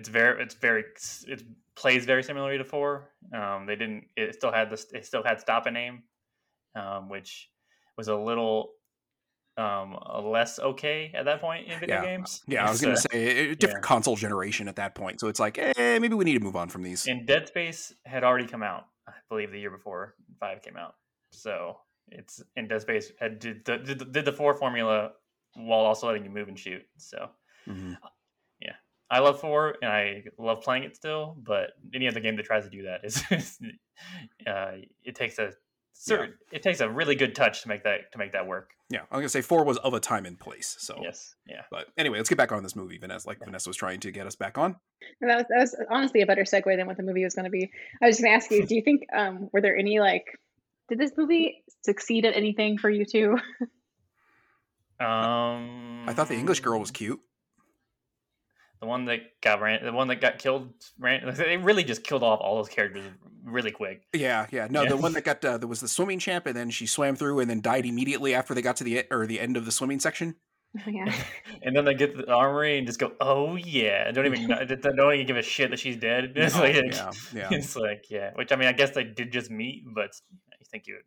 it's 0.00 0.08
very 0.08 0.42
it's 0.42 0.54
very 0.54 0.84
it 1.28 1.42
plays 1.76 2.04
very 2.06 2.22
similarly 2.22 2.58
to 2.58 2.64
four. 2.64 3.10
Um, 3.34 3.66
they 3.66 3.76
didn't. 3.76 4.04
It 4.16 4.34
still 4.34 4.50
had 4.52 4.70
this. 4.70 4.86
It 4.92 5.04
still 5.04 5.22
had 5.22 5.40
stop 5.40 5.66
and 5.66 5.76
aim, 5.76 6.02
um, 6.74 7.08
which 7.10 7.50
was 7.98 8.08
a 8.08 8.16
little 8.16 8.72
um 9.58 9.98
less 10.24 10.58
okay 10.58 11.12
at 11.14 11.24
that 11.26 11.40
point 11.40 11.66
in 11.68 11.78
video 11.80 11.96
Yeah, 11.96 12.04
games. 12.04 12.42
Yeah, 12.46 12.66
I 12.66 12.70
was 12.70 12.80
gonna 12.80 12.96
So- 12.96 13.08
say 13.12 13.50
a 13.50 13.54
different 13.54 13.84
console 13.84 14.16
generation 14.16 14.68
at 14.68 14.76
that 14.76 14.94
point, 14.94 15.20
so 15.20 15.28
it's 15.28 15.40
like, 15.40 15.58
eh, 15.58 15.98
maybe 15.98 16.14
we 16.14 16.24
need 16.24 16.38
to 16.38 16.44
move 16.48 16.56
on 16.56 16.68
from 16.70 16.82
these. 16.82 17.06
and 17.06 17.26
Dead 17.26 17.46
Space 17.48 17.92
had 18.06 18.24
already 18.24 18.46
come 18.46 18.62
out, 18.62 18.84
I 19.06 19.12
believe, 19.28 19.50
the 19.52 19.60
year 19.60 19.70
before 19.70 20.14
Five 20.38 20.62
came 20.62 20.76
out. 20.78 20.94
So 21.32 21.76
it's 22.08 22.42
and 22.56 22.68
Dead 22.70 22.80
Space 22.80 23.12
had 23.20 23.38
did 23.38 23.64
the 23.66 23.76
did, 23.78 23.98
the- 23.98 24.04
did 24.06 24.24
the 24.24 24.32
four 24.32 24.54
formula 24.54 25.12
while 25.54 25.80
also 25.80 26.06
letting 26.06 26.24
you 26.24 26.30
move 26.30 26.48
and 26.48 26.58
shoot. 26.58 26.82
So 26.96 27.28
Mhm. 27.68 27.98
I 29.10 29.18
love 29.18 29.40
four 29.40 29.76
and 29.82 29.90
I 29.90 30.24
love 30.38 30.60
playing 30.62 30.84
it 30.84 30.94
still, 30.94 31.36
but 31.42 31.70
any 31.92 32.06
other 32.06 32.20
game 32.20 32.36
that 32.36 32.44
tries 32.46 32.64
to 32.64 32.70
do 32.70 32.82
that 32.82 33.04
is, 33.04 33.22
uh, 34.46 34.72
it 35.02 35.14
takes 35.14 35.38
a 35.38 35.52
certain 35.92 36.34
it 36.50 36.62
takes 36.62 36.80
a 36.80 36.88
really 36.88 37.14
good 37.14 37.34
touch 37.34 37.62
to 37.62 37.68
make 37.68 37.84
that 37.84 38.12
to 38.12 38.18
make 38.18 38.32
that 38.32 38.46
work. 38.46 38.70
Yeah, 38.88 39.00
I'm 39.10 39.18
gonna 39.18 39.28
say 39.28 39.42
four 39.42 39.64
was 39.64 39.78
of 39.78 39.94
a 39.94 40.00
time 40.00 40.26
and 40.26 40.38
place. 40.38 40.76
So, 40.78 40.98
Yes, 41.02 41.34
yeah. 41.46 41.62
but 41.70 41.86
anyway, 41.98 42.18
let's 42.18 42.28
get 42.28 42.38
back 42.38 42.52
on 42.52 42.62
this 42.62 42.74
movie. 42.74 42.98
Vanessa, 42.98 43.28
like 43.28 43.38
Vanessa 43.44 43.68
was 43.68 43.76
trying 43.76 44.00
to 44.00 44.10
get 44.10 44.26
us 44.26 44.36
back 44.36 44.58
on. 44.58 44.76
And 45.20 45.30
that 45.30 45.36
was 45.36 45.46
that 45.48 45.60
was 45.60 45.76
honestly 45.90 46.22
a 46.22 46.26
better 46.26 46.44
segue 46.44 46.76
than 46.76 46.86
what 46.86 46.96
the 46.96 47.02
movie 47.02 47.24
was 47.24 47.34
going 47.34 47.44
to 47.44 47.50
be. 47.50 47.70
I 48.02 48.06
was 48.06 48.16
just 48.16 48.24
going 48.24 48.32
to 48.32 48.44
ask 48.44 48.50
you, 48.50 48.66
do 48.66 48.74
you 48.74 48.82
think 48.82 49.06
um 49.12 49.48
were 49.52 49.60
there 49.60 49.76
any 49.76 50.00
like 50.00 50.24
did 50.88 50.98
this 50.98 51.12
movie 51.16 51.62
succeed 51.82 52.24
at 52.24 52.34
anything 52.36 52.78
for 52.78 52.90
you 52.90 53.04
two? 53.04 53.38
Um, 55.00 56.04
I 56.06 56.12
thought 56.12 56.28
the 56.28 56.34
English 56.34 56.60
girl 56.60 56.78
was 56.78 56.90
cute. 56.90 57.20
The 58.80 58.86
one 58.86 59.04
that 59.06 59.20
got 59.42 59.60
ran, 59.60 59.84
the 59.84 59.92
one 59.92 60.08
that 60.08 60.20
got 60.20 60.38
killed. 60.38 60.72
Ran, 60.98 61.34
they 61.36 61.56
really 61.56 61.84
just 61.84 62.02
killed 62.02 62.22
off 62.22 62.40
all 62.40 62.56
those 62.56 62.68
characters 62.68 63.04
really 63.44 63.70
quick. 63.70 64.02
Yeah, 64.14 64.46
yeah. 64.50 64.68
No, 64.70 64.82
Yeah. 64.82 64.90
the 64.90 64.96
one 64.96 65.12
that 65.12 65.24
got 65.24 65.44
uh, 65.44 65.58
that 65.58 65.66
was 65.66 65.80
the 65.80 65.88
swimming 65.88 66.18
champ, 66.18 66.46
and 66.46 66.56
then 66.56 66.70
she 66.70 66.86
swam 66.86 67.16
through 67.16 67.40
and 67.40 67.50
then 67.50 67.60
died 67.60 67.86
immediately 67.86 68.34
after 68.34 68.54
they 68.54 68.62
got 68.62 68.76
to 68.76 68.84
the 68.84 69.04
or 69.10 69.26
the 69.26 69.40
end 69.40 69.56
of 69.56 69.64
the 69.64 69.72
swimming 69.72 70.00
section. 70.00 70.36
yeah. 70.86 71.12
and 71.62 71.74
then 71.76 71.84
they 71.84 71.94
get 71.94 72.16
the 72.16 72.32
armory 72.32 72.78
and 72.78 72.86
just 72.86 73.00
go, 73.00 73.12
"Oh 73.20 73.56
yeah!" 73.56 74.06
and 74.06 74.14
don't 74.14 74.26
even 74.26 74.46
know- 74.46 74.64
they 74.64 74.76
don't 74.76 75.14
even 75.14 75.26
give 75.26 75.36
a 75.36 75.42
shit 75.42 75.70
that 75.70 75.78
she's 75.78 75.96
dead. 75.96 76.32
It's 76.36 76.54
No, 76.54 76.62
like, 76.62 76.74
yeah, 76.76 77.10
yeah. 77.34 77.48
it's 77.50 77.76
like 77.76 78.06
yeah. 78.08 78.30
Which 78.34 78.52
I 78.52 78.56
mean, 78.56 78.68
I 78.68 78.72
guess 78.72 78.90
they 78.90 79.04
did 79.04 79.32
just 79.32 79.50
meet, 79.50 79.84
but 79.94 80.10
I 80.52 80.64
think 80.70 80.84
it 80.86 80.92
would 80.92 81.02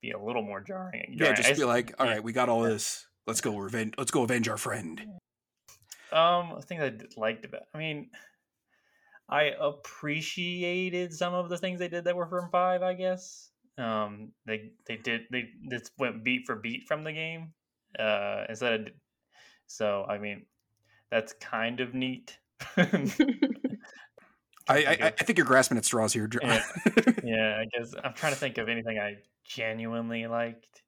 be 0.00 0.12
a 0.12 0.18
little 0.18 0.42
more 0.42 0.60
jarring. 0.60 1.10
Yeah, 1.12 1.26
jarring. 1.26 1.32
I 1.38 1.42
just 1.42 1.60
be 1.60 1.64
like, 1.64 1.94
all 1.98 2.06
yeah. 2.06 2.12
right, 2.12 2.24
we 2.24 2.32
got 2.32 2.48
all 2.48 2.62
this. 2.62 3.06
Let's 3.26 3.40
go 3.42 3.56
revenge. 3.56 3.94
Let's 3.98 4.10
go 4.10 4.22
avenge 4.22 4.48
our 4.48 4.56
friend. 4.56 5.00
Um, 6.12 6.60
things 6.62 6.82
I 6.82 6.92
liked 7.20 7.44
about. 7.44 7.62
I 7.74 7.78
mean, 7.78 8.10
I 9.28 9.52
appreciated 9.58 11.12
some 11.12 11.34
of 11.34 11.48
the 11.48 11.58
things 11.58 11.78
they 11.78 11.88
did 11.88 12.04
that 12.04 12.16
were 12.16 12.26
from 12.26 12.50
five. 12.50 12.82
I 12.82 12.94
guess. 12.94 13.50
Um, 13.78 14.32
they 14.46 14.72
they 14.86 14.96
did 14.96 15.22
they 15.30 15.50
just 15.70 15.92
went 15.98 16.24
beat 16.24 16.46
for 16.46 16.56
beat 16.56 16.86
from 16.86 17.04
the 17.04 17.12
game. 17.12 17.52
Uh, 17.98 18.44
instead 18.48 18.72
of 18.72 18.88
so 19.66 20.04
I 20.08 20.18
mean, 20.18 20.46
that's 21.10 21.32
kind 21.34 21.80
of 21.80 21.94
neat. 21.94 22.38
I, 24.68 24.76
I, 24.76 24.84
Think 24.84 25.02
I 25.02 25.24
think 25.24 25.38
you're 25.38 25.46
grasping 25.46 25.78
at 25.78 25.84
straws 25.84 26.12
here. 26.12 26.28
Yeah. 26.40 26.62
yeah, 27.24 27.60
I 27.60 27.66
guess 27.76 27.94
I'm 28.02 28.14
trying 28.14 28.32
to 28.32 28.38
think 28.38 28.58
of 28.58 28.68
anything 28.68 28.98
I 28.98 29.16
genuinely 29.44 30.26
liked. 30.26 30.81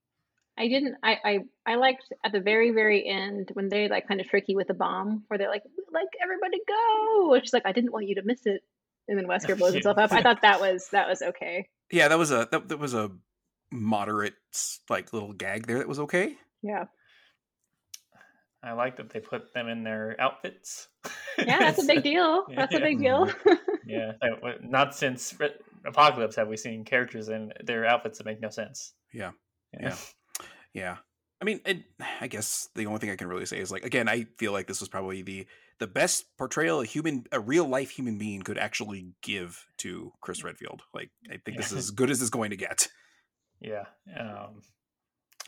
I 0.57 0.69
didn't. 0.69 0.97
I, 1.03 1.19
I 1.25 1.38
I 1.67 1.75
liked 1.77 2.05
at 2.25 2.33
the 2.33 2.40
very 2.40 2.71
very 2.71 3.07
end 3.09 3.51
when 3.55 3.69
they 3.69 3.88
like 3.88 4.07
kind 4.07 4.21
of 4.21 4.29
tricky 4.29 4.55
with 4.55 4.69
the 4.69 4.75
bomb, 4.75 5.25
where 5.29 5.37
they're 5.38 5.49
like, 5.51 5.62
like 5.93 6.09
everybody 6.23 6.59
go. 6.69 7.35
And 7.35 7.43
she's 7.45 7.53
like, 7.53 7.67
I 7.67 7.73
didn't 7.73 7.93
want 7.93 8.07
you 8.07 8.14
to 8.17 8.23
miss 8.25 8.47
it, 8.47 8.62
and 9.09 9.19
then 9.19 9.27
Wesker 9.27 9.59
blows 9.59 9.73
Yeah. 9.73 9.79
himself 9.79 9.99
up. 9.99 10.12
I 10.12 10.23
thought 10.23 10.43
that 10.43 10.61
was 10.61 10.88
that 10.90 11.09
was 11.09 11.23
okay. 11.23 11.69
yeah, 11.90 12.09
that 12.09 12.19
was 12.19 12.31
a 12.31 12.49
that, 12.53 12.69
that 12.69 12.79
was 12.79 12.95
a 12.95 13.11
moderate 13.73 14.35
like 14.88 15.12
little 15.12 15.33
gag 15.33 15.67
there. 15.67 15.79
That 15.79 15.88
was 15.88 15.99
okay. 16.01 16.37
Yeah, 16.62 16.85
I 18.62 18.73
like 18.73 18.97
that 18.97 19.11
they 19.11 19.21
put 19.21 19.53
them 19.53 19.69
in 19.69 19.83
their 19.85 20.17
outfits. 20.19 20.88
yeah, 21.38 21.59
that's 21.59 21.83
a 21.83 21.87
big 21.87 22.03
deal. 22.11 22.47
That's 22.55 22.75
a 22.75 22.81
big 22.81 22.99
deal. 22.99 23.27
Mm-hmm. 23.27 23.53
Yeah, 23.87 24.12
not 24.62 24.95
since 24.95 25.35
Apocalypse 25.85 26.37
have 26.37 26.49
we 26.49 26.57
seen 26.57 26.87
characters 26.87 27.29
in 27.29 27.53
their 27.62 27.85
outfits 27.85 28.17
that 28.17 28.25
make 28.25 28.40
no 28.40 28.49
sense. 28.49 28.95
Yeah. 29.12 29.33
Yeah. 29.75 29.81
Yeah. 29.88 29.97
I 31.41 31.45
mean, 31.45 31.61
it, 31.65 31.85
I 32.21 32.27
guess 32.27 32.69
the 32.75 32.87
only 32.87 32.99
thing 33.01 33.11
I 33.11 33.17
can 33.17 33.29
really 33.29 33.47
say 33.47 33.59
is 33.59 33.71
like 33.71 33.85
again, 33.85 34.09
I 34.09 34.27
feel 34.39 34.53
like 34.53 34.67
this 34.67 34.81
was 34.81 34.89
probably 34.89 35.23
the 35.23 35.47
the 35.81 35.87
best 35.87 36.25
portrayal 36.39 36.81
a 36.81 36.85
human, 36.85 37.25
a 37.33 37.41
real 37.41 37.67
life 37.67 37.91
human 37.91 38.17
being 38.17 38.43
could 38.43 38.59
actually 38.59 39.13
give 39.23 39.67
to 39.79 40.13
Chris 40.21 40.45
Redfield. 40.45 40.83
Like, 40.95 41.11
I 41.31 41.39
think 41.45 41.57
this 41.57 41.73
is 41.73 41.79
as 41.79 41.91
good 41.91 42.11
as 42.11 42.21
it's 42.21 42.31
going 42.31 42.51
to 42.51 42.57
get. 42.57 42.89
Yeah. 43.61 43.85
Um, 44.19 44.63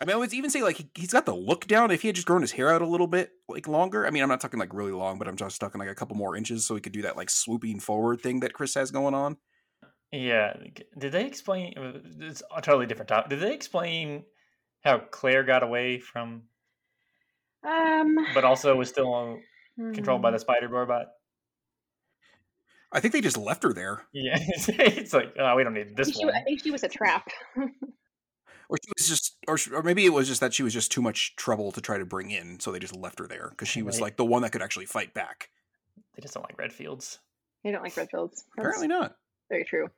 I 0.00 0.04
mean, 0.04 0.14
I 0.14 0.18
would 0.18 0.34
even 0.34 0.50
say 0.50 0.62
like 0.62 0.76
he, 0.76 0.90
he's 0.94 1.12
got 1.12 1.26
the 1.26 1.34
look 1.34 1.66
down. 1.66 1.90
If 1.90 2.02
he 2.02 2.08
had 2.08 2.16
just 2.16 2.26
grown 2.26 2.42
his 2.42 2.52
hair 2.52 2.70
out 2.70 2.82
a 2.82 2.86
little 2.86 3.06
bit 3.06 3.30
like 3.48 3.68
longer, 3.68 4.06
I 4.06 4.10
mean, 4.10 4.22
I'm 4.22 4.28
not 4.28 4.40
talking 4.40 4.60
like 4.60 4.74
really 4.74 4.92
long, 4.92 5.18
but 5.18 5.28
I'm 5.28 5.36
just 5.36 5.60
talking 5.60 5.78
like 5.78 5.88
a 5.88 5.94
couple 5.94 6.16
more 6.16 6.36
inches 6.36 6.66
so 6.66 6.74
he 6.74 6.80
could 6.80 6.92
do 6.92 7.02
that 7.02 7.16
like 7.16 7.30
swooping 7.30 7.80
forward 7.80 8.20
thing 8.20 8.40
that 8.40 8.52
Chris 8.52 8.74
has 8.74 8.90
going 8.90 9.14
on. 9.14 9.36
yeah. 10.12 10.54
Did 10.98 11.12
they 11.12 11.24
explain? 11.24 11.74
uh, 11.78 12.00
It's 12.20 12.42
a 12.54 12.60
totally 12.60 12.86
different 12.86 13.08
topic. 13.08 13.30
Did 13.30 13.40
they 13.40 13.54
explain 13.54 14.24
how 14.86 14.98
Claire 14.98 15.42
got 15.42 15.62
away 15.62 15.98
from, 15.98 16.42
um, 17.66 18.16
but 18.34 18.44
also 18.44 18.76
was 18.76 18.88
still 18.88 19.12
on, 19.12 19.42
controlled 19.76 20.22
by 20.22 20.30
hmm. 20.30 20.34
the 20.34 20.38
spider 20.38 20.68
robot? 20.68 21.06
I 22.92 23.00
think 23.00 23.12
they 23.12 23.20
just 23.20 23.36
left 23.36 23.64
her 23.64 23.72
there, 23.72 24.02
Yeah, 24.12 24.38
it's 24.40 25.12
like 25.12 25.34
oh, 25.38 25.56
we 25.56 25.64
don't 25.64 25.74
need 25.74 25.88
I 25.88 25.94
this 25.96 26.16
she, 26.16 26.24
one. 26.24 26.34
I 26.34 26.42
think 26.42 26.62
she 26.62 26.70
was 26.70 26.84
a 26.84 26.88
trap. 26.88 27.28
or 27.56 28.78
she 28.82 28.90
was 28.96 29.08
just, 29.08 29.36
or 29.48 29.58
sh- 29.58 29.70
or 29.72 29.82
maybe 29.82 30.06
it 30.06 30.12
was 30.12 30.28
just 30.28 30.40
that 30.40 30.54
she 30.54 30.62
was 30.62 30.72
just 30.72 30.92
too 30.92 31.02
much 31.02 31.34
trouble 31.36 31.72
to 31.72 31.80
try 31.80 31.98
to 31.98 32.06
bring 32.06 32.30
in, 32.30 32.60
so 32.60 32.70
they 32.70 32.78
just 32.78 32.96
left 32.96 33.18
her 33.18 33.26
there 33.26 33.48
because 33.50 33.68
she 33.68 33.82
was 33.82 33.96
Right. 33.96 34.02
like 34.02 34.16
the 34.16 34.24
one 34.24 34.42
that 34.42 34.52
could 34.52 34.62
actually 34.62 34.86
fight 34.86 35.12
back. 35.14 35.50
They 36.14 36.22
just 36.22 36.34
don't 36.34 36.44
like 36.44 36.56
Redfields. 36.56 37.18
They 37.64 37.72
don't 37.72 37.82
like 37.82 37.94
Redfields. 37.94 38.30
That's 38.30 38.44
Apparently 38.56 38.88
not. 38.88 39.16
very 39.50 39.64
true. 39.64 39.90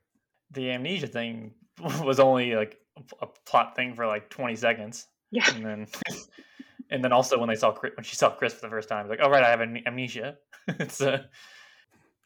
The 0.52 0.70
amnesia 0.70 1.06
thing 1.06 1.52
was 2.02 2.18
only 2.20 2.54
like 2.54 2.78
a, 2.96 3.24
a 3.24 3.28
plot 3.46 3.76
thing 3.76 3.94
for 3.94 4.06
like 4.06 4.28
20 4.30 4.56
seconds, 4.56 5.06
Yeah. 5.30 5.44
and 5.54 5.64
then 5.64 5.86
and 6.90 7.04
then 7.04 7.12
also 7.12 7.38
when 7.38 7.48
they 7.48 7.54
saw 7.54 7.72
Chris, 7.72 7.92
when 7.96 8.04
she 8.04 8.16
saw 8.16 8.30
Chris 8.30 8.54
for 8.54 8.62
the 8.62 8.70
first 8.70 8.88
time, 8.88 9.08
like, 9.08 9.20
oh 9.22 9.28
right, 9.30 9.42
I 9.44 9.50
have 9.50 9.60
am- 9.60 9.76
amnesia. 9.86 10.36
it's 10.68 11.00
uh, 11.00 11.22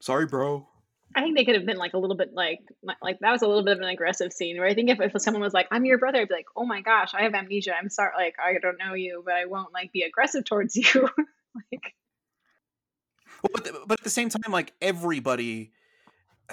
Sorry, 0.00 0.26
bro. 0.26 0.66
I 1.14 1.20
think 1.22 1.36
they 1.36 1.44
could 1.44 1.54
have 1.56 1.66
been 1.66 1.76
like 1.76 1.92
a 1.92 1.98
little 1.98 2.16
bit 2.16 2.32
like 2.32 2.60
like 3.02 3.18
that 3.20 3.30
was 3.32 3.42
a 3.42 3.46
little 3.46 3.62
bit 3.64 3.74
of 3.76 3.82
an 3.82 3.88
aggressive 3.88 4.32
scene 4.32 4.56
where 4.56 4.66
I 4.66 4.72
think 4.74 4.88
if, 4.88 4.98
if 5.00 5.12
someone 5.20 5.42
was 5.42 5.52
like 5.52 5.68
I'm 5.70 5.84
your 5.84 5.98
brother 5.98 6.20
I'd 6.22 6.28
be 6.28 6.34
like 6.34 6.46
oh 6.56 6.64
my 6.64 6.80
gosh 6.80 7.10
I 7.12 7.24
have 7.24 7.34
amnesia 7.34 7.74
I'm 7.78 7.90
sorry 7.90 8.12
like 8.16 8.36
I 8.42 8.54
don't 8.62 8.78
know 8.78 8.94
you 8.94 9.22
but 9.22 9.34
I 9.34 9.44
won't 9.44 9.74
like 9.74 9.92
be 9.92 10.02
aggressive 10.02 10.44
towards 10.46 10.74
you 10.74 10.84
like 11.54 11.94
Well, 13.42 13.50
but, 13.52 13.64
the- 13.64 13.82
but 13.86 14.00
at 14.00 14.04
the 14.04 14.10
same 14.10 14.30
time, 14.30 14.50
like 14.52 14.72
everybody, 14.80 15.72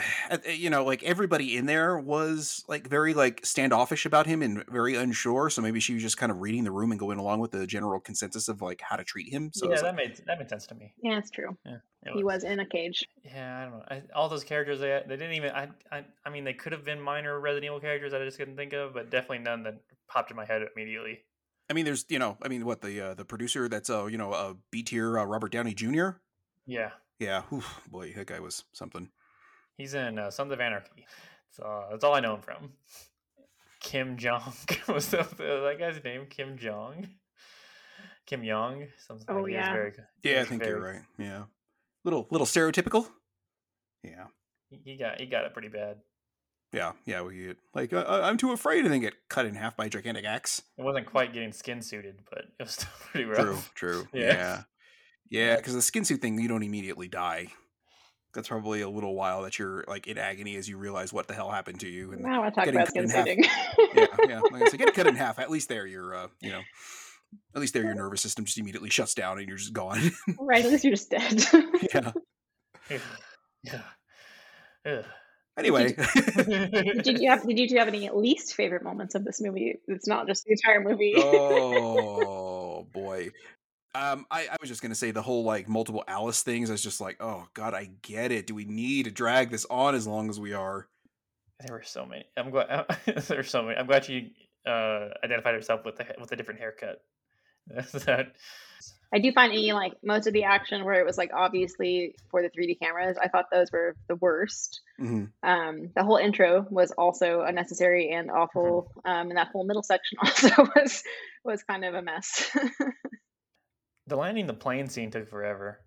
you 0.50 0.70
know, 0.70 0.84
like 0.84 1.04
everybody 1.04 1.58
in 1.58 1.66
there 1.66 1.98
was 1.98 2.64
like 2.68 2.88
very 2.88 3.14
like 3.14 3.46
standoffish 3.46 4.06
about 4.06 4.26
him 4.26 4.42
and 4.42 4.66
very 4.70 4.96
unsure. 4.96 5.50
So 5.50 5.62
maybe 5.62 5.80
she 5.80 5.94
was 5.94 6.04
just 6.04 6.18
kind 6.18 6.32
of 6.32 6.40
reading 6.40 6.64
the 6.64 6.72
room 6.72 6.92
and 6.92 7.00
going 7.00 7.20
along 7.20 7.40
with 7.40 7.52
the 7.52 7.66
general 7.68 8.00
consensus 8.00 8.48
of 8.48 8.62
like 8.62 8.82
how 8.82 8.96
to 8.96 9.04
treat 9.04 9.32
him. 9.32 9.52
So 9.54 9.70
yeah, 9.70 9.76
that 9.76 9.84
like, 9.84 9.96
made 9.96 10.22
that 10.26 10.40
made 10.40 10.50
sense 10.50 10.68
to 10.68 10.76
me. 10.76 10.94
Yeah, 11.02 11.18
it's 11.18 11.32
true. 11.32 11.58
Yeah, 11.66 11.78
it 12.04 12.14
He 12.14 12.24
was 12.24 12.44
in 12.44 12.60
a 12.60 12.66
cage. 12.66 13.06
Yeah, 13.24 13.58
I 13.58 13.62
don't 13.64 13.72
know. 13.72 13.84
I, 13.90 14.02
all 14.16 14.30
those 14.30 14.44
characters 14.44 14.80
they 14.80 15.02
they 15.08 15.18
didn't 15.18 15.34
even. 15.34 15.52
I, 15.52 15.68
I 15.92 16.06
I 16.26 16.30
mean, 16.30 16.44
they 16.44 16.54
could 16.54 16.72
have 16.72 16.84
been 16.84 17.02
minor 17.02 17.40
Resident 17.40 17.66
Evil 17.66 17.80
characters 17.80 18.12
that 18.12 18.22
I 18.22 18.26
just 18.26 18.38
couldn't 18.38 18.56
think 18.56 18.74
of, 18.74 18.94
but 18.94 19.10
definitely 19.10 19.40
none 19.40 19.64
that 19.64 19.76
popped 20.08 20.32
in 20.32 20.38
my 20.38 20.46
head 20.46 20.62
immediately. 20.76 21.20
I 21.70 21.74
mean, 21.74 21.86
there's 21.86 22.06
you 22.10 22.20
know, 22.20 22.38
I 22.42 22.48
mean, 22.48 22.66
what 22.66 22.82
the 22.82 23.00
uh, 23.02 23.14
the 23.14 23.26
producer 23.26 23.68
that's 23.68 23.90
uh 23.90 24.06
you 24.06 24.18
know 24.18 24.34
a 24.34 24.56
B 24.72 24.84
tier 24.84 25.20
uh, 25.20 25.26
Robert 25.26 25.52
Downey 25.52 25.74
Jr. 25.74 26.10
Yeah, 26.66 26.92
Yeah, 27.20 27.44
whew, 27.50 27.64
boy, 27.90 28.14
that 28.16 28.28
guy 28.28 28.40
was 28.40 28.64
something. 28.74 29.10
He's 29.80 29.96
in 29.96 30.20
uh, 30.20 30.30
Sons 30.30 30.52
of 30.52 30.60
Anarchy. 30.62 31.08
So 31.52 31.86
that's 31.90 32.04
all 32.04 32.14
I 32.14 32.20
know 32.20 32.36
him 32.36 32.42
from. 32.42 32.74
Kim 33.82 34.18
Jong 34.18 34.54
was 34.88 35.08
the, 35.08 35.18
that 35.38 35.76
guy's 35.80 36.04
name? 36.04 36.28
Kim 36.30 36.58
Jong. 36.58 37.08
Kim 38.28 38.44
Young. 38.44 38.86
Something 39.08 39.26
Oh, 39.30 39.42
like 39.42 39.44
that. 39.46 39.50
He 39.50 39.54
yeah. 39.56 39.74
very, 39.74 39.94
Yeah, 40.24 40.36
I 40.36 40.40
was 40.42 40.48
think 40.50 40.64
you're 40.66 40.80
right. 40.82 41.02
Yeah, 41.18 41.44
little 42.04 42.28
little 42.30 42.46
stereotypical. 42.46 43.08
Yeah, 44.04 44.26
he- 44.70 44.82
He 44.84 44.98
got 44.98 45.20
he 45.20 45.26
got 45.26 45.46
it 45.46 45.54
pretty 45.54 45.70
bad. 45.70 45.98
yeah, 46.72 46.92
yeah. 47.06 47.22
We 47.24 47.38
get 47.48 47.58
like 47.74 47.92
uh, 47.94 48.06
uh, 48.08 48.22
I'm 48.24 48.38
too 48.38 48.52
afraid, 48.52 48.84
and 48.86 48.94
then 48.94 49.00
get 49.02 49.16
cut 49.30 49.46
in 49.48 49.56
half 49.56 49.76
by 49.76 49.86
a 49.86 49.90
gigantic 49.90 50.26
axe. 50.26 50.62
It 50.78 50.84
wasn't 50.84 51.08
quite 51.08 51.34
getting 51.34 51.52
skin 51.54 51.82
suited, 51.82 52.20
but 52.30 52.40
it 52.60 52.64
was 52.64 52.72
still 52.74 52.90
pretty 53.12 53.26
rough. 53.26 53.74
True, 53.74 54.04
true. 54.04 54.08
Yeah. 54.14 54.34
Yeah, 54.34 54.62
yeah. 55.32 55.56
Because 55.56 55.74
the 55.74 55.82
skin 55.82 56.06
suit 56.06 56.22
thing, 56.22 56.40
you 56.40 56.48
don't 56.48 56.64
immediately 56.64 57.08
die. 57.08 57.48
That's 58.34 58.48
probably 58.48 58.82
a 58.82 58.90
little 58.90 59.16
while 59.16 59.42
that 59.44 59.58
you're 59.58 59.84
like 59.88 60.06
in 60.08 60.18
agony 60.18 60.56
as 60.56 60.70
you 60.70 60.78
realize 60.78 61.12
what 61.12 61.28
the 61.28 61.34
hell 61.34 61.50
happened 61.50 61.80
to 61.80 61.88
you. 61.88 62.12
And 62.12 62.22
now 62.22 62.36
I 62.36 62.40
want 62.40 62.54
to 62.54 62.60
talk 62.60 62.66
getting 62.66 62.80
about 62.80 62.94
cut 62.94 63.10
skin 63.10 63.36
in 63.36 63.44
half. 63.44 63.68
yeah, 63.96 64.28
yeah. 64.28 64.40
Like 64.52 64.62
I 64.62 64.70
said, 64.70 64.80
get 64.80 64.90
it 64.90 64.94
cut 64.94 65.08
in 65.08 65.16
half. 65.18 65.40
At 65.40 65.50
least 65.50 65.68
there, 65.68 65.88
you're, 65.88 66.14
uh, 66.14 66.28
you 66.40 66.52
know, 66.52 66.62
at 67.56 67.62
least 67.62 67.74
there, 67.74 67.84
your 67.84 67.96
nervous 67.96 68.22
system 68.22 68.46
just 68.46 68.58
immediately 68.60 68.90
shuts 68.90 69.16
down 69.16 69.40
and 69.40 69.48
you're 69.48 69.58
just 69.58 69.74
gone. 69.74 70.12
right, 70.40 70.64
at 70.64 70.72
least 70.72 70.84
you're 70.84 70.94
just 70.94 71.10
dead. 71.10 71.44
yeah. 71.94 72.12
yeah. 73.64 73.82
Ugh. 74.86 75.06
Anyway, 75.58 75.94
did 75.94 77.20
you 77.20 77.30
have 77.30 77.46
did 77.46 77.60
you 77.60 77.68
two 77.68 77.78
have 77.78 77.90
any 77.90 78.10
least 78.14 78.54
favorite 78.56 78.82
moments 78.82 79.14
of 79.16 79.26
this 79.26 79.42
movie? 79.42 79.76
It's 79.88 80.08
not 80.08 80.26
just 80.26 80.46
the 80.46 80.52
entire 80.52 80.82
movie. 80.82 81.16
oh 81.18 82.88
boy. 82.94 83.30
Um, 83.96 84.26
I, 84.30 84.48
I 84.52 84.58
was 84.62 84.70
just 84.70 84.82
gonna 84.82 84.96
say 84.96 85.12
the 85.12 85.22
whole 85.22 85.44
like 85.44 85.68
multiple 85.68 86.04
Alice 86.08 86.44
things. 86.44 86.70
I 86.70 86.74
was 86.74 86.84
just 86.84 87.02
like, 87.02 87.18
oh 87.20 87.48
god, 87.54 87.74
I 87.74 87.90
get 88.02 88.32
it. 88.32 88.48
Do 88.48 88.56
we 88.56 88.66
need 88.66 89.06
to 89.06 89.12
drag 89.12 89.50
this 89.50 89.66
on 89.70 89.96
as 89.96 90.06
long 90.08 90.30
as 90.30 90.40
we 90.40 90.54
are? 90.54 90.88
There 91.66 91.76
were 91.76 91.84
so 91.84 92.06
many. 92.06 92.26
I'm 92.38 92.52
glad. 92.52 92.86
there 93.06 93.38
were 93.38 93.44
so 93.44 93.64
many. 93.64 93.78
I'm 93.78 93.88
glad 93.88 94.08
you 94.08 94.30
uh, 94.66 95.10
identified 95.24 95.56
yourself 95.56 95.86
with 95.86 95.98
the 95.98 96.06
with 96.20 96.32
a 96.32 96.36
different 96.36 96.60
haircut. 96.60 97.02
that 98.06 98.34
I 99.14 99.20
do 99.20 99.32
find 99.32 99.52
any 99.52 99.74
like 99.74 99.94
most 100.04 100.28
of 100.28 100.34
the 100.34 100.44
action 100.44 100.86
where 100.86 101.00
it 101.00 101.06
was 101.06 101.18
like 101.18 101.32
obviously 101.34 102.16
for 102.30 102.42
the 102.42 102.50
3D 102.50 102.80
cameras, 102.80 103.18
I 103.22 103.28
thought 103.28 103.46
those 103.52 103.72
were 103.72 103.96
the 104.08 104.16
worst. 104.16 104.82
hmm 104.98 105.26
Um, 105.42 105.90
the 105.96 106.04
whole 106.04 106.18
intro 106.18 106.66
was 106.70 106.92
also 106.92 107.42
unnecessary 107.42 108.12
and 108.12 108.30
awful, 108.30 108.92
um, 109.06 109.30
and 109.30 109.38
that 109.38 109.48
whole 109.48 109.66
middle 109.66 109.84
section 109.84 110.18
also 110.24 110.50
was 110.76 111.04
was 111.44 111.64
kind 111.64 111.86
of 111.86 111.96
a 111.96 112.02
mess. 112.02 112.56
The 114.10 114.18
landing 114.18 114.48
the 114.48 114.54
plane 114.54 114.90
scene 114.90 115.12
took 115.12 115.28
forever. 115.30 115.80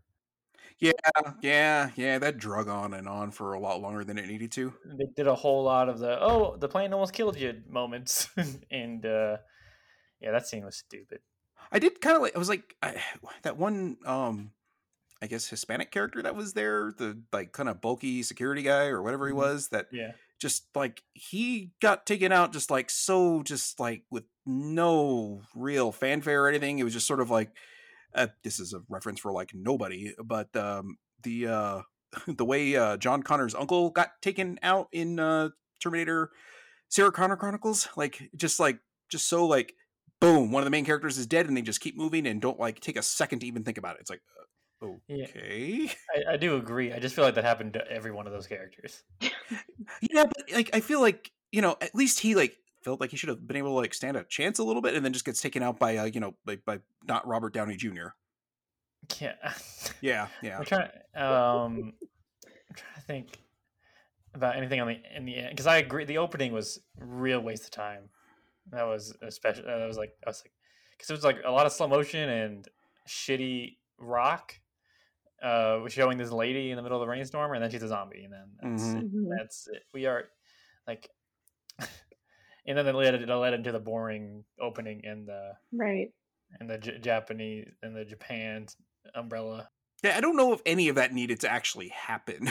Yeah, 0.79 0.93
yeah, 1.41 1.91
yeah. 1.97 2.19
That 2.19 2.39
drug 2.39 2.69
on 2.69 2.95
and 2.95 3.09
on 3.09 3.31
for 3.31 3.53
a 3.53 3.61
lot 3.61 3.81
longer 3.81 4.05
than 4.05 4.19
it 4.19 4.27
needed 4.27 4.53
to. 4.53 4.75
They 4.85 5.07
did 5.17 5.27
a 5.27 5.35
whole 5.35 5.65
lot 5.65 5.89
of 5.89 5.99
the 5.99 6.19
oh 6.21 6.57
the 6.57 6.69
plane 6.69 6.93
almost 6.93 7.13
killed 7.13 7.39
you 7.39 7.63
moments, 7.69 8.29
and 8.71 9.05
uh, 9.07 9.39
yeah, 10.21 10.33
that 10.33 10.47
scene 10.47 10.65
was 10.65 10.77
stupid. 10.77 11.21
I 11.71 11.79
did 11.79 12.01
kind 12.01 12.17
of 12.17 12.23
like. 12.23 12.35
I 12.35 12.39
was 12.39 12.49
like 12.49 12.77
I, 12.83 13.03
that 13.43 13.57
one. 13.57 13.99
Um, 14.05 14.53
I 15.23 15.29
guess 15.29 15.49
Hispanic 15.49 15.91
character 15.93 16.23
that 16.23 16.35
was 16.37 16.55
there, 16.55 16.93
the 16.97 17.23
like 17.33 17.53
kind 17.53 17.69
of 17.69 17.81
bulky 17.81 18.23
security 18.23 18.63
guy 18.63 18.87
or 18.87 19.03
whatever 19.03 19.29
he 19.29 19.33
Mhm. 19.33 19.37
was. 19.37 19.69
That 19.69 19.89
Yeah, 19.93 20.13
just 20.41 20.67
like 20.75 21.03
he 21.15 21.73
got 21.81 22.07
taken 22.07 22.33
out, 22.33 22.53
just 22.53 22.71
like 22.71 22.91
so, 22.91 23.43
just 23.43 23.79
like 23.81 24.05
with 24.11 24.25
no 24.47 25.43
real 25.55 25.93
fanfare 25.93 26.45
or 26.45 26.49
anything. 26.49 26.79
It 26.79 26.85
was 26.85 26.95
just 26.95 27.07
sort 27.07 27.21
of 27.21 27.31
like. 27.31 27.53
Uh, 28.15 28.29
this 28.45 28.61
is 28.61 28.73
a 28.73 28.83
reference 28.89 29.21
for 29.21 29.33
like 29.33 29.53
nobody, 29.55 30.15
but 30.23 30.55
um, 30.57 30.97
the 31.23 31.47
uh, 31.49 31.83
the 32.27 32.45
way 32.45 32.77
uh, 32.77 32.97
John 32.97 33.23
Connor's 33.23 33.55
uncle 33.55 33.91
got 33.91 34.11
taken 34.21 34.59
out 34.63 34.89
in 34.93 35.19
uh, 35.19 35.51
Terminator, 35.81 36.31
Sarah 36.89 37.13
Connor 37.13 37.37
Chronicles, 37.37 37.89
like 37.97 38.31
just 38.37 38.61
like 38.61 38.79
just 39.11 39.29
so 39.29 39.47
like 39.47 39.75
boom, 40.21 40.53
one 40.53 40.63
of 40.63 40.65
the 40.67 40.71
main 40.71 40.85
characters 40.85 41.19
is 41.19 41.27
dead, 41.27 41.47
and 41.47 41.57
they 41.57 41.63
just 41.63 41.81
keep 41.81 41.97
moving 41.97 42.27
and 42.27 42.41
don't 42.41 42.59
like 42.61 42.81
take 42.81 42.97
a 42.97 43.03
second 43.03 43.41
to 43.41 43.47
even 43.47 43.65
think 43.65 43.77
about 43.77 43.97
it. 43.97 44.03
It's 44.03 44.11
like, 44.11 44.23
uh, 44.83 44.87
Yeah. 45.09 45.25
okay, 45.25 45.91
I, 46.29 46.35
I 46.35 46.37
do 46.37 46.57
agree. 46.57 46.93
I 46.93 46.99
just 46.99 47.15
feel 47.15 47.25
like 47.25 47.35
that 47.35 47.45
happened 47.45 47.75
to 47.75 47.91
every 47.91 48.13
one 48.13 48.27
of 48.27 48.33
those 48.33 48.47
characters. 48.47 49.03
yeah, 49.21 50.25
but 50.25 50.53
like 50.53 50.71
I 50.73 50.81
feel 50.81 51.01
like 51.01 51.33
you 51.51 51.61
know 51.61 51.77
at 51.81 51.95
least 51.95 52.21
he 52.21 52.35
like 52.35 52.57
felt 52.83 53.01
like 53.01 53.11
he 53.11 53.17
should 53.17 53.29
have 53.29 53.47
been 53.47 53.57
able 53.57 53.71
to 53.71 53.75
like 53.75 53.95
stand 53.95 54.17
a 54.17 54.25
chance 54.25 54.59
a 54.59 54.65
little 54.65 54.83
bit, 54.83 54.95
and 54.95 55.05
then 55.05 55.13
just 55.13 55.25
gets 55.25 55.41
taken 55.41 55.63
out 55.63 55.79
by 55.79 55.97
uh, 55.97 56.05
you 56.05 56.21
know 56.21 56.35
like 56.47 56.65
by 56.65 56.81
not 57.07 57.27
Robert 57.27 57.53
Downey 57.55 57.77
Jr. 57.77 58.09
Yeah, 59.21 59.35
Yeah, 60.01 60.29
yeah. 60.43 60.59
I'm 60.59 60.65
trying. 60.65 60.89
Um, 61.15 61.93
I'm 62.45 62.77
trying 62.77 62.95
to 62.95 63.01
think 63.07 63.39
about 64.35 64.57
anything 64.57 64.81
on 64.81 64.89
the 64.89 64.99
in 65.17 65.25
the 65.25 65.37
end 65.37 65.51
because 65.51 65.67
I 65.67 65.79
agree. 65.79 66.05
The 66.05 66.19
opening 66.19 66.53
was 66.53 66.81
real 66.99 67.41
waste 67.41 67.65
of 67.65 67.71
time. 67.71 68.09
That 68.71 68.85
was 68.85 69.15
especially. 69.23 69.65
That 69.65 69.87
was 69.87 69.97
like 69.97 70.13
I 70.27 70.31
was 70.31 70.43
like 70.45 70.53
because 70.97 71.11
it 71.11 71.15
was 71.15 71.25
like 71.25 71.39
a 71.45 71.51
lot 71.51 71.67
of 71.67 71.73
slow 71.73 71.89
motion 71.89 72.29
and 72.29 72.69
shitty 73.09 73.77
rock. 73.99 74.55
Uh, 75.43 75.81
was 75.83 75.93
showing 75.93 76.17
this 76.19 76.31
lady 76.31 76.71
in 76.71 76.77
the 76.77 76.83
middle 76.83 76.97
of 77.03 77.05
the 77.05 77.11
rainstorm, 77.11 77.53
and 77.53 77.61
then 77.65 77.69
she's 77.69 77.83
a 77.83 77.89
zombie, 77.89 78.23
and 78.23 78.33
then 78.33 78.47
that's 78.63 78.83
Mhm. 78.85 79.01
it. 79.01 79.13
Mhm. 79.13 79.29
That's 79.37 79.67
it. 79.67 79.83
We 79.93 80.07
are 80.07 80.29
like, 80.87 81.11
and 82.67 82.79
then 82.79 82.87
it 82.87 82.95
led 82.95 83.15
it 83.15 83.29
led 83.29 83.55
into 83.55 83.73
the 83.73 83.81
boring 83.81 84.45
opening 84.61 85.03
in 85.05 85.27
the 85.27 85.53
right. 85.73 86.09
in 86.61 86.67
the 86.67 86.79
J- 86.79 86.99
Japanese 86.99 87.69
in 87.83 87.95
the 87.95 88.05
Japan 88.05 88.67
umbrella. 89.15 89.69
Yeah, 90.03 90.17
I 90.17 90.21
don't 90.21 90.37
know 90.37 90.53
if 90.53 90.61
any 90.67 90.89
of 90.89 90.97
that 90.97 91.13
needed 91.13 91.41
to 91.41 91.51
actually 91.51 91.89
happen. 91.89 92.51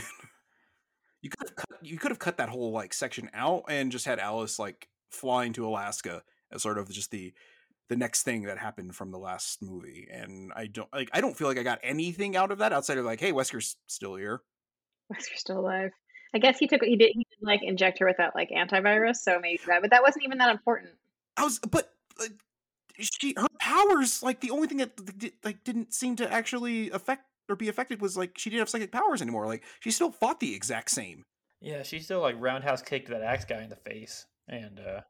you 1.22 1.30
could 1.30 1.50
have 1.50 1.56
cut, 1.56 1.70
you 1.82 1.98
could 1.98 2.12
have 2.12 2.20
cut 2.20 2.38
that 2.38 2.50
whole 2.50 2.72
like 2.72 2.94
section 2.94 3.30
out 3.34 3.64
and 3.70 3.92
just 3.92 4.06
had 4.06 4.20
Alice 4.20 4.60
like 4.60 4.88
flying 5.12 5.54
to 5.54 5.68
Alaska 5.68 6.24
as 6.52 6.62
sort 6.62 6.78
of 6.78 6.90
just 6.90 7.12
the 7.12 7.34
the 7.90 7.98
next 7.98 8.24
thing 8.24 8.44
that 8.44 8.58
happened 8.58 8.96
from 8.96 9.12
the 9.12 9.20
last 9.20 9.62
movie. 9.62 10.08
And 10.10 10.52
I 10.56 10.68
don't 10.68 10.92
like 10.94 11.10
I 11.14 11.22
don't 11.22 11.38
feel 11.38 11.48
like 11.48 11.58
I 11.58 11.64
got 11.64 11.80
anything 11.84 12.36
out 12.36 12.52
of 12.52 12.60
that 12.60 12.74
outside 12.74 12.98
of 12.98 13.06
like, 13.06 13.20
hey, 13.20 13.32
Wesker's 13.32 13.76
still 13.88 14.16
here. 14.16 14.42
Wesker's 15.10 15.40
still 15.40 15.60
alive. 15.60 15.92
I 16.34 16.40
guess 16.40 16.58
he 16.60 16.68
took 16.68 16.84
he 16.84 16.96
did 16.96 17.12
he 17.14 17.26
did 17.30 17.46
like 17.46 17.62
inject 17.64 18.00
her 18.00 18.06
with 18.06 18.18
that 18.18 18.36
like 18.36 18.50
antivirus, 18.50 19.18
so 19.18 19.40
maybe 19.40 19.60
that, 19.68 19.82
but 19.82 19.92
that 19.92 20.02
wasn't 20.02 20.26
even 20.26 20.38
that 20.38 20.50
important. 20.50 20.92
I 21.38 21.44
was, 21.44 21.60
but 21.60 21.92
uh, 22.20 22.26
she 23.00 23.34
her 23.38 23.48
powers 23.60 24.22
like 24.24 24.40
the 24.40 24.52
only 24.52 24.68
thing 24.68 24.78
that 24.78 24.92
like 25.44 25.64
didn't 25.64 25.94
seem 25.94 26.16
to 26.18 26.32
actually 26.32 26.90
affect 26.92 27.26
or 27.50 27.56
be 27.56 27.70
affected 27.70 28.02
was 28.02 28.16
like 28.16 28.38
she 28.38 28.50
didn't 28.50 28.60
have 28.62 28.70
psychic 28.70 28.92
powers 28.92 29.22
anymore. 29.22 29.46
Like 29.46 29.64
she 29.80 29.92
still 29.92 30.12
fought 30.12 30.40
the 30.40 30.56
exact 30.56 30.92
same. 30.92 31.24
Yeah, 31.60 31.84
she 31.84 32.00
still 32.00 32.22
like 32.22 32.36
roundhouse 32.40 32.82
kicked 32.82 33.10
that 33.10 33.22
axe 33.24 33.46
guy 33.46 33.62
in 33.64 33.70
the 33.70 33.76
face, 33.76 34.26
and 34.48 34.80
uh 34.80 35.02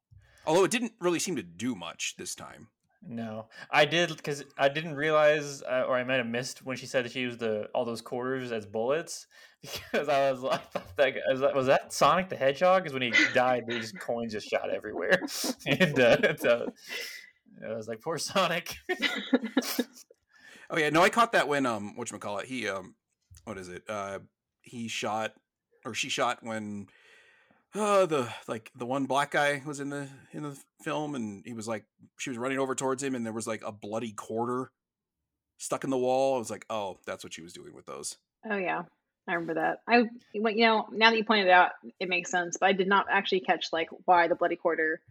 Although 0.45 0.63
it 0.63 0.71
didn't 0.71 0.93
really 0.99 1.19
seem 1.19 1.35
to 1.35 1.43
do 1.43 1.75
much 1.75 2.15
this 2.17 2.33
time. 2.33 2.69
no, 3.03 3.47
I 3.69 3.85
did 3.85 4.15
because 4.15 4.43
I 4.57 4.69
didn't 4.69 4.95
realize, 4.95 5.61
uh, 5.63 5.85
or 5.87 5.97
I 5.97 6.03
might 6.03 6.17
have 6.17 6.27
missed 6.27 6.65
when 6.65 6.77
she 6.77 6.85
said 6.85 7.05
that 7.05 7.11
she 7.11 7.21
used 7.21 7.39
the 7.39 7.69
all 7.73 7.85
those 7.85 8.01
quarters 8.01 8.51
as 8.51 8.65
bullets 8.65 9.27
because 9.61 10.09
I 10.09 10.31
was 10.31 10.41
like, 10.41 10.61
that 10.95 11.11
guy- 11.15 11.53
was 11.53 11.67
that, 11.67 11.93
Sonic 11.93 12.29
the 12.29 12.35
Hedgehog? 12.35 12.83
Because 12.83 12.93
when 12.93 13.01
he 13.03 13.13
died, 13.33 13.63
these 13.67 13.91
coins 13.91 14.33
just 14.33 14.47
shot 14.47 14.69
everywhere, 14.69 15.21
and 15.65 15.99
uh, 15.99 16.35
so 16.37 16.71
I 17.67 17.73
was 17.73 17.87
like, 17.87 18.01
poor 18.01 18.17
Sonic. 18.17 18.75
Oh 20.69 20.77
yeah, 20.77 20.89
no, 20.89 21.01
I 21.03 21.09
caught 21.09 21.33
that 21.33 21.47
when 21.47 21.65
um 21.65 21.95
what 21.97 22.09
you 22.11 22.17
call 22.17 22.37
it? 22.39 22.45
He 22.45 22.67
um 22.67 22.95
what 23.43 23.57
is 23.57 23.67
it? 23.67 23.83
Uh 23.89 24.19
he 24.61 24.87
shot 24.87 25.33
or 25.85 25.93
she 25.93 26.07
shot 26.07 26.39
when 26.41 26.87
uh 27.75 28.05
the 28.05 28.29
like 28.47 28.71
the 28.75 28.85
one 28.85 29.05
black 29.05 29.31
guy 29.31 29.61
was 29.65 29.79
in 29.81 29.89
the 29.89 30.07
in 30.31 30.43
the 30.43 30.57
film 30.81 31.13
and 31.15 31.43
he 31.45 31.53
was 31.53 31.67
like 31.67 31.85
she 32.19 32.29
was 32.29 32.37
running 32.39 32.57
over 32.57 32.73
towards 32.73 33.03
him 33.03 33.15
and 33.15 33.25
there 33.25 33.33
was 33.33 33.47
like 33.47 33.61
a 33.65 33.71
bloody 33.71 34.13
quarter 34.13 34.71
stuck 35.57 35.83
in 35.83 35.89
the 35.89 35.97
wall. 35.97 36.35
I 36.35 36.39
was 36.39 36.49
like, 36.49 36.65
"Oh, 36.69 36.99
that's 37.05 37.23
what 37.23 37.33
she 37.33 37.41
was 37.41 37.51
doing 37.53 37.73
with 37.75 37.85
those." 37.85 38.17
Oh 38.49 38.55
yeah, 38.55 38.83
I 39.27 39.33
remember 39.33 39.55
that. 39.55 39.81
I 39.87 40.03
well, 40.35 40.53
you 40.53 40.65
know 40.65 40.87
now 40.91 41.11
that 41.11 41.17
you 41.17 41.23
pointed 41.23 41.47
it 41.47 41.51
out, 41.51 41.71
it 41.99 42.09
makes 42.09 42.31
sense. 42.31 42.57
But 42.59 42.67
I 42.67 42.73
did 42.73 42.87
not 42.87 43.05
actually 43.09 43.41
catch 43.41 43.67
like 43.71 43.89
why 44.05 44.27
the 44.27 44.35
bloody 44.35 44.55
quarter 44.55 45.01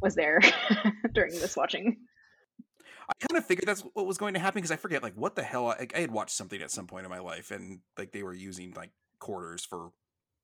was 0.00 0.14
there 0.14 0.40
during 1.12 1.32
this 1.32 1.56
watching. 1.56 1.96
I 3.08 3.26
kind 3.26 3.38
of 3.38 3.46
figured 3.46 3.66
that's 3.66 3.82
what 3.94 4.06
was 4.06 4.18
going 4.18 4.34
to 4.34 4.40
happen 4.40 4.58
because 4.58 4.70
I 4.70 4.76
forget 4.76 5.02
like 5.02 5.14
what 5.14 5.34
the 5.34 5.42
hell 5.42 5.68
I, 5.68 5.86
I 5.94 6.00
had 6.00 6.10
watched 6.10 6.36
something 6.36 6.60
at 6.60 6.70
some 6.70 6.86
point 6.86 7.04
in 7.04 7.10
my 7.10 7.20
life 7.20 7.50
and 7.50 7.80
like 7.96 8.12
they 8.12 8.22
were 8.22 8.34
using 8.34 8.74
like 8.76 8.90
quarters 9.18 9.64
for 9.64 9.90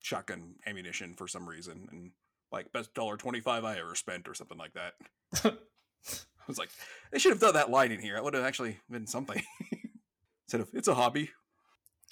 shotgun 0.00 0.56
ammunition 0.66 1.14
for 1.14 1.26
some 1.26 1.48
reason, 1.48 1.88
and 1.90 2.10
like 2.52 2.72
best 2.72 2.94
dollar 2.94 3.16
twenty 3.16 3.40
five 3.40 3.64
I 3.64 3.78
ever 3.78 3.94
spent 3.94 4.28
or 4.28 4.34
something 4.34 4.58
like 4.58 4.74
that. 4.74 4.94
I 5.44 6.46
was 6.46 6.58
like, 6.58 6.70
they 7.10 7.18
should 7.18 7.32
have 7.32 7.40
done 7.40 7.54
that 7.54 7.70
line 7.70 7.90
in 7.90 8.00
here. 8.00 8.14
That 8.14 8.24
would 8.24 8.34
have 8.34 8.44
actually 8.44 8.78
been 8.90 9.06
something. 9.06 9.42
Instead 10.46 10.60
of 10.60 10.68
it's 10.74 10.88
a 10.88 10.94
hobby. 10.94 11.30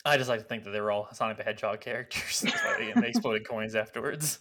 I 0.04 0.16
just 0.16 0.28
like 0.28 0.40
to 0.40 0.46
think 0.46 0.64
that 0.64 0.70
they 0.70 0.80
were 0.80 0.90
all 0.90 1.08
Sonic 1.12 1.36
the 1.36 1.44
Hedgehog 1.44 1.80
characters. 1.80 2.40
That's 2.44 2.64
why 2.64 2.76
they, 2.78 2.90
and 2.90 3.02
they 3.02 3.08
exploded 3.08 3.46
coins 3.46 3.74
afterwards. 3.74 4.40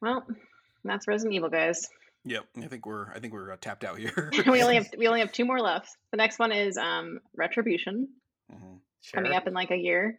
Well, 0.00 0.26
that's 0.84 1.06
Resident 1.06 1.34
Evil, 1.34 1.50
guys. 1.50 1.86
Yep, 2.24 2.44
I 2.62 2.66
think 2.66 2.86
we're 2.86 3.10
I 3.12 3.18
think 3.18 3.32
we're 3.34 3.52
uh, 3.52 3.56
tapped 3.60 3.84
out 3.84 3.98
here. 3.98 4.30
we 4.46 4.62
only 4.62 4.76
have 4.76 4.88
we 4.98 5.06
only 5.08 5.20
have 5.20 5.32
two 5.32 5.44
more 5.44 5.60
left. 5.60 5.96
The 6.10 6.16
next 6.16 6.38
one 6.38 6.52
is 6.52 6.76
um 6.78 7.20
Retribution 7.36 8.08
Mhm. 8.50 8.78
Sure. 9.02 9.22
coming 9.22 9.32
up 9.36 9.46
in 9.46 9.52
like 9.54 9.70
a 9.70 9.76
year, 9.76 10.18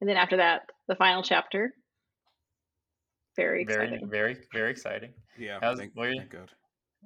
and 0.00 0.08
then 0.08 0.16
after 0.16 0.36
that, 0.38 0.70
the 0.88 0.94
final 0.96 1.22
chapter. 1.22 1.72
Very 3.36 3.64
very, 3.64 3.86
exciting. 3.88 4.08
very, 4.10 4.36
very 4.52 4.70
exciting. 4.70 5.12
Yeah, 5.38 5.58
How's- 5.60 5.78
thank, 5.78 5.92
where- 5.94 6.14
thank 6.16 6.30
God. 6.30 6.50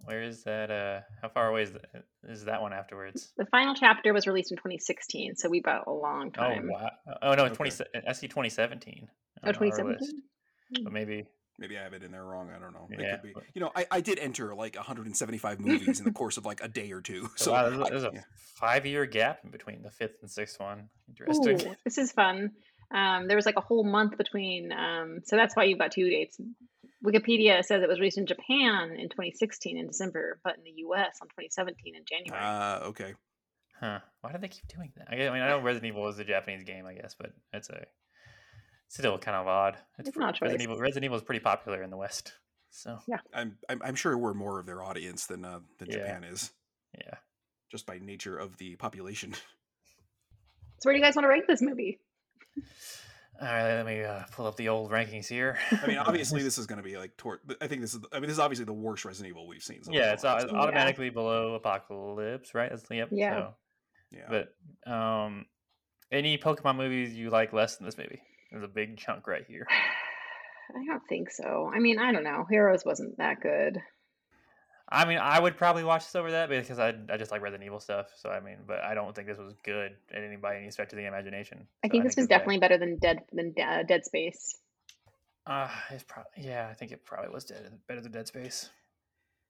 Where 0.04 0.22
is 0.22 0.42
that? 0.44 0.70
Uh, 0.70 1.00
how 1.22 1.28
far 1.28 1.48
away 1.48 1.62
is 1.62 1.72
that, 1.72 2.04
is 2.28 2.44
that 2.46 2.62
one 2.62 2.72
afterwards? 2.72 3.32
The 3.36 3.46
final 3.46 3.74
chapter 3.74 4.12
was 4.12 4.26
released 4.26 4.50
in 4.50 4.56
2016, 4.56 5.36
so 5.36 5.48
we've 5.48 5.62
got 5.62 5.86
a 5.86 5.92
long 5.92 6.32
time. 6.32 6.50
Oh 6.50 6.54
time. 6.54 6.68
wow! 6.68 6.90
Oh 7.22 7.34
no, 7.34 7.44
Okay. 7.44 7.54
twenty 7.54 7.70
SC 7.70 8.28
twenty 8.28 8.48
seventeen. 8.48 9.08
Oh, 9.44 9.52
2017. 9.52 10.22
But 10.84 10.92
maybe 10.92 11.26
Maybe 11.58 11.76
I 11.76 11.82
have 11.82 11.92
it 11.92 12.02
in 12.02 12.10
there 12.10 12.24
wrong. 12.24 12.48
I 12.56 12.58
don't 12.58 12.72
know. 12.72 12.88
It 12.90 13.00
Yeah, 13.02 13.16
could 13.18 13.22
be. 13.22 13.34
You 13.52 13.60
know, 13.60 13.70
I, 13.76 13.86
I 13.90 14.00
did 14.00 14.18
enter 14.18 14.54
like 14.54 14.76
175 14.76 15.60
movies 15.60 15.98
in 15.98 16.06
the 16.06 16.10
course 16.12 16.38
of 16.38 16.46
like 16.46 16.62
a 16.64 16.68
day 16.68 16.90
or 16.90 17.02
two. 17.02 17.28
So 17.36 17.44
So 17.44 17.52
wow, 17.52 17.68
there's, 17.68 17.78
a- 17.80 17.84
I- 17.84 17.90
there's 17.90 18.04
a 18.04 18.10
yeah. 18.14 18.20
five 18.54 18.86
year 18.86 19.04
gap 19.04 19.40
in 19.44 19.50
between 19.50 19.82
the 19.82 19.90
fifth 19.90 20.14
and 20.22 20.30
sixth 20.30 20.58
one. 20.58 20.88
Interesting. 21.06 21.60
Ooh, 21.68 21.74
this 21.84 21.98
is 21.98 22.12
fun. 22.12 22.52
Um, 22.94 23.28
there 23.28 23.36
was 23.36 23.44
like 23.44 23.56
a 23.58 23.60
whole 23.60 23.84
month 23.84 24.16
between, 24.16 24.72
um, 24.72 25.18
so 25.24 25.36
that's 25.36 25.54
why 25.54 25.64
you've 25.64 25.78
got 25.78 25.92
two 25.92 26.08
dates. 26.08 26.40
Wikipedia 27.04 27.64
says 27.64 27.82
it 27.82 27.88
was 27.88 27.98
released 27.98 28.18
in 28.18 28.26
Japan 28.26 28.90
in 28.92 29.08
2016 29.08 29.78
in 29.78 29.86
December, 29.86 30.38
but 30.44 30.56
in 30.58 30.64
the 30.64 30.74
U.S. 30.78 31.18
on 31.22 31.28
2017 31.28 31.94
in 31.96 32.02
January. 32.06 32.42
Uh, 32.44 32.88
okay. 32.88 33.14
Huh? 33.80 34.00
Why 34.20 34.32
do 34.32 34.38
they 34.38 34.48
keep 34.48 34.68
doing 34.68 34.92
that? 34.96 35.08
I, 35.10 35.16
mean, 35.16 35.42
I 35.42 35.48
know 35.48 35.60
Resident 35.60 35.88
Evil 35.92 36.08
is 36.08 36.18
a 36.18 36.24
Japanese 36.24 36.64
game, 36.64 36.84
I 36.84 36.92
guess, 36.94 37.14
but 37.18 37.32
it's 37.54 37.70
a 37.70 37.86
still 38.88 39.16
kind 39.18 39.36
of 39.36 39.46
odd. 39.46 39.78
It's 39.98 40.10
pre- 40.10 40.20
not 40.20 40.38
a 40.38 40.44
Resident 40.44 40.58
choice. 40.60 40.62
Evil. 40.64 40.78
Resident 40.78 41.04
Evil 41.06 41.16
is 41.16 41.22
pretty 41.22 41.40
popular 41.40 41.82
in 41.82 41.88
the 41.88 41.96
West, 41.96 42.34
so 42.70 42.98
I'm, 43.32 43.56
I'm 43.70 43.80
I'm 43.82 43.94
sure 43.94 44.18
we're 44.18 44.34
more 44.34 44.58
of 44.60 44.66
their 44.66 44.82
audience 44.82 45.24
than 45.26 45.46
uh, 45.46 45.60
than 45.78 45.88
Yeah. 45.88 45.96
Japan 45.96 46.24
is, 46.24 46.52
yeah. 46.94 47.14
just 47.72 47.86
by 47.86 47.98
nature 47.98 48.36
of 48.36 48.58
the 48.58 48.76
population. 48.76 49.32
so 49.32 49.40
where 50.82 50.92
do 50.94 50.98
you 50.98 51.04
guys 51.04 51.16
want 51.16 51.24
to 51.24 51.30
rank 51.30 51.46
this 51.46 51.62
movie? 51.62 52.00
All 53.40 53.46
right, 53.46 53.76
let 53.76 53.86
me 53.86 54.02
uh, 54.02 54.24
pull 54.32 54.46
up 54.46 54.56
the 54.56 54.68
old 54.68 54.90
rankings 54.90 55.26
here. 55.26 55.56
I 55.82 55.86
mean, 55.86 55.96
obviously, 55.96 56.42
this 56.44 56.58
is 56.58 56.66
going 56.66 56.76
to 56.76 56.82
be 56.82 56.98
like 56.98 57.16
toward. 57.16 57.40
I 57.62 57.68
think 57.68 57.80
this 57.80 57.94
is. 57.94 58.00
I 58.12 58.16
mean, 58.16 58.28
this 58.28 58.34
is 58.34 58.38
obviously 58.38 58.66
the 58.66 58.74
worst 58.74 59.06
Resident 59.06 59.30
Evil 59.30 59.46
we've 59.46 59.62
seen. 59.62 59.82
so 59.82 59.92
yeah, 59.92 60.12
it's, 60.12 60.22
far, 60.22 60.36
au- 60.36 60.40
so, 60.40 60.44
it's 60.46 60.54
automatically 60.54 61.08
below 61.08 61.54
Apocalypse, 61.54 62.54
right? 62.54 62.68
That's, 62.68 62.84
yep. 62.90 63.08
Yeah. 63.10 63.34
So, 63.34 63.54
yeah. 64.10 64.42
but 64.86 64.92
um, 64.92 65.46
any 66.12 66.36
Pokemon 66.36 66.76
movies 66.76 67.14
you 67.14 67.30
like 67.30 67.54
less 67.54 67.76
than 67.76 67.86
this 67.86 67.96
movie? 67.96 68.20
There's 68.50 68.64
a 68.64 68.68
big 68.68 68.98
chunk 68.98 69.26
right 69.26 69.44
here. 69.48 69.66
I 70.76 70.84
don't 70.86 71.02
think 71.08 71.30
so. 71.30 71.70
I 71.74 71.78
mean, 71.78 71.98
I 71.98 72.12
don't 72.12 72.24
know. 72.24 72.44
Heroes 72.48 72.84
wasn't 72.84 73.16
that 73.18 73.40
good. 73.40 73.78
I 74.92 75.04
mean, 75.04 75.18
I 75.18 75.38
would 75.38 75.56
probably 75.56 75.84
watch 75.84 76.04
this 76.04 76.16
over 76.16 76.32
that 76.32 76.48
because 76.48 76.78
I 76.80 76.94
I 77.08 77.16
just 77.16 77.30
like 77.30 77.42
Resident 77.42 77.64
Evil 77.66 77.78
stuff. 77.80 78.08
So 78.16 78.30
I 78.30 78.40
mean, 78.40 78.56
but 78.66 78.80
I 78.80 78.94
don't 78.94 79.14
think 79.14 79.28
this 79.28 79.38
was 79.38 79.54
good 79.64 79.92
at 80.12 80.22
any 80.24 80.36
by 80.36 80.56
any 80.56 80.70
stretch 80.70 80.92
of 80.92 80.98
the 80.98 81.06
imagination. 81.06 81.66
I 81.84 81.88
So 81.88 81.90
think 81.90 82.04
this 82.04 82.16
was 82.16 82.24
it's 82.24 82.26
bad. 82.26 82.38
definitely 82.38 82.58
better 82.58 82.78
than 82.78 82.96
Dead 82.98 83.20
than 83.32 83.54
uh, 83.62 83.84
Dead 83.84 84.04
Space. 84.04 84.58
Uh, 85.46 85.68
it's 85.90 86.02
probably 86.04 86.30
yeah. 86.36 86.68
I 86.70 86.74
think 86.74 86.90
it 86.92 87.04
probably 87.04 87.30
was 87.32 87.44
dead, 87.44 87.70
better 87.86 88.00
than 88.00 88.12
Dead 88.12 88.26
Space. 88.26 88.70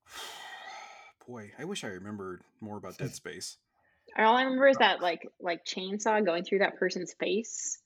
Boy, 1.26 1.52
I 1.58 1.64
wish 1.64 1.84
I 1.84 1.88
remembered 1.88 2.42
more 2.60 2.76
about 2.76 2.98
Dead 2.98 3.14
Space. 3.14 3.56
All 4.18 4.36
I 4.36 4.42
remember 4.42 4.68
is 4.68 4.76
that 4.78 5.00
like 5.00 5.26
like 5.40 5.64
chainsaw 5.64 6.24
going 6.24 6.44
through 6.44 6.58
that 6.60 6.76
person's 6.78 7.14
face, 7.14 7.78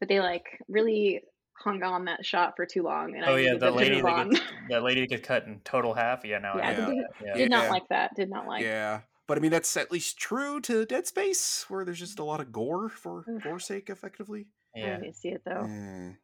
but 0.00 0.08
they 0.08 0.20
like 0.20 0.46
really 0.68 1.22
hung 1.58 1.82
on 1.82 2.04
that 2.06 2.24
shot 2.24 2.54
for 2.56 2.64
too 2.66 2.82
long. 2.82 3.14
And 3.16 3.24
Oh 3.24 3.34
I 3.34 3.38
yeah, 3.40 3.54
the 3.58 3.70
lady 3.70 4.00
that 4.00 4.30
gets, 4.30 4.40
that 4.68 4.82
lady 4.82 5.00
that 5.02 5.08
gets 5.10 5.26
cut 5.26 5.44
in 5.46 5.60
total 5.64 5.92
half. 5.94 6.24
Yeah, 6.24 6.38
no, 6.38 6.54
Yeah, 6.56 6.66
I 6.66 6.70
I 6.70 6.74
did- 6.74 7.04
yeah. 7.24 7.34
Did 7.34 7.50
not 7.50 7.64
Yeah. 7.64 7.70
like 7.70 7.88
that. 7.88 8.14
Did 8.14 8.30
not 8.30 8.46
like. 8.46 8.62
yeah, 8.62 9.00
but 9.26 9.38
I 9.38 9.40
mean 9.40 9.50
that's 9.50 9.76
at 9.76 9.90
least 9.90 10.18
true 10.18 10.60
to 10.62 10.84
Dead 10.86 11.06
Space, 11.06 11.64
where 11.68 11.84
there's 11.84 11.98
just 11.98 12.18
a 12.18 12.24
lot 12.24 12.40
of 12.40 12.52
gore 12.52 12.88
for 12.88 13.24
Ugh. 13.28 13.42
gore's 13.42 13.64
sake, 13.66 13.90
effectively. 13.90 14.46
I 14.76 14.80
yeah. 14.80 14.96
didn't 14.98 15.16
see 15.16 15.30
it 15.30 15.42
though. 15.44 15.64
Mm. 15.64 16.16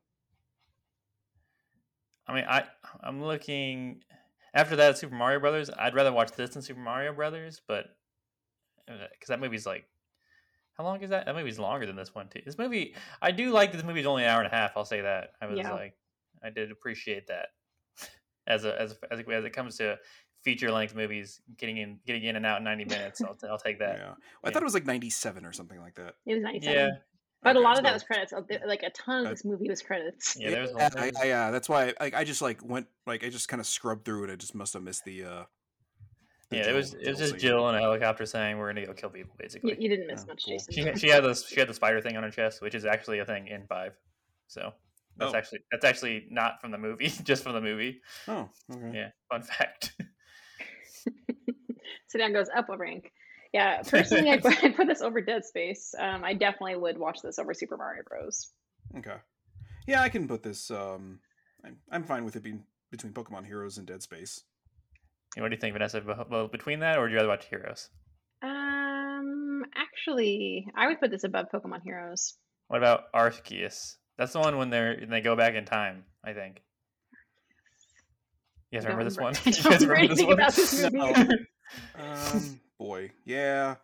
I 2.26 2.34
mean, 2.34 2.44
I 2.48 2.64
I'm 3.02 3.22
looking 3.22 4.02
after 4.54 4.76
that 4.76 4.96
Super 4.98 5.14
Mario 5.14 5.40
Brothers. 5.40 5.68
I'd 5.76 5.94
rather 5.94 6.12
watch 6.12 6.32
this 6.32 6.50
than 6.50 6.62
Super 6.62 6.80
Mario 6.80 7.12
Brothers, 7.12 7.60
but 7.66 7.86
because 8.86 9.28
that 9.28 9.40
movie's 9.40 9.66
like, 9.66 9.86
how 10.74 10.84
long 10.84 11.00
is 11.02 11.10
that? 11.10 11.26
That 11.26 11.34
movie's 11.34 11.58
longer 11.58 11.86
than 11.86 11.96
this 11.96 12.14
one 12.14 12.28
too. 12.28 12.40
This 12.44 12.58
movie, 12.58 12.94
I 13.22 13.30
do 13.30 13.50
like 13.50 13.70
that 13.72 13.78
this 13.78 13.86
movie's 13.86 14.06
only 14.06 14.24
an 14.24 14.30
hour 14.30 14.42
and 14.42 14.52
a 14.52 14.54
half. 14.54 14.72
I'll 14.76 14.84
say 14.84 15.00
that. 15.02 15.30
I 15.40 15.46
was 15.46 15.58
Yeah. 15.58 15.72
like, 15.72 15.94
I 16.42 16.50
did 16.50 16.70
appreciate 16.70 17.26
that 17.28 17.48
as 18.46 18.64
a 18.64 18.80
as 18.80 18.92
a, 18.92 19.12
as, 19.12 19.20
as 19.32 19.44
it 19.44 19.52
comes 19.52 19.76
to 19.78 19.98
feature 20.42 20.70
length 20.70 20.94
movies, 20.94 21.40
getting 21.56 21.78
in 21.78 21.98
getting 22.06 22.24
in 22.24 22.36
and 22.36 22.44
out 22.44 22.58
in 22.58 22.64
ninety 22.64 22.84
minutes. 22.84 23.20
I'll 23.22 23.36
I'll 23.50 23.58
take 23.58 23.78
Yeah, 23.80 23.86
that. 23.86 23.98
Well, 23.98 24.16
I 24.44 24.48
yeah. 24.48 24.52
thought 24.52 24.62
it 24.62 24.64
was 24.64 24.74
like 24.74 24.84
97 24.86 25.44
or 25.46 25.52
something 25.52 25.78
like 25.80 25.94
that. 25.94 26.14
It 26.26 26.34
was 26.34 26.42
ninety 26.42 26.60
seven. 26.60 26.74
Yeah, 26.76 26.90
But 27.42 27.56
a 27.56 27.58
Okay, 27.60 27.64
lot 27.64 27.78
of 27.78 27.84
that 27.84 27.92
was 27.94 28.02
credits. 28.02 28.32
Uh, 28.32 28.42
Like 28.66 28.82
a 28.82 28.90
ton 28.90 29.20
of 29.20 29.26
Uh, 29.26 29.30
this 29.30 29.44
movie 29.44 29.68
was 29.70 29.80
credits. 29.80 30.36
yeah. 30.38 30.50
There's 30.50 30.70
yeah, 30.76 30.76
a- 30.76 30.84
I, 30.84 30.88
there's- 30.90 31.16
I, 31.22 31.24
yeah, 31.26 31.50
that's 31.50 31.68
why 31.68 31.94
I, 32.00 32.10
I 32.16 32.24
just 32.24 32.42
like 32.42 32.62
went 32.64 32.88
like 33.06 33.24
I 33.24 33.28
just 33.30 33.48
kind 33.48 33.60
of 33.60 33.66
scrubbed 33.66 34.04
through 34.04 34.24
it. 34.24 34.30
I 34.32 34.36
just 34.36 34.54
must 34.54 34.74
have 34.74 34.82
missed 34.82 35.04
the. 35.04 35.24
uh 35.24 35.44
the 36.54 36.60
yeah. 36.60 36.70
It 36.70 36.74
was 36.74 36.94
it 36.94 37.08
was 37.08 37.18
just. 37.18 37.36
Jill 37.38 37.68
in 37.68 37.74
a 37.74 37.80
helicopter 37.80 38.24
saying 38.26 38.58
we're 38.58 38.72
gonna 38.72 38.86
go 38.86 38.92
kill 38.94 39.10
people 39.10 39.34
basically. 39.38 39.76
you 39.78 39.88
didn't 39.88 40.06
miss 40.06 40.24
Oh, 40.24 40.28
much, 40.28 40.44
cool. 40.44 40.54
Jason. 40.54 40.74
She 40.74 40.80
had- 40.82 40.98
she 41.00 41.08
had 41.08 41.24
this 41.24 41.46
she 41.46 41.58
had 41.60 41.68
the 41.68 41.74
spider 41.74 42.00
thing 42.00 42.16
on 42.16 42.22
her 42.22 42.30
chest, 42.30 42.62
which 42.62 42.74
is 42.74 42.84
actually 42.84 43.18
a 43.18 43.24
thing 43.24 43.48
in 43.48 43.66
five. 43.66 43.92
So 44.48 44.72
that's 45.16 45.32
Oh. 45.32 45.36
actually 45.36 45.60
that's 45.70 45.84
actually 45.84 46.26
not 46.30 46.60
from 46.60 46.70
the 46.70 46.78
movie, 46.78 47.08
just 47.24 47.42
from 47.42 47.52
the 47.52 47.60
movie. 47.60 48.00
Oh, 48.28 48.48
okay. 48.72 48.90
Yeah, 48.94 49.08
fun 49.30 49.42
fact. 49.42 49.92
so 52.08 52.18
down 52.18 52.32
goes 52.32 52.48
up 52.56 52.68
a 52.68 52.76
rank. 52.76 53.12
Yeah, 53.52 53.82
personally, 53.82 54.30
I'd, 54.32 54.44
I'd 54.44 54.74
put 54.76 54.88
this 54.88 55.00
over 55.00 55.20
Dead 55.20 55.44
Space. 55.44 55.94
Um, 55.98 56.24
I 56.24 56.34
definitely 56.34 56.76
would 56.76 56.98
watch 56.98 57.20
this 57.22 57.38
over 57.38 57.54
Super 57.54 57.76
Mario 57.76 58.02
Bros. 58.08 58.50
Okay. 58.98 59.14
Yeah, 59.86 60.02
I 60.02 60.08
can 60.08 60.26
put 60.26 60.42
this. 60.42 60.70
Um, 60.70 61.20
I'm 61.64 61.76
I'm 61.90 62.02
fine 62.04 62.24
with 62.24 62.34
it 62.36 62.42
being 62.42 62.64
between 62.90 63.12
Pokemon 63.12 63.46
Heroes 63.46 63.78
and 63.78 63.86
Dead 63.86 64.02
Space. 64.02 64.42
What 65.42 65.48
do 65.48 65.54
you 65.54 65.60
think, 65.60 65.72
Vanessa? 65.72 66.02
Well, 66.30 66.48
between 66.48 66.80
that, 66.80 66.98
or 66.98 67.06
do 67.06 67.12
you 67.12 67.16
rather 67.16 67.28
watch 67.28 67.46
Heroes? 67.46 67.88
Um, 68.42 69.64
actually, 69.74 70.66
I 70.76 70.86
would 70.88 71.00
put 71.00 71.10
this 71.10 71.24
above 71.24 71.46
Pokemon 71.52 71.80
Heroes. 71.82 72.34
What 72.68 72.78
about 72.78 73.12
Arceus? 73.14 73.96
That's 74.16 74.32
the 74.32 74.40
one 74.40 74.56
when 74.58 74.70
they're 74.70 74.96
when 74.98 75.10
they 75.10 75.20
go 75.20 75.34
back 75.36 75.54
in 75.54 75.64
time. 75.64 76.04
I 76.24 76.32
think. 76.32 76.62
You 78.70 78.78
guys 78.80 78.86
I 78.86 78.88
remember 78.90 79.04
this 79.04 79.18
one? 79.18 79.34
You 79.44 79.52
guys 79.52 79.86
remember 79.86 79.94
anything 79.96 80.32
about 80.32 80.54
this 80.54 80.72
movie. 80.82 80.96
No. 80.98 81.14
Um, 81.98 82.60
boy, 82.78 83.10
yeah. 83.24 83.76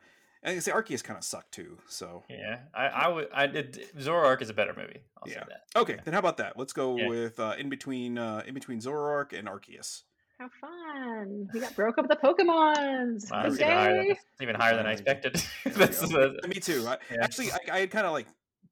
And 0.43 0.57
I 0.57 0.61
say 0.61 0.71
Arceus 0.71 1.03
kind 1.03 1.17
of 1.17 1.25
sucked 1.25 1.53
too. 1.53 1.79
So 1.89 2.23
Yeah, 2.29 2.61
I, 2.75 2.87
I 2.87 3.09
would. 3.09 3.29
I 3.33 3.47
did. 3.47 3.81
Zoroark 3.99 4.43
is 4.43 4.51
a 4.51 4.55
better 4.55 4.75
movie. 4.77 5.01
I'll 5.21 5.29
Yeah. 5.29 5.41
say 5.41 5.47
that. 5.49 5.81
okay, 5.81 5.97
then 6.05 6.13
how 6.13 6.21
about 6.21 6.37
that? 6.37 6.57
Let's 6.59 6.73
go 6.73 6.97
Yeah. 6.97 7.09
with 7.09 7.41
uh, 7.41 7.55
in 7.59 7.69
between 7.69 8.17
uh, 8.19 8.43
in 8.47 8.55
between 8.55 8.79
Zoroark 8.81 9.37
and 9.37 9.49
Arceus. 9.49 10.03
How 10.41 10.49
fun! 10.59 11.51
We 11.53 11.61
got 11.61 11.77
broke 11.77 11.99
up 11.99 12.09
the 12.09 12.17
Pokemons. 12.17 13.31
Wow, 13.31 13.43
that's 13.43 13.57
even 13.57 13.69
higher 13.69 13.95
than, 13.95 14.05
day. 14.07 14.11
it's 14.13 14.41
even 14.41 14.55
higher 14.55 14.75
than 14.75 14.87
I 14.87 14.95
There 14.95 15.05
we 15.15 15.21
go. 15.21 15.29
expected. 15.29 15.35
There 15.65 15.73
we 15.75 16.25
That's 16.33 16.49
Me 16.49 16.55
too. 16.55 16.87
I, 16.89 16.97
Yeah. 17.13 17.19
Actually, 17.25 17.53
I, 17.53 17.59
I 17.71 17.79
had 17.81 17.91
kind 17.91 18.07
of 18.07 18.13
like 18.13 18.27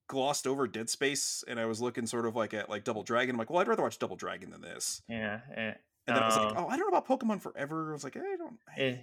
glossed 0.09 0.47
over 0.47 0.67
Dead 0.67 0.89
Space, 0.89 1.45
and 1.47 1.61
I 1.61 1.67
was 1.67 1.83
looking 1.83 2.07
sort 2.07 2.25
of 2.25 2.35
like 2.35 2.55
at 2.55 2.71
like 2.71 2.85
Double 2.85 3.03
Dragon. 3.03 3.35
I'm 3.35 3.39
like, 3.39 3.51
well, 3.51 3.61
I'd 3.61 3.69
rather 3.69 3.83
watch 3.83 3.99
Double 3.99 4.17
Dragon 4.17 4.51
than 4.51 4.63
this. 4.63 5.03
yeah. 5.11 5.41
eh, 5.55 5.73
And 6.07 6.17
then 6.17 6.23
I 6.23 6.27
was 6.27 6.37
like, 6.39 6.57
um, 6.57 6.65
oh, 6.65 6.69
I 6.69 6.79
don't 6.79 6.91
know 6.91 6.97
about 6.99 7.07
Pokemon 7.07 7.43
Forever. 7.43 7.91
I 7.91 7.93
was 7.93 8.03
like, 8.05 8.17
I 8.17 8.21
don't. 8.39 8.59
eh, 8.79 8.97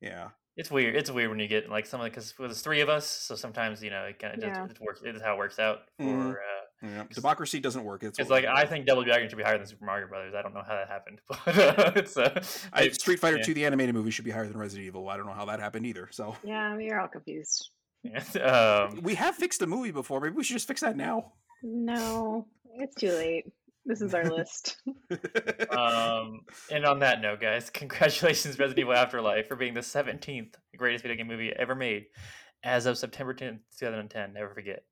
Yeah. 0.00 0.28
it's 0.56 0.70
weird. 0.70 0.96
It's 0.96 1.10
weird 1.10 1.28
when 1.28 1.38
you 1.40 1.46
get 1.48 1.68
like 1.68 1.84
someone 1.84 2.08
because 2.08 2.32
there's 2.38 2.62
three 2.62 2.80
of 2.80 2.88
us, 2.88 3.06
so 3.06 3.34
sometimes 3.34 3.82
you 3.82 3.90
know 3.90 4.04
it 4.04 4.18
kind 4.18 4.34
of 4.34 4.42
Yeah. 4.42 4.66
just 4.66 4.76
it 4.80 4.80
works. 4.80 5.02
It 5.04 5.14
is 5.14 5.20
how 5.20 5.34
it 5.34 5.38
works 5.38 5.58
out 5.58 5.80
for. 5.98 6.04
Mhm. 6.04 6.30
uh 6.32 6.57
Yeah. 6.82 7.04
Democracy 7.12 7.58
doesn't 7.60 7.82
work. 7.84 8.04
It's 8.04 8.18
It's 8.18 8.30
like 8.30 8.44
I 8.44 8.64
think 8.64 8.86
Double 8.86 9.02
Dragon 9.02 9.28
should 9.28 9.36
be 9.38 9.42
higher 9.44 9.58
than 9.58 9.66
Super 9.66 9.84
Mario 9.84 10.06
Brothers. 10.06 10.34
I 10.38 10.42
don't 10.42 10.54
know 10.54 10.62
how 10.66 10.76
that 10.76 10.88
happened, 10.88 11.20
but 11.28 11.58
uh, 11.78 11.92
it's 11.96 12.16
uh, 12.16 12.40
I, 12.72 12.82
I- 12.84 12.88
Street 12.90 13.18
Fighter 13.18 13.38
yeah. 13.38 13.42
2, 13.44 13.54
the 13.54 13.66
animated 13.66 13.94
movie, 13.94 14.10
should 14.12 14.24
be 14.24 14.30
higher 14.30 14.46
than 14.46 14.56
Resident 14.56 14.86
Evil. 14.86 15.08
I 15.08 15.16
don't 15.16 15.26
know 15.26 15.32
how 15.32 15.44
that 15.46 15.58
happened 15.60 15.86
either. 15.86 16.08
So 16.12 16.36
Yeah, 16.44 16.76
we 16.76 16.90
are 16.90 17.00
all 17.00 17.08
confused. 17.08 17.70
yeah. 18.04 18.22
Um, 18.88 19.00
we 19.02 19.14
have 19.16 19.34
fixed 19.34 19.60
a 19.62 19.66
movie 19.66 19.90
before. 19.90 20.20
Maybe 20.20 20.36
we 20.36 20.44
should 20.44 20.54
just 20.54 20.68
fix 20.68 20.80
that 20.82 20.96
now. 20.96 21.32
No, 21.64 22.46
it's 22.76 22.94
too 22.94 23.10
late. 23.10 23.46
This 23.84 24.00
is 24.00 24.14
our 24.14 24.24
list. 24.36 24.76
um, 25.70 26.40
and 26.70 26.84
on 26.84 27.00
that 27.00 27.20
note, 27.20 27.40
guys, 27.40 27.70
congratulations, 27.70 28.58
Resident 28.58 28.78
Evil 28.80 28.92
Afterlife, 28.94 29.48
for 29.48 29.56
being 29.56 29.74
the 29.74 29.80
17th 29.80 30.54
greatest 30.76 31.02
video 31.02 31.16
game 31.16 31.26
movie 31.26 31.52
ever 31.58 31.74
made 31.74 32.04
as 32.62 32.86
of 32.86 32.98
September 32.98 33.34
10th, 33.34 33.58
2010. 33.78 34.34
Never 34.34 34.54
forget. 34.54 34.84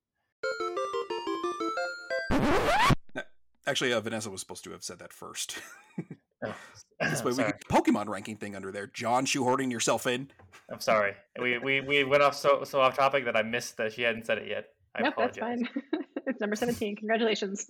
Actually, 3.67 3.93
uh, 3.93 4.01
Vanessa 4.01 4.31
was 4.31 4.41
supposed 4.41 4.63
to 4.65 4.71
have 4.71 4.85
said 4.85 4.99
that 4.99 5.13
first. 5.13 5.59
Oh, 6.45 6.55
this 7.01 7.25
way 7.25 7.31
we 7.31 7.37
sorry. 7.37 7.53
get 7.53 7.63
the 7.67 7.75
Pokemon 7.75 8.09
ranking 8.09 8.37
thing 8.37 8.55
under 8.55 8.71
there. 8.71 8.87
John 8.89 9.25
shoehorning 9.25 9.73
yourself 9.73 10.07
in. 10.07 10.31
I'm 10.71 10.81
sorry. 10.81 11.15
We, 11.41 11.57
we 11.57 11.81
we 11.81 12.05
went 12.05 12.23
off 12.23 12.37
so 12.37 12.63
so 12.63 12.79
off 12.79 12.95
topic 12.95 13.25
that 13.25 13.35
I 13.37 13.43
missed 13.43 13.79
that 13.79 13.95
she 13.95 14.03
hadn't 14.03 14.27
said 14.27 14.37
it 14.37 14.47
yet. 14.49 14.67
I 14.95 15.01
nope, 15.05 15.15
that's 15.17 15.39
apologize. 15.39 15.67
fine. 15.73 16.03
it's 16.27 16.39
number 16.39 16.55
17. 16.55 16.97
Congratulations. 16.97 17.67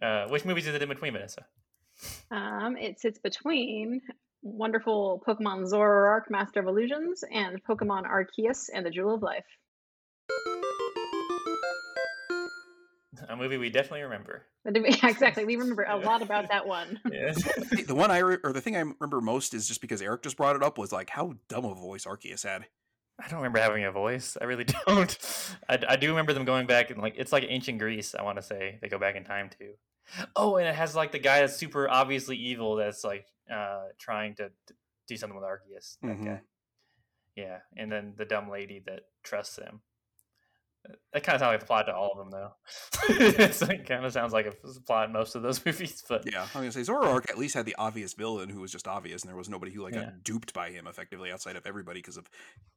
Uh, 0.00 0.28
which 0.28 0.44
movies 0.44 0.68
is 0.68 0.74
it 0.76 0.82
in 0.82 0.88
between, 0.88 1.12
Vanessa? 1.12 1.44
um, 2.30 2.76
it 2.76 3.00
sits 3.00 3.18
between 3.18 4.00
wonderful 4.42 5.22
Pokemon 5.26 5.68
Zoroark, 5.72 6.30
Master 6.30 6.60
of 6.60 6.66
Illusions, 6.66 7.24
and 7.32 7.62
Pokemon 7.64 8.04
Arceus 8.08 8.68
and 8.72 8.84
the 8.86 8.90
Jewel 8.90 9.14
of 9.16 9.22
Life. 9.22 9.44
A 13.28 13.36
movie 13.36 13.56
we 13.58 13.70
definitely 13.70 14.02
remember. 14.02 14.46
But 14.64 14.74
did 14.74 14.82
we- 14.84 14.90
yeah, 14.90 15.08
exactly. 15.08 15.44
We 15.44 15.56
remember 15.56 15.82
a 15.82 15.96
lot 15.96 16.22
about 16.22 16.48
that 16.50 16.66
one. 16.68 17.00
Yeah. 17.12 17.32
The 17.86 17.94
one 17.96 18.10
I 18.12 18.18
re- 18.18 18.38
or 18.44 18.52
the 18.52 18.60
thing 18.60 18.76
I 18.76 18.80
remember 18.80 19.20
most 19.20 19.54
is 19.54 19.66
just 19.66 19.80
because 19.80 20.00
Eric 20.00 20.22
just 20.22 20.36
brought 20.36 20.54
it 20.56 20.62
up 20.62 20.78
was 20.78 20.92
like 20.92 21.10
how 21.10 21.34
dumb 21.48 21.64
of 21.64 21.72
a 21.72 21.80
voice 21.80 22.04
Arceus 22.04 22.44
had. 22.44 22.66
I 23.20 23.26
don't 23.28 23.38
remember 23.38 23.58
having 23.58 23.84
a 23.84 23.90
voice. 23.92 24.36
I 24.40 24.44
really 24.44 24.64
don't. 24.86 25.18
I, 25.68 25.78
I 25.88 25.96
do 25.96 26.08
remember 26.10 26.32
them 26.32 26.44
going 26.44 26.66
back 26.68 26.90
and 26.90 27.00
like 27.02 27.14
it's 27.16 27.32
like 27.32 27.44
ancient 27.48 27.78
Greece. 27.80 28.14
I 28.16 28.22
want 28.22 28.36
to 28.38 28.42
say 28.42 28.78
they 28.80 28.88
go 28.88 28.98
back 28.98 29.16
in 29.16 29.24
time 29.24 29.50
too. 29.58 29.72
Oh, 30.36 30.56
and 30.56 30.66
it 30.68 30.74
has 30.74 30.94
like 30.94 31.10
the 31.12 31.18
guy 31.18 31.40
that's 31.40 31.56
super 31.56 31.88
obviously 31.90 32.36
evil 32.36 32.76
that's 32.76 33.02
like 33.04 33.26
uh 33.52 33.82
trying 33.98 34.34
to 34.36 34.48
d- 34.68 34.74
do 35.08 35.16
something 35.16 35.36
with 35.38 35.44
Arceus. 35.48 35.96
That 36.02 36.18
Mhm. 36.18 36.24
guy. 36.24 36.40
Yeah, 37.34 37.58
and 37.76 37.90
then 37.90 38.14
the 38.16 38.24
dumb 38.26 38.48
lady 38.50 38.80
that 38.86 39.00
trusts 39.24 39.56
him. 39.58 39.80
That 41.12 41.22
kind 41.22 41.36
of 41.36 41.40
sounds 41.40 41.52
like 41.52 41.60
the 41.60 41.66
plot 41.66 41.86
to 41.86 41.94
all 41.94 42.10
of 42.12 42.18
them, 42.18 42.30
though. 42.30 42.52
it 43.08 43.86
kind 43.86 44.04
of 44.04 44.12
sounds 44.12 44.32
like 44.32 44.46
a 44.46 44.52
plot 44.86 45.06
in 45.06 45.12
most 45.12 45.34
of 45.36 45.42
those 45.42 45.64
movies, 45.66 46.02
but 46.08 46.24
Yeah, 46.30 46.42
I'm 46.42 46.48
gonna 46.60 46.72
say 46.72 46.80
Zoroark 46.80 47.30
at 47.30 47.38
least 47.38 47.54
had 47.54 47.66
the 47.66 47.76
obvious 47.78 48.14
villain 48.14 48.48
who 48.48 48.60
was 48.60 48.72
just 48.72 48.88
obvious, 48.88 49.22
and 49.22 49.28
there 49.28 49.36
was 49.36 49.48
nobody 49.48 49.72
who 49.72 49.82
like 49.82 49.94
Yeah. 49.94 50.04
got 50.06 50.24
duped 50.24 50.52
by 50.52 50.70
him 50.70 50.86
effectively 50.86 51.30
outside 51.30 51.56
of 51.56 51.66
everybody 51.66 52.00
because 52.00 52.16
of 52.16 52.28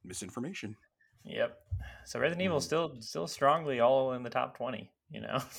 misinformation. 0.04 0.76
Yep. 1.24 1.58
So 2.04 2.20
Resident 2.20 2.44
Evil 2.44 2.58
Mhm. 2.58 2.62
still 2.62 2.96
still 3.00 3.26
strongly 3.26 3.80
all 3.80 4.12
in 4.12 4.22
the 4.22 4.30
top 4.30 4.56
twenty. 4.56 4.90
You 5.10 5.22
know. 5.22 5.38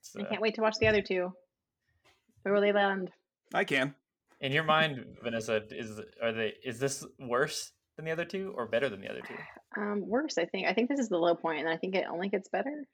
It's, 0.00 0.14
I 0.18 0.20
uh, 0.22 0.28
can't 0.28 0.42
wait 0.42 0.54
to 0.56 0.60
watch 0.60 0.74
the 0.80 0.86
other 0.86 1.00
two. 1.00 1.32
Where 2.42 2.52
will 2.52 2.60
they 2.60 2.72
land? 2.72 3.10
I 3.54 3.64
can. 3.64 3.94
in 4.40 4.52
your 4.52 4.64
mind, 4.64 5.02
Vanessa, 5.22 5.62
is 5.70 5.98
are 6.22 6.32
they 6.32 6.52
is 6.62 6.78
this 6.78 7.04
worse 7.18 7.72
than 7.96 8.04
the 8.04 8.10
other 8.12 8.24
two 8.24 8.52
or 8.56 8.66
better 8.66 8.88
than 8.88 9.00
the 9.00 9.10
other 9.10 9.20
two? 9.26 9.34
Um, 9.80 10.06
worse, 10.06 10.38
I 10.38 10.44
think. 10.46 10.66
I 10.66 10.72
think 10.72 10.88
this 10.88 11.00
is 11.00 11.08
the 11.08 11.18
low 11.18 11.34
point, 11.34 11.60
and 11.60 11.68
I 11.68 11.76
think 11.76 11.94
it 11.94 12.04
only 12.10 12.28
gets 12.28 12.48
better. 12.48 12.84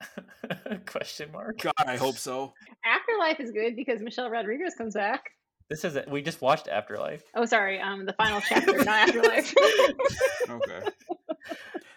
Question 0.86 1.30
mark. 1.32 1.58
God, 1.60 1.72
I 1.78 1.96
hope 1.96 2.16
so. 2.16 2.52
Afterlife 2.84 3.40
is 3.40 3.50
good 3.50 3.76
because 3.76 4.00
Michelle 4.00 4.30
Rodriguez 4.30 4.74
comes 4.76 4.94
back. 4.94 5.24
This 5.68 5.84
is 5.84 5.94
it. 5.94 6.10
we 6.10 6.20
just 6.22 6.40
watched 6.40 6.68
Afterlife. 6.68 7.22
Oh, 7.34 7.44
sorry. 7.44 7.80
Um, 7.80 8.04
the 8.04 8.12
final 8.14 8.40
chapter, 8.40 8.76
not 8.78 9.08
Afterlife. 9.08 9.54
Okay. 10.50 10.80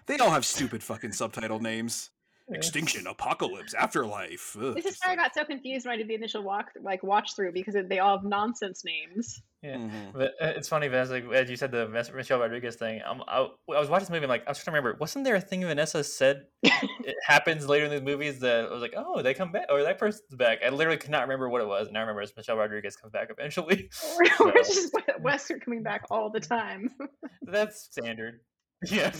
they 0.05 0.17
all 0.17 0.29
have 0.29 0.45
stupid 0.45 0.83
fucking 0.83 1.11
subtitle 1.11 1.59
names. 1.59 2.11
Yeah. 2.49 2.57
Extinction, 2.57 3.07
apocalypse, 3.07 3.73
afterlife. 3.73 4.57
Ugh, 4.59 4.75
this 4.75 4.85
is 4.85 4.91
just 4.91 5.05
why 5.05 5.13
I 5.13 5.15
got 5.15 5.33
so 5.33 5.45
confused 5.45 5.85
when 5.85 5.93
I 5.93 5.97
did 5.97 6.09
the 6.09 6.15
initial 6.15 6.43
walk, 6.43 6.71
like 6.81 7.01
watch 7.01 7.35
through, 7.35 7.53
because 7.53 7.75
they 7.87 7.99
all 7.99 8.17
have 8.17 8.25
nonsense 8.25 8.83
names. 8.83 9.41
Yeah. 9.61 9.77
Mhm. 9.77 10.11
But 10.13 10.33
uh, 10.41 10.47
it's 10.57 10.67
funny, 10.67 10.89
Vanessa, 10.89 11.13
like, 11.13 11.31
as 11.31 11.49
you 11.49 11.55
said 11.55 11.71
the 11.71 11.87
Michelle 11.87 12.39
Rodriguez 12.39 12.75
thing. 12.75 13.01
Um, 13.05 13.23
I, 13.29 13.47
I 13.73 13.79
was 13.79 13.87
watching 13.87 14.03
this 14.03 14.09
movie, 14.09 14.25
and 14.25 14.29
like 14.29 14.45
I 14.45 14.51
was 14.51 14.57
trying 14.57 14.73
to 14.73 14.77
remember, 14.81 14.97
wasn't 14.99 15.23
there 15.23 15.35
a 15.35 15.41
thing 15.41 15.61
Vanessa 15.63 16.03
said 16.03 16.47
it 16.63 17.15
happens 17.25 17.69
later 17.69 17.85
in 17.85 17.91
these 17.91 18.01
movies 18.01 18.39
that 18.39 18.65
I 18.65 18.73
was 18.73 18.81
like, 18.81 18.93
oh, 18.97 19.21
they 19.21 19.33
come 19.33 19.53
back, 19.53 19.67
or 19.69 19.81
that 19.83 19.97
person's 19.97 20.35
back. 20.35 20.59
I 20.65 20.69
literally 20.69 20.97
could 20.97 21.11
not 21.11 21.21
remember 21.21 21.47
what 21.47 21.61
it 21.61 21.67
was, 21.67 21.87
and 21.87 21.97
I 21.97 22.01
remember 22.01 22.21
it's 22.23 22.33
Michelle 22.35 22.57
Rodriguez 22.57 22.97
comes 22.97 23.13
back 23.13 23.29
eventually. 23.29 23.89
Or 24.19 24.47
or 24.47 24.57
it's 24.57 24.75
just 24.75 24.93
Wesker 25.21 25.61
coming 25.63 25.81
back 25.81 26.03
all 26.11 26.29
the 26.29 26.41
time. 26.41 26.89
That's 27.41 27.83
standard. 27.89 28.41
Yeah. 28.91 29.11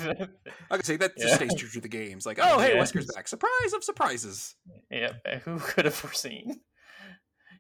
I 0.72 0.78
could 0.78 0.86
say 0.86 0.98
that 0.98 1.16
just 1.18 1.30
Yeah. 1.30 1.36
stays 1.36 1.56
true 1.56 1.70
to 1.70 1.82
the 1.82 1.88
games. 1.88 2.26
Like, 2.26 2.40
oh, 2.42 2.60
hey, 2.60 2.74
Yeah. 2.74 2.80
Wesker's 2.80 3.08
back. 3.14 3.28
Surprise 3.28 3.74
of 3.74 3.84
surprises. 3.84 4.56
yeah. 4.92 5.14
Who 5.46 5.60
could 5.60 5.86
have 5.86 5.96
foreseen? 5.96 6.60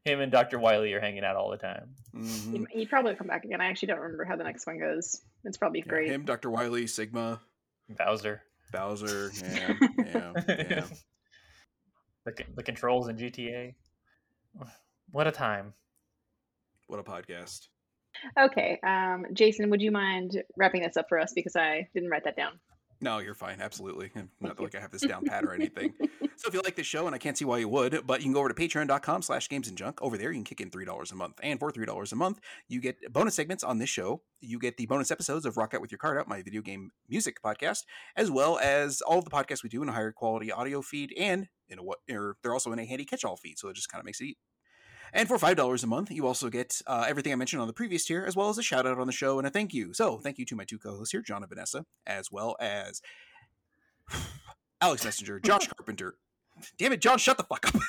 Him 0.05 0.19
and 0.19 0.31
Dr. 0.31 0.59
Wily 0.59 0.93
are 0.93 0.99
hanging 0.99 1.23
out 1.23 1.35
all 1.37 1.49
the 1.49 1.57
time. 1.57 1.95
Mhm. 2.13 2.67
He, 2.71 2.79
he 2.79 2.85
probably 2.85 3.15
come 3.15 3.27
back 3.27 3.45
again. 3.45 3.61
I 3.61 3.67
actually 3.67 3.87
don't 3.87 3.99
remember 4.01 4.25
how 4.25 4.35
the 4.35 4.43
next 4.43 4.67
one 4.67 4.77
goes. 4.77 5.21
It's 5.45 5.57
probably 5.57 5.79
Yeah, 5.79 5.85
great. 5.87 6.09
him, 6.11 6.25
Dr. 6.25 6.49
Wily, 6.49 6.87
Sigma, 6.87 7.39
Bowser. 7.89 8.41
Bowser. 8.71 9.31
Yeah, 9.43 9.73
yeah, 9.97 10.33
yeah. 10.47 10.85
the, 12.25 12.33
the 12.55 12.63
controls 12.63 13.07
in 13.07 13.17
GTA. 13.17 13.75
What 15.11 15.27
a 15.27 15.31
time. 15.31 15.73
What 16.87 16.99
a 16.99 17.03
podcast. 17.03 17.67
Okay, 18.39 18.79
um, 18.85 19.25
Jason, 19.33 19.69
would 19.69 19.81
you 19.81 19.91
mind 19.91 20.41
wrapping 20.57 20.81
this 20.81 20.97
up 20.97 21.07
for 21.09 21.19
us 21.19 21.33
because 21.33 21.55
I 21.55 21.87
didn't 21.93 22.09
write 22.09 22.23
that 22.25 22.35
down. 22.35 22.59
No, 23.03 23.17
you're 23.17 23.35
fine. 23.35 23.59
Absolutely. 23.59 24.11
Not 24.39 24.61
like 24.61 24.75
I 24.75 24.79
have 24.79 24.91
this 24.91 25.01
down 25.01 25.25
pat 25.25 25.43
or 25.43 25.53
anything. 25.53 25.93
so 26.37 26.47
if 26.47 26.53
you 26.53 26.61
like 26.63 26.77
this 26.77 26.87
show, 26.87 27.05
and 27.05 27.13
I 27.13 27.17
can't 27.17 27.37
see 27.37 27.43
why 27.43 27.57
you 27.57 27.67
would, 27.67 28.07
but 28.07 28.21
you 28.21 28.27
can 28.27 28.33
go 28.33 28.39
over 28.39 28.47
to 28.47 28.55
patreon.com 28.55 29.23
slash 29.23 29.49
games 29.49 29.67
and 29.67 29.77
junk. 29.77 30.01
Over 30.01 30.17
there, 30.17 30.31
you 30.31 30.37
can 30.37 30.45
kick 30.45 30.61
in 30.61 30.71
$3 30.71 31.11
a 31.11 31.15
month. 31.15 31.37
And 31.43 31.59
for 31.59 31.69
$3 31.69 32.11
a 32.11 32.15
month, 32.15 32.39
you 32.69 32.79
get 32.79 32.95
bonus 33.11 33.35
segments 33.35 33.61
on 33.61 33.77
this 33.77 33.89
show. 33.89 34.21
You 34.39 34.57
get 34.57 34.77
the 34.77 34.85
bonus 34.85 35.11
episodes 35.11 35.45
of 35.45 35.57
Rock 35.57 35.73
Out 35.73 35.81
With 35.81 35.91
Your 35.91 35.97
Card 35.97 36.17
Out, 36.17 36.29
my 36.29 36.41
video 36.41 36.61
game 36.61 36.91
music 37.09 37.41
podcast, 37.43 37.79
as 38.15 38.31
well 38.31 38.57
as 38.59 39.01
all 39.01 39.19
of 39.19 39.25
the 39.25 39.31
podcasts 39.31 39.63
we 39.63 39.69
do 39.69 39.83
in 39.83 39.89
a 39.89 39.93
higher 39.93 40.13
quality 40.13 40.49
audio 40.49 40.81
feed. 40.81 41.13
And 41.17 41.49
in 41.67 41.79
a 41.79 41.83
what 41.83 41.99
or 42.09 42.37
they're 42.41 42.53
also 42.53 42.71
in 42.71 42.79
a 42.79 42.85
handy 42.85 43.03
catch-all 43.03 43.35
feed, 43.35 43.59
so 43.59 43.67
it 43.67 43.75
just 43.75 43.91
kind 43.91 43.99
of 43.99 44.05
makes 44.05 44.21
it 44.21 44.37
and 45.13 45.27
for 45.27 45.37
$5 45.37 45.83
a 45.83 45.87
month, 45.87 46.11
you 46.11 46.27
also 46.27 46.49
get 46.49 46.81
uh, 46.87 47.05
everything 47.07 47.31
I 47.31 47.35
mentioned 47.35 47.61
on 47.61 47.67
the 47.67 47.73
previous 47.73 48.05
tier, 48.05 48.25
as 48.25 48.35
well 48.35 48.49
as 48.49 48.57
a 48.57 48.63
shout 48.63 48.85
out 48.85 48.99
on 48.99 49.07
the 49.07 49.13
show 49.13 49.37
and 49.37 49.47
a 49.47 49.49
thank 49.49 49.73
you. 49.73 49.93
So, 49.93 50.17
thank 50.17 50.37
you 50.39 50.45
to 50.45 50.55
my 50.55 50.65
two 50.65 50.79
co 50.79 50.97
hosts 50.97 51.11
here, 51.11 51.21
John 51.21 51.43
and 51.43 51.49
Vanessa, 51.49 51.85
as 52.05 52.31
well 52.31 52.55
as 52.59 53.01
Alex 54.81 55.05
Messenger, 55.05 55.39
Josh 55.39 55.67
Carpenter. 55.77 56.15
Damn 56.77 56.93
it, 56.93 57.01
John, 57.01 57.17
shut 57.17 57.37
the 57.37 57.43
fuck 57.43 57.67
up. 57.67 57.75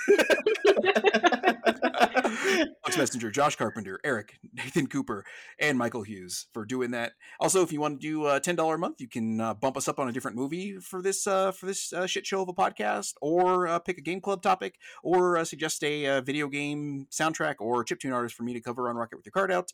Alex 2.84 2.98
Messenger, 2.98 3.30
Josh 3.30 3.56
Carpenter, 3.56 4.00
Eric, 4.04 4.38
Nathan 4.52 4.86
Cooper, 4.86 5.24
and 5.58 5.78
Michael 5.78 6.02
Hughes 6.02 6.46
for 6.52 6.64
doing 6.64 6.90
that. 6.92 7.12
Also, 7.40 7.62
if 7.62 7.72
you 7.72 7.80
want 7.80 8.00
to 8.00 8.06
do 8.06 8.26
a 8.26 8.40
ten 8.40 8.56
dollar 8.56 8.76
a 8.76 8.78
month, 8.78 9.00
you 9.00 9.08
can 9.08 9.40
uh, 9.40 9.54
bump 9.54 9.76
us 9.76 9.88
up 9.88 9.98
on 9.98 10.08
a 10.08 10.12
different 10.12 10.36
movie 10.36 10.78
for 10.78 11.02
this 11.02 11.26
uh, 11.26 11.52
for 11.52 11.66
this 11.66 11.92
uh, 11.92 12.06
shit 12.06 12.26
show 12.26 12.42
of 12.42 12.48
a 12.48 12.52
podcast, 12.52 13.14
or 13.20 13.66
uh, 13.66 13.78
pick 13.78 13.98
a 13.98 14.02
game 14.02 14.20
club 14.20 14.42
topic, 14.42 14.76
or 15.02 15.36
uh, 15.36 15.44
suggest 15.44 15.82
a 15.84 16.06
uh, 16.06 16.20
video 16.20 16.48
game 16.48 17.06
soundtrack 17.10 17.56
or 17.58 17.84
chiptune 17.84 18.14
artist 18.14 18.34
for 18.34 18.42
me 18.42 18.52
to 18.52 18.60
cover 18.60 18.88
on 18.88 18.96
Rock 18.96 19.10
Out 19.12 19.18
With 19.18 19.26
Your 19.26 19.32
Card 19.32 19.52
Out. 19.52 19.72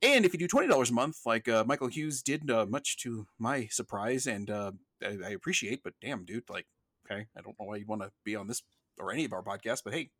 And 0.00 0.24
if 0.24 0.32
you 0.32 0.38
do 0.38 0.46
twenty 0.46 0.68
dollars 0.68 0.90
a 0.90 0.94
month, 0.94 1.18
like 1.26 1.48
uh, 1.48 1.64
Michael 1.66 1.88
Hughes 1.88 2.22
did, 2.22 2.50
uh, 2.50 2.66
much 2.66 2.98
to 2.98 3.26
my 3.38 3.66
surprise, 3.70 4.26
and 4.26 4.48
uh, 4.48 4.72
I, 5.02 5.16
I 5.26 5.30
appreciate, 5.30 5.82
but 5.82 5.94
damn, 6.00 6.24
dude, 6.24 6.48
like, 6.48 6.66
okay, 7.10 7.26
I 7.36 7.40
don't 7.40 7.58
know 7.58 7.66
why 7.66 7.76
you'd 7.76 7.88
want 7.88 8.02
to 8.02 8.10
be 8.24 8.36
on 8.36 8.46
this 8.46 8.62
or 8.98 9.12
any 9.12 9.24
of 9.24 9.32
our 9.32 9.42
podcasts, 9.42 9.82
but 9.84 9.94
hey, 9.94 10.10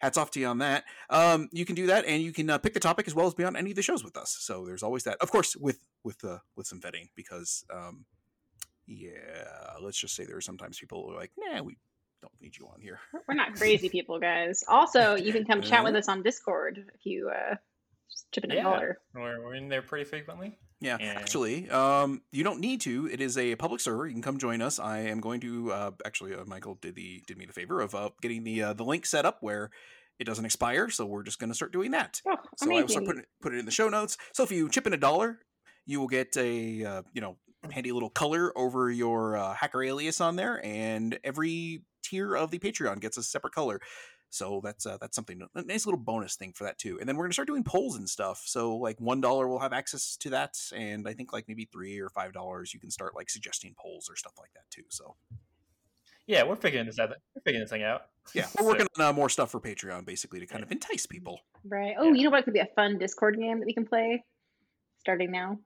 hats 0.00 0.16
off 0.18 0.30
to 0.32 0.40
you 0.40 0.46
on 0.46 0.58
that. 0.58 0.84
Um, 1.10 1.48
you 1.52 1.64
can 1.64 1.74
do 1.74 1.86
that, 1.86 2.04
and 2.06 2.22
you 2.22 2.32
can 2.32 2.50
uh, 2.50 2.58
pick 2.58 2.74
the 2.74 2.80
topic 2.80 3.06
as 3.06 3.14
well 3.14 3.26
as 3.26 3.34
be 3.34 3.44
on 3.44 3.56
any 3.56 3.70
of 3.70 3.76
the 3.76 3.82
shows 3.82 4.04
with 4.04 4.16
us. 4.16 4.36
So 4.40 4.64
there's 4.64 4.82
always 4.82 5.04
that, 5.04 5.18
of 5.20 5.30
course, 5.30 5.56
with 5.56 5.80
with 6.02 6.24
uh, 6.24 6.38
with 6.56 6.66
some 6.66 6.80
vetting, 6.80 7.10
because 7.14 7.64
um, 7.72 8.04
yeah, 8.86 9.12
let's 9.80 9.98
just 9.98 10.14
say 10.14 10.24
there 10.24 10.36
are 10.36 10.42
sometimes 10.42 10.78
people 10.78 11.04
who 11.04 11.12
are 11.12 11.20
like, 11.20 11.32
nah, 11.38 11.62
we 11.62 11.76
don't 12.20 12.32
need 12.40 12.56
you 12.56 12.66
on 12.66 12.80
here. 12.80 13.00
We're 13.28 13.34
not 13.34 13.54
crazy 13.54 13.88
people, 13.88 14.18
guys. 14.18 14.64
Also, 14.68 15.14
you 15.14 15.32
can 15.32 15.44
come 15.44 15.62
chat 15.62 15.84
with 15.84 15.94
us 15.96 16.08
on 16.08 16.22
Discord 16.22 16.84
if 16.94 17.06
you 17.06 17.30
uh, 17.30 17.56
just 18.10 18.26
chip 18.32 18.44
in 18.44 18.50
a 18.52 18.62
dollar. 18.62 18.98
We're, 19.14 19.42
we're 19.44 19.54
in 19.54 19.68
there 19.68 19.82
pretty 19.82 20.04
frequently. 20.04 20.58
Yeah, 20.80 20.98
And- 21.00 21.18
actually, 21.18 21.70
um, 21.70 22.22
you 22.32 22.44
don't 22.44 22.60
need 22.60 22.80
to. 22.82 23.08
It 23.10 23.20
is 23.20 23.38
a 23.38 23.54
public 23.56 23.80
server. 23.80 24.06
You 24.06 24.12
can 24.12 24.22
come 24.22 24.38
join 24.38 24.60
us. 24.60 24.78
I 24.78 24.98
am 25.00 25.20
going 25.20 25.40
to 25.40 25.72
uh, 25.72 25.90
actually. 26.04 26.34
Uh, 26.34 26.44
Michael 26.44 26.76
did 26.80 26.94
the 26.94 27.22
did 27.26 27.38
me 27.38 27.46
the 27.46 27.52
favor 27.52 27.80
of 27.80 27.94
uh, 27.94 28.10
getting 28.20 28.44
the 28.44 28.62
uh, 28.62 28.72
the 28.74 28.84
link 28.84 29.06
set 29.06 29.24
up 29.24 29.38
where 29.40 29.70
it 30.18 30.24
doesn't 30.24 30.44
expire. 30.44 30.90
So 30.90 31.06
we're 31.06 31.22
just 31.22 31.38
going 31.38 31.50
to 31.50 31.54
start 31.54 31.72
doing 31.72 31.92
that. 31.92 32.20
Oh, 32.28 32.36
So 32.56 32.70
I 32.70 32.82
will 32.82 32.88
start 32.88 33.04
amazing. 33.04 33.06
putting 33.06 33.20
it, 33.22 33.28
put 33.40 33.54
it 33.54 33.58
in 33.58 33.64
the 33.64 33.70
show 33.70 33.88
notes. 33.88 34.16
So 34.32 34.42
if 34.44 34.52
you 34.52 34.68
chip 34.68 34.86
in 34.86 34.92
a 34.92 34.96
dollar, 34.98 35.38
you 35.86 36.00
will 36.00 36.08
get 36.08 36.36
a 36.36 36.84
uh, 36.84 37.02
you 37.14 37.20
know 37.22 37.36
handy 37.70 37.92
little 37.92 38.10
color 38.10 38.52
over 38.58 38.90
your 38.90 39.36
uh, 39.38 39.54
hacker 39.54 39.82
alias 39.82 40.20
on 40.20 40.36
there, 40.36 40.60
and 40.64 41.18
every 41.24 41.82
tier 42.02 42.34
of 42.36 42.50
the 42.50 42.58
Patreon 42.58 43.00
gets 43.00 43.16
a 43.16 43.22
separate 43.22 43.54
color. 43.54 43.80
So 44.34 44.60
that's 44.64 44.84
uh, 44.84 44.98
that's 45.00 45.14
something 45.14 45.40
a 45.54 45.62
nice 45.62 45.86
little 45.86 46.00
bonus 46.00 46.34
thing 46.34 46.52
for 46.52 46.64
that 46.64 46.76
too. 46.76 46.98
And 46.98 47.08
then 47.08 47.16
we're 47.16 47.24
gonna 47.24 47.34
start 47.34 47.46
doing 47.46 47.62
polls 47.62 47.96
and 47.96 48.10
stuff. 48.10 48.42
So 48.44 48.76
like 48.76 49.00
one 49.00 49.20
dollar 49.20 49.46
will 49.46 49.60
have 49.60 49.72
access 49.72 50.16
to 50.16 50.30
that, 50.30 50.56
and 50.74 51.06
I 51.08 51.12
think 51.12 51.32
like 51.32 51.46
maybe 51.46 51.68
three 51.72 52.00
or 52.00 52.08
five 52.08 52.32
dollars 52.32 52.74
you 52.74 52.80
can 52.80 52.90
start 52.90 53.14
like 53.14 53.30
suggesting 53.30 53.76
polls 53.78 54.08
or 54.10 54.16
stuff 54.16 54.32
like 54.36 54.52
that 54.54 54.68
too. 54.70 54.82
So 54.88 55.14
Yeah, 56.26 56.42
we're 56.42 56.56
figuring 56.56 56.86
this 56.86 56.98
out. 56.98 57.10
We're 57.10 57.42
figuring 57.44 57.62
this 57.62 57.70
thing 57.70 57.84
out. 57.84 58.06
yeah, 58.34 58.46
we're 58.58 58.66
working 58.66 58.88
on 58.98 59.04
uh, 59.04 59.12
more 59.12 59.28
stuff 59.28 59.52
for 59.52 59.60
Patreon 59.60 60.04
basically 60.04 60.40
to 60.40 60.46
kind 60.46 60.64
of 60.64 60.72
entice 60.72 61.06
people. 61.06 61.38
Right. 61.64 61.94
Oh, 61.96 62.12
you 62.12 62.24
know 62.24 62.30
what 62.30 62.44
could 62.44 62.54
be 62.54 62.60
a 62.60 62.68
fun 62.74 62.98
Discord 62.98 63.38
game 63.38 63.60
that 63.60 63.66
we 63.66 63.72
can 63.72 63.86
play 63.86 64.24
starting 64.98 65.30
now? 65.30 65.60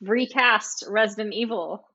Recast 0.00 0.84
Resident 0.88 1.32
Evil. 1.32 1.86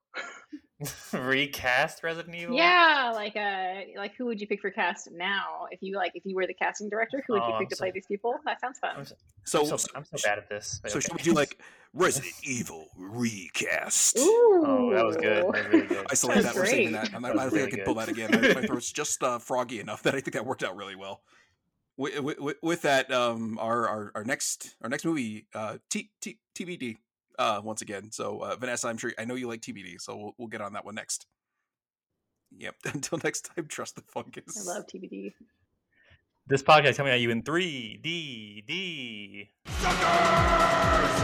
recast 1.14 2.04
Resident 2.04 2.36
Evil. 2.36 2.56
Yeah, 2.56 3.12
like 3.14 3.36
uh, 3.36 3.82
like 3.98 4.16
who 4.16 4.26
would 4.26 4.40
you 4.40 4.48
pick 4.48 4.62
for 4.62 4.72
cast 4.72 5.12
now? 5.12 5.68
If 5.72 5.82
you 5.82 5.96
like, 5.96 6.14
if 6.16 6.26
you 6.26 6.36
were 6.36 6.48
the 6.48 6.54
casting 6.54 6.90
director, 6.90 7.24
who 7.28 7.34
would 7.34 7.42
Oh, 7.44 7.48
you 7.48 7.54
I'm 7.56 7.60
pick 7.60 7.70
to 7.70 7.76
so- 7.76 7.82
play 7.84 7.92
these 7.92 8.06
people? 8.06 8.36
That 8.46 8.62
sounds 8.62 8.80
I'm 8.84 8.96
fun. 8.96 9.06
so, 9.06 9.16
So, 9.66 9.72
I'm 9.74 9.78
so, 9.78 9.88
I'm 9.96 10.06
so 10.06 10.18
bad 10.24 10.38
at 10.38 10.50
this. 10.50 10.82
so 10.86 10.92
okay. 10.92 11.00
should 11.02 11.14
we 11.18 11.22
do 11.24 11.34
like 11.34 11.60
Resident 11.94 12.34
Evil 12.44 12.88
recast? 12.98 14.18
Ooh, 14.20 14.64
Oh, 14.66 14.94
that 14.94 15.06
was 15.06 15.16
good. 15.18 15.38
That 15.38 15.48
was 15.48 15.66
really 15.74 15.88
good. 15.88 16.06
I 16.10 16.14
select 16.14 16.38
that. 16.44 16.54
Sounds 16.54 16.58
We're 16.58 16.66
saving 16.66 16.92
that. 16.94 17.12
I'm- 17.14 17.22
That 17.24 17.32
I, 17.32 17.34
was 17.36 17.44
think 17.46 17.54
really 17.54 17.68
I 17.68 17.76
could 17.76 17.86
pull 17.86 17.94
that 17.96 18.10
again. 18.10 18.30
My, 18.32 18.62
my 18.62 18.68
throat's 18.68 18.92
just 18.94 19.22
uh, 19.24 19.40
froggy 19.40 19.80
enough 19.80 20.04
that 20.04 20.16
I 20.16 20.22
think 20.22 20.34
that 20.34 20.46
worked 20.46 20.64
out 20.64 20.76
really 20.76 20.96
well. 20.96 21.22
With, 21.98 22.18
with, 22.40 22.56
with 22.64 22.82
that, 22.84 23.12
um, 23.12 23.58
our, 23.60 23.86
our 23.86 24.12
our 24.16 24.24
next 24.24 24.78
our 24.82 24.90
next 24.90 25.04
movie, 25.04 25.48
uh, 25.54 25.80
T, 25.90 26.10
T, 26.22 26.38
TBD, 26.56 26.96
uh, 27.40 27.62
once 27.64 27.82
again. 27.82 28.12
So 28.12 28.40
uh, 28.44 28.56
Vanessa, 28.58 28.88
I'm 28.88 28.98
sure 28.98 29.12
I 29.18 29.26
know 29.26 29.34
you 29.36 29.48
like 29.48 29.62
TBD, 29.62 30.00
so 30.00 30.16
we'll, 30.16 30.36
we'll 30.38 30.48
get 30.50 30.62
on 30.62 30.74
that 30.74 30.86
one 30.86 30.94
next. 30.94 31.26
Yep. 32.58 32.76
Until 32.94 33.20
next 33.24 33.50
time, 33.56 33.66
trust 33.68 33.96
the 33.96 34.04
fungus. 34.08 34.70
I 34.70 34.74
love 34.74 34.86
TBD. 34.86 35.34
This 36.48 36.62
podcast 36.62 36.98
coming 36.98 37.14
at 37.14 37.20
you 37.20 37.30
in 37.30 37.42
3D. 37.44 38.66
D. 38.66 39.50
Suckers! 39.68 41.20